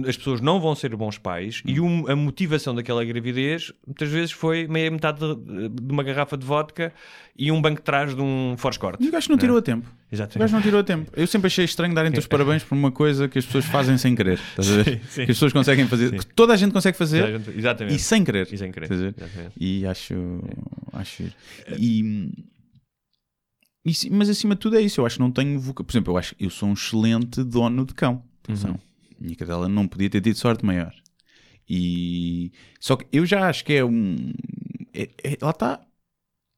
[0.08, 4.32] as pessoas não vão ser bons pais e um- a motivação daquela gravidez muitas vezes
[4.32, 6.92] foi meia metade de, de uma garrafa de vodka
[7.38, 9.04] e um banco de trás de um Force Corte.
[9.04, 9.88] E o gajo não tirou a tempo.
[9.88, 10.40] O Exatamente.
[10.40, 11.12] gajo não tirou a tempo.
[11.16, 14.14] Eu sempre achei estranho darem-te os parabéns por uma coisa que as pessoas fazem sem
[14.16, 14.40] querer.
[14.40, 14.84] Estás a ver?
[14.84, 15.26] Sim, sim.
[15.26, 17.96] Que as pessoas conseguem fazer, que toda a gente consegue fazer Exatamente.
[17.96, 18.48] e sem querer.
[18.52, 18.90] E sem querer.
[19.60, 20.14] E acho.
[20.94, 21.36] acho giro.
[21.78, 22.30] e,
[23.86, 25.00] e sim, Mas acima de tudo é isso.
[25.00, 25.62] Eu acho que não tenho.
[25.74, 28.24] Por exemplo, eu acho que eu sou um excelente dono de cão.
[28.44, 28.72] Atenção.
[28.72, 28.78] Uhum.
[29.20, 30.94] Minha cadela não podia ter tido sorte maior.
[31.70, 34.32] E só que eu já acho que é um.
[34.94, 35.82] é- é- lá está.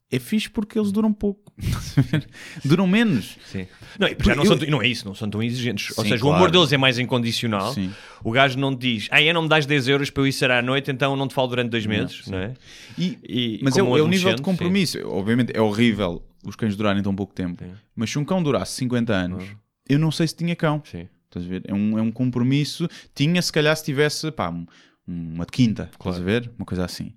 [0.09, 1.51] É fixe porque eles duram pouco.
[2.63, 3.37] Duram menos.
[3.45, 3.67] Sim.
[3.99, 5.89] Não, já não, Eu- são, não é isso, não são tão exigentes.
[5.97, 6.37] Ou Sim, seja, o claro.
[6.37, 7.73] amor deles é mais incondicional.
[7.73, 7.91] Sim.
[8.23, 10.31] O gajo não te diz, ah, é, não me dás 10 euros para eu ir
[10.31, 12.53] sair à noite, então não te falo durante dois meses, não, é?
[12.97, 14.97] E, E mas é, o- é o nível de compromisso.
[15.09, 17.61] Obviamente é horrível os cães durarem tão pouco tempo.
[17.61, 17.71] Sim.
[17.93, 19.43] Mas se um cão durasse 50 anos,
[19.89, 20.81] eu não sei se tinha cão.
[20.85, 21.09] Sim.
[21.29, 21.61] Estás a ver?
[21.67, 22.87] É um, é um compromisso.
[23.13, 24.65] Tinha se calhar se tivesse pá, um-
[25.07, 25.89] uma de quinta.
[25.91, 26.51] Estás a ver?
[26.57, 27.13] Uma coisa assim.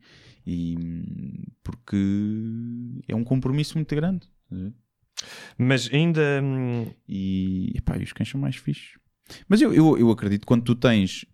[0.47, 0.77] E
[1.63, 1.97] porque
[3.09, 4.27] é um compromisso muito grande.
[5.59, 6.41] Mas ainda.
[6.43, 8.99] hum, E, epá, e os cães são mais fixes.
[9.49, 11.25] Mas eu, eu, eu acredito quando tu tens,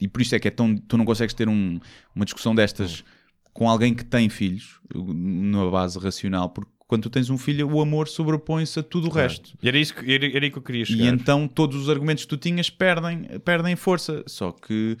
[0.00, 1.78] e por isso é que é tão, tu não consegues ter um-
[2.14, 3.04] uma discussão destas
[3.52, 7.80] com alguém que tem filhos, numa base racional, porque quando tu tens um filho, o
[7.80, 9.56] amor sobrepõe-se a tudo o resto.
[9.62, 11.06] E era, isso que, era, era que eu queria E chegar.
[11.06, 14.22] então todos os argumentos que tu tinhas perdem, perdem força.
[14.26, 14.98] Só que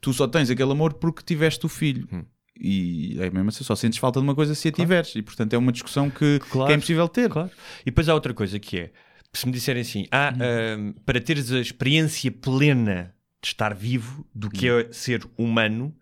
[0.00, 2.06] tu só tens aquele amor porque tiveste o filho.
[2.12, 2.24] Hum.
[2.56, 5.12] E é mesmo assim, só sentes falta de uma coisa se a tiveres.
[5.16, 6.68] E portanto é uma discussão que, Claro.
[6.68, 7.28] que é impossível ter.
[7.30, 7.50] Claro.
[7.82, 8.92] E depois há outra coisa que é:
[9.32, 10.32] se me disserem assim, ah,
[10.78, 13.12] hum, para teres a experiência plena
[13.42, 15.92] de estar vivo, do que é ser humano,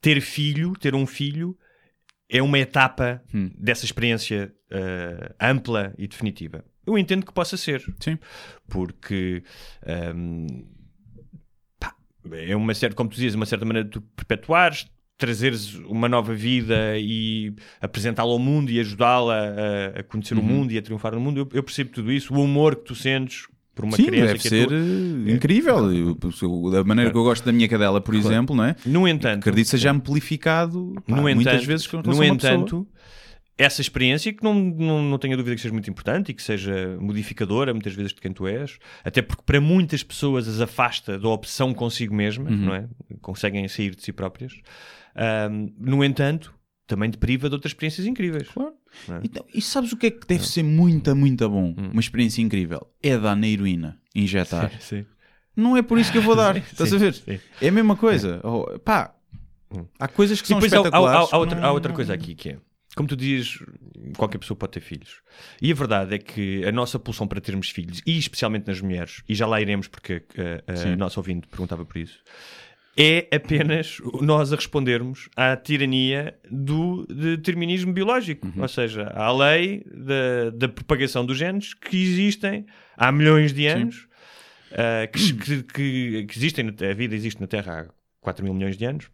[0.00, 1.54] ter filho, ter um filho,
[2.28, 3.50] é uma etapa Hum.
[3.58, 6.64] dessa experiência ah, ampla e definitiva.
[6.86, 7.82] Eu entendo que possa ser.
[8.00, 8.16] Sim.
[8.68, 9.42] Porque
[10.14, 10.46] hum,
[11.80, 11.94] pá,
[12.32, 14.86] é uma certa, como tu dizias, uma certa maneira de tu perpetuares,
[15.18, 20.44] trazeres uma nova vida e apresentá-la ao mundo e ajudá-la a, a conhecer o Uhum.
[20.46, 21.38] mundo e a triunfar no mundo.
[21.40, 23.46] Eu, eu percebo tudo isso, o amor que tu sentes
[23.76, 25.92] por uma Sim, criança deve que é ser eh, incrível.
[25.94, 28.74] Eu- da maneira que eu gosto da minha cadela, por exemplo, não é?
[28.84, 32.88] No entanto, Acredito que seja amplificado pá, no muitas entanto, vezes com no entanto
[33.58, 36.42] essa experiência que não, não, não tenho a dúvida que seja muito importante e que
[36.42, 41.18] seja modificadora muitas vezes de quem tu és, até porque para muitas pessoas as afasta
[41.18, 42.56] da opção consigo mesma, Uhum.
[42.56, 42.84] não é?
[43.22, 44.52] Conseguem sair de si próprias.
[45.14, 46.52] Ahm, no entanto,
[46.86, 48.48] também te priva de outras experiências incríveis.
[48.48, 48.72] Claro.
[49.08, 49.20] É?
[49.24, 51.74] Então, e sabes o que é que deve ser muito, muito bom?
[51.76, 52.86] Uma experiência incrível.
[53.02, 54.70] É dar na heroína, injetar.
[54.80, 55.04] Sim.
[55.54, 56.54] Não é por isso que eu vou dar.
[56.58, 57.14] Estás sim, a ver?
[57.14, 57.40] sim.
[57.62, 58.40] É a mesma coisa.
[58.44, 59.14] Oh, pá,
[59.98, 61.20] há coisas que E são há, há- espetaculares.
[61.20, 62.58] há- há que outra, não- há outra coisa aqui que é,
[62.94, 63.58] como tu dizes,
[64.18, 65.22] qualquer pessoa pode ter filhos.
[65.60, 69.22] E a verdade é que a nossa pulsão para termos filhos, e especialmente nas mulheres,
[69.28, 70.96] e já lá iremos porque uh, a Sim.
[70.96, 72.18] nossa ouvinte perguntava por isso,
[72.98, 78.50] é apenas nós a respondermos à tirania do determinismo biológico.
[78.56, 82.64] Ou seja, à lei da, da propagação dos genes que existem
[82.96, 84.08] há milhões de anos,
[84.72, 87.86] ah, que, que- que- existem, a vida existe na Terra há
[88.20, 89.10] 4 mil milhões de anos,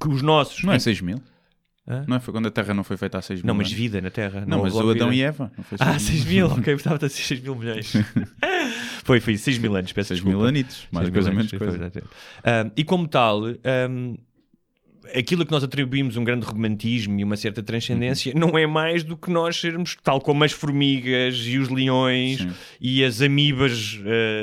[0.00, 0.62] que os nossos...
[0.64, 1.20] Não é 6 mil?
[1.88, 2.04] Hã?
[2.08, 2.20] Não é?
[2.20, 4.44] Foi quando a Terra não foi feita há 6 mil Não, mas vida na Terra.
[4.46, 5.22] Não, mas houve o Adão vida.
[5.22, 5.52] e Eva.
[5.56, 7.92] Não foi Ah, 6 6 mil, ok, gostava de ser 6 mil milhões.
[9.04, 10.38] foi, foi 6 mil anos, peço 6 desculpa.
[10.38, 10.86] mil anitos.
[10.90, 11.92] Mais coisa, menos coisa.
[12.42, 14.16] Ah, e como tal, ah,
[15.14, 18.40] aquilo que nós atribuímos um grande romantismo e uma certa transcendência Uhum.
[18.40, 22.50] não é mais do que nós sermos tal como as formigas e os leões Sim.
[22.80, 24.00] e as amibas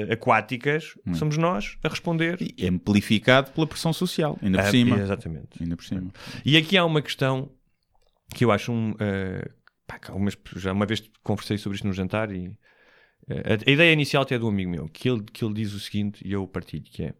[0.09, 2.38] ah, aquáticas, somos nós a responder.
[2.57, 4.97] E amplificado pela pressão social, ainda por Ah, cima.
[4.99, 5.61] Exatamente.
[5.61, 6.11] Ainda por cima.
[6.45, 7.51] E aqui há uma questão
[8.34, 8.93] que eu acho um.
[8.99, 9.49] eh,
[9.86, 12.51] pá, algumas- já uma vez conversei sobre isto no jantar e
[13.30, 15.53] eh, a, a ideia inicial até é de um amigo meu, que ele, que ele
[15.53, 17.14] diz o seguinte, e eu partilho, que é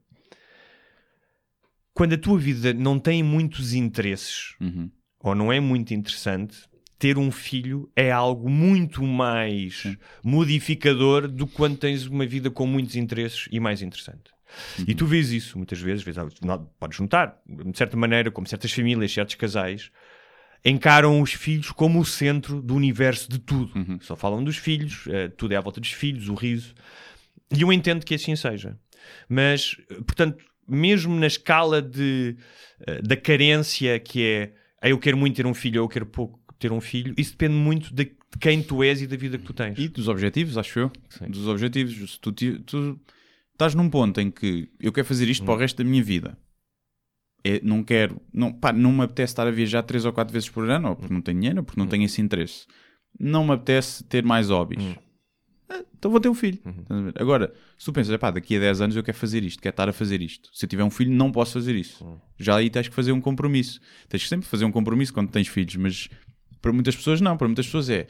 [1.94, 4.89] quando a tua vida não tem muitos interesses Uhum.
[5.20, 6.58] ou não é muito interessante,
[6.98, 9.84] ter um filho é algo muito mais
[10.24, 14.32] modificador do que quando tens uma vida com muitos interesses e mais interessante.
[14.88, 18.72] E tu vês isso muitas vezes, vês, não, podes notar, de certa maneira, como certas
[18.72, 19.89] famílias, certos casais,
[20.64, 23.74] encaram os filhos como o centro do universo de tudo.
[24.02, 26.74] Só falam dos filhos, eh, tudo é à volta dos filhos, o riso.
[27.56, 28.78] E eu entendo que assim seja.
[29.28, 32.36] Mas, eh, portanto, mesmo na escala de,
[32.88, 36.05] eh, da carência que é "Ah, eu quero muito ter um filho ou eu quero
[36.05, 39.43] pouco ter um filho, isso depende muito de quem tu és e da vida que
[39.43, 39.78] tu tens.
[39.78, 40.91] E dos objetivos, acho eu.
[41.09, 41.28] Sim.
[41.30, 42.14] Dos objetivos.
[42.14, 42.99] Se tu, tu
[43.51, 45.45] estás num ponto em que eu quero fazer isto Hum.
[45.45, 46.38] para o resto da minha vida.
[47.45, 50.47] É, não quero, não, pá, não me apetece estar a viajar três ou quatro vezes
[50.49, 51.84] por ano, ou porque não tenho dinheiro, ou porque Hum.
[51.84, 52.66] não tenho esse interesse.
[53.20, 54.95] Não me apetece ter mais hobbies.
[55.70, 56.59] Ah, Então vou ter um filho.
[56.66, 57.11] Uhum.
[57.16, 59.88] Agora, se tu pensas, pá, daqui a 10 anos eu quero fazer isto, quero estar
[59.89, 60.49] a fazer isto.
[60.53, 62.03] Se eu tiver um filho, não posso fazer isso.
[62.03, 62.18] Uhum.
[62.38, 63.80] Já aí tens que fazer um compromisso.
[64.09, 66.09] Tens que sempre fazer um compromisso quando tens filhos, mas
[66.61, 67.38] para muitas pessoas não.
[67.38, 68.07] Para muitas pessoas é,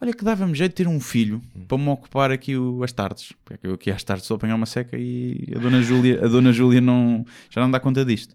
[0.00, 1.64] olha que dava-me jeito de ter um filho Uhum.
[1.66, 3.32] para me ocupar aqui o- as tardes.
[3.44, 6.28] Porque eu aqui às tardes estou a apanhar uma seca e a dona Júlia, a
[6.28, 8.34] dona Júlia não, já não dá conta disto.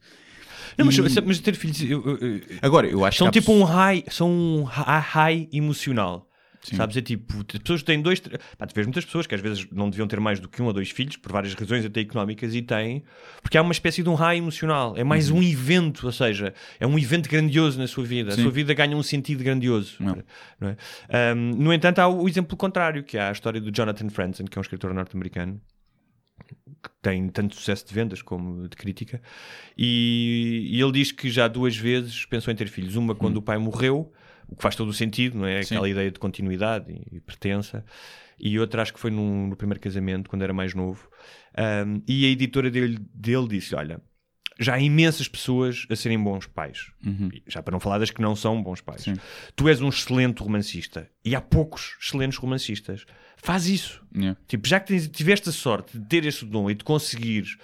[0.78, 3.42] Não, mas, E- mas ter filhos eu- eu- eu- Agora, eu acho são que há
[3.42, 6.30] tipo um high, são um hi- high emocional.
[6.64, 6.76] Sim.
[6.76, 6.96] Sabes?
[6.96, 8.20] É tipo, as pessoas têm dois.
[8.20, 10.66] Pá, tu vês muitas pessoas que às vezes não deviam ter mais do que um
[10.66, 13.04] ou dois filhos, por várias razões até económicas, e têm,
[13.42, 14.94] porque há uma espécie de um high emocional.
[14.96, 18.30] É mais um evento, ou seja, é um evento grandioso na sua vida.
[18.30, 18.36] Uhum.
[18.36, 18.42] Sim.
[18.42, 19.96] A sua vida ganha um sentido grandioso.
[20.00, 20.24] Não.
[20.60, 20.78] não é?
[21.10, 24.58] Ahm, no entanto, há o exemplo contrário, que é a história do Jonathan Franzen, que
[24.58, 25.60] é um escritor norte-americano
[26.84, 29.22] que tem tanto sucesso de vendas como de crítica,
[29.78, 32.96] e, e ele diz que já duas vezes pensou em ter filhos.
[32.96, 34.12] Uma quando o pai morreu,
[34.52, 35.64] o que faz todo o sentido, não é?
[35.64, 35.76] Sim.
[35.76, 37.84] Aquela ideia de continuidade e, e pertença.
[38.40, 41.08] E outra, acho que foi num- no primeiro casamento, quando era mais novo.
[41.58, 44.02] Ahm, e a editora dele, dele disse: Olha,
[44.60, 46.92] já há imensas pessoas a serem bons pais.
[47.34, 49.02] E Já para não falar das que não são bons pais.
[49.04, 49.14] Sim.
[49.56, 53.06] Tu és um excelente romancista e há poucos excelentes romancistas.
[53.38, 54.04] Faz isso.
[54.16, 54.40] Yeah.
[54.48, 57.58] Tipo, já que tens- tiveste a sorte de ter esse dom e de conseguires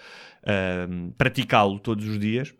[0.46, 2.54] ahm, praticá-lo todos os dias,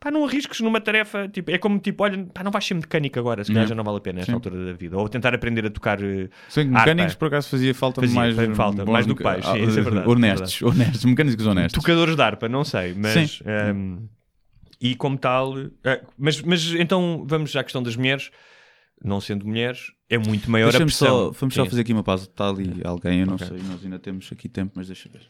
[0.00, 1.28] pá, não arrisques numa tarefa.
[1.28, 3.68] Tipo, é como tipo, olha, pá, não vais ser mecânico agora, se calhar Yeah.
[3.70, 4.36] já não vale a pena nesta Sim.
[4.36, 4.96] altura da vida.
[4.96, 6.02] Ou tentar aprender a tocar.
[6.02, 8.56] eh, Sim, mecânicos por acaso fazia falta Fazia, mais.
[8.56, 11.82] falta, mais do que pais, sim, isso é verdade, Honestos, honestos, mecânicos honestos.
[11.82, 13.38] Tocadores de harpa, não sei, mas.
[13.38, 13.44] Sim.
[13.46, 14.06] ahm,
[14.80, 15.54] e como tal.
[15.84, 18.30] ah, mas, mas então vamos à questão das mulheres.
[19.04, 21.26] Não sendo mulheres, é muito maior a pressão.
[21.26, 21.70] só, vamos só Sim.
[21.70, 22.24] fazer aqui uma pausa.
[22.24, 23.46] Está ali alguém, eu não Ok.
[23.46, 25.22] sei, nós ainda temos aqui tempo, mas deixa ver.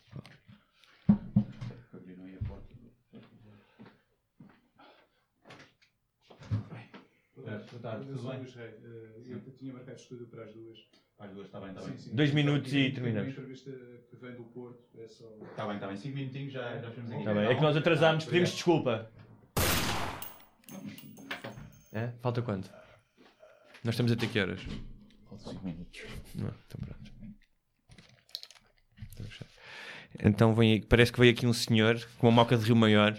[9.29, 10.79] Eu tinha marcado estúdio para as duas.
[12.12, 13.31] Dois minutos e terminamos.
[13.31, 13.70] entrevista
[14.09, 14.79] que vem do Porto.
[15.01, 15.24] É só.
[15.51, 15.97] Está bem, está bem.
[15.97, 17.24] 5 minutinhos já, já ficamos aqui.
[17.24, 19.11] Tá bem, É que nós atrasámos, pedimos desculpa.
[21.93, 22.09] É?
[22.20, 22.70] Falta quanto?
[23.83, 24.61] Nós estamos até que horas?
[26.35, 27.12] Não, então pronto.
[29.12, 29.26] Então.
[30.20, 33.16] Então vem, aí- parece que veio aqui um senhor com uma moca de Rio Maior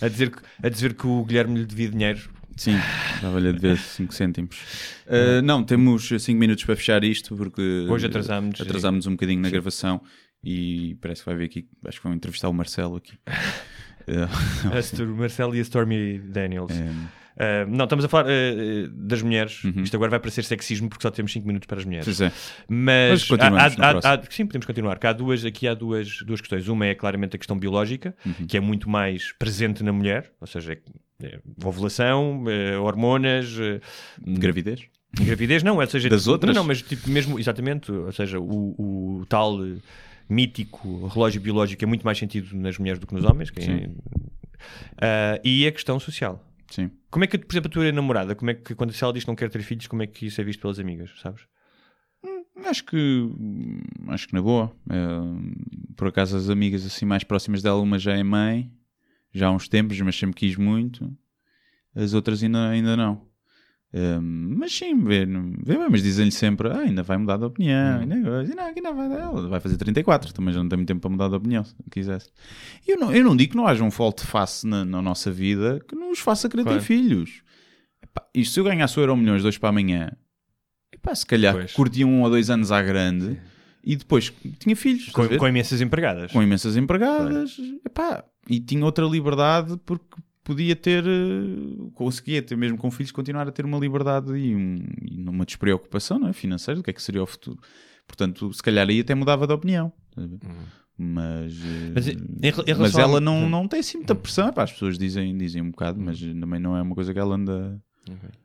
[0.00, 2.30] a dizer, que- a dizer que o Guilherme lhe devia dinheiro.
[2.60, 2.76] Sim,
[3.14, 4.58] estava-lhe a dever 5 cêntimos.
[5.06, 9.48] Uh, não, temos 5 minutos para fechar isto porque Hoje atrasámos-nos, atrasámos um bocadinho na
[9.48, 10.02] gravação
[10.44, 11.66] e parece que vai vir aqui.
[11.86, 13.12] Acho que vão entrevistar o Marcelo aqui.
[14.08, 16.72] Uh, Stor- o Marcelo e a Stormy Daniels.
[17.38, 19.60] Ah, não, estamos a falar ah, das mulheres.
[19.76, 22.06] Isto agora vai parecer sexismo porque só temos 5 minutos para as mulheres.
[22.06, 22.32] pois é.
[22.66, 24.98] Mas, Mas há- há- há- sim, podemos continuar.
[25.00, 26.66] Há duas, aqui há duas, duas questões.
[26.66, 28.46] Uma é claramente a questão biológica, Uhum.
[28.48, 30.76] que é muito mais presente na mulher, ou seja, é
[31.64, 33.80] ovulação, é, hormonas, é,
[34.20, 34.82] Gravidez?
[35.12, 36.54] gravidez, não, ou seja, Das tipo- outras?
[36.54, 39.58] Não, mas tipo mesmo, exatamente, ou seja, o, o tal
[40.28, 43.64] mítico relógio biológico é muito mais sentido nas mulheres do que nos homens, que é-
[43.64, 43.96] Sim.
[45.00, 46.44] Ah, e a questão social.
[46.70, 46.90] Sim.
[47.10, 49.24] Como é que, por exemplo, a tua namorada, como é que quando se ela diz
[49.24, 51.42] que não quer ter filhos, como é que isso é visto pelas amigas, sabes?
[52.64, 53.28] Acho que
[54.08, 54.70] acho que na boa.
[54.90, 58.70] Eh, por acaso as amigas assim mais próximas dela, uma já é mãe,
[59.32, 61.10] já há uns tempos, mas sempre quis muito.
[61.94, 63.28] As outras ainda, ainda não.
[63.92, 67.98] Eh, mas sim, vê, vê bem, mas dizem-lhe sempre, ah, ainda vai mudar de opinião,
[68.00, 71.10] ainda, ainda, ainda vai, ela vai fazer 34, também já não tem muito tempo para
[71.10, 72.30] mudar de opinião, se quisesse.
[72.86, 75.96] Eu não, eu não digo que não haja um volte-face na, na nossa vida que
[75.96, 76.78] nos faça querer Claro.
[76.78, 77.42] ter filhos.
[78.00, 80.12] Epá, isto se eu ganhasse o Euro Milhões dois para amanhã,
[80.92, 81.72] epá, se calhar Pois.
[81.72, 83.40] curtia um ou dois anos à grande
[83.82, 85.08] e depois tinha filhos.
[85.08, 86.30] Com, com imensas empregadas.
[86.30, 92.76] Com imensas empregadas epá, e tinha outra liberdade porque podia ter, eh, conseguia ter mesmo
[92.78, 96.32] com filhos, continuar a ter uma liberdade e, um, e uma despreocupação não é?
[96.32, 97.58] financeira do que é que seria o futuro.
[98.06, 99.92] Portanto, se calhar aí até mudava de opinião.
[100.16, 100.38] a ver?
[100.98, 101.92] Mas, eh.
[101.94, 103.48] Mas, em- em mas ela ao- não, Hum.
[103.48, 104.48] não tem assim muita pressão.
[104.48, 107.36] Epá, as pessoas dizem, dizem um bocado, mas também não é uma coisa que ela
[107.36, 107.80] anda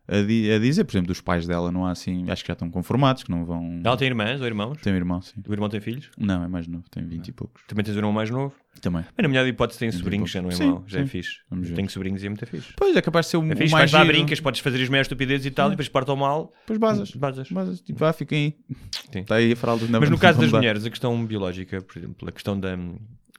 [0.07, 0.83] a, di- a dizer.
[0.83, 3.45] Por exemplo, dos pais dela não há assim, acho que já estão conformados, que não
[3.45, 3.81] vão.
[3.83, 4.77] Ela tem irmãs ou irmãos?
[4.81, 5.41] Tem um irmão, sim.
[5.47, 6.09] O irmão tem filhos?
[6.17, 7.63] Não, é mais novo, tem 20 e poucos.
[7.67, 8.53] Também tens um irmão mais novo?
[8.81, 9.01] Também.
[9.03, 11.07] Bem, na minha hipótese tem sobrinhos, já não é Sim, já é sim.
[11.07, 11.39] fixe.
[11.49, 12.73] Vamos Tenho sobrinhos e é muito fixe.
[12.75, 14.83] Pois é capaz de ser o, É o fixe, mais vais lá, brincas, podes fazer
[14.83, 17.11] as meias estupidezes e tal, e depois partam mal, Depois basas.
[17.11, 17.49] basas.
[17.49, 17.81] Basas.
[17.81, 18.37] Tipo, vá, fiquem
[18.69, 18.75] aí.
[19.11, 19.19] Sim.
[19.21, 19.85] Está aí a fralda.
[19.99, 22.75] Mas no caso das mulheres, a questão biológica, por exemplo, a questão da,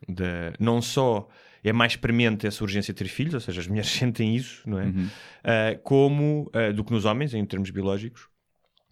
[0.08, 1.28] da não só
[1.68, 4.78] é mais premente essa urgência de ter filhos, ou seja, as mulheres sentem isso, não
[4.78, 4.86] é?
[4.86, 5.08] Uhum.
[5.44, 8.28] Ah, como ah, do que nos homens, em termos biológicos,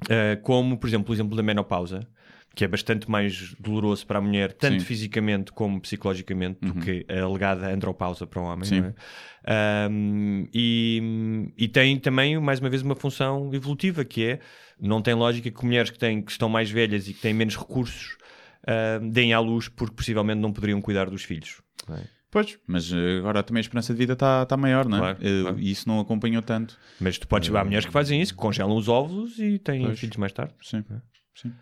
[0.08, 2.06] Ah, como, por exemplo, o exemplo da menopausa,
[2.54, 4.86] que é bastante mais doloroso para a mulher, tanto Sim.
[4.86, 8.64] fisicamente como psicologicamente, do que a alegada andropausa para o homem.
[8.64, 8.80] Sim.
[8.80, 8.94] não é?
[9.46, 14.40] Ahm, e, e tem também, mais uma vez, uma função evolutiva, que é,
[14.80, 17.56] não tem lógica que mulheres que, têm, que estão mais velhas e que têm menos
[17.56, 18.16] recursos
[18.66, 21.60] ahm, deem à luz porque possivelmente não poderiam cuidar dos filhos.
[21.90, 22.04] é?
[22.34, 25.00] Pois, mas eh, agora também a esperança de vida está tá maior, não é?
[25.00, 25.58] Claro, Eh, claro.
[25.60, 26.76] E isso não acompanhou tanto.
[27.00, 30.00] Mas tu podes, há mulheres que fazem isso, que congelam os óvulos e têm Pois.
[30.00, 30.52] filhos mais tarde.
[30.60, 30.84] Sim.
[31.34, 31.52] Sim.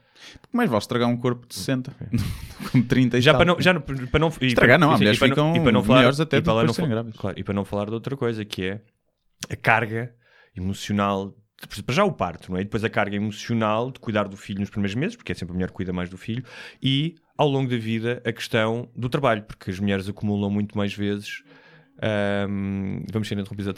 [0.41, 1.93] Porque mais vale estragar um corpo de 60
[2.73, 3.39] com 30 e Já tal.
[3.41, 5.35] para não, já não- para não e Estragar para- não, há mulheres e para não-
[5.35, 7.21] ficam e para não falar- melhores até e para que não de serem fa- grávidas.
[7.21, 8.81] claro, e para não falar de outra coisa que é
[9.51, 10.15] a carga
[10.57, 11.35] emocional
[11.87, 12.63] para já o parto, não é?
[12.63, 15.53] E depois a carga emocional de cuidar do filho nos primeiros meses, porque é sempre
[15.53, 16.43] a mulher que cuida mais do filho,
[16.83, 20.95] e ao longo da vida a questão do trabalho, porque as mulheres acumulam muito mais
[20.95, 21.43] vezes.
[22.01, 23.69] ahm, vamos ser interrompidos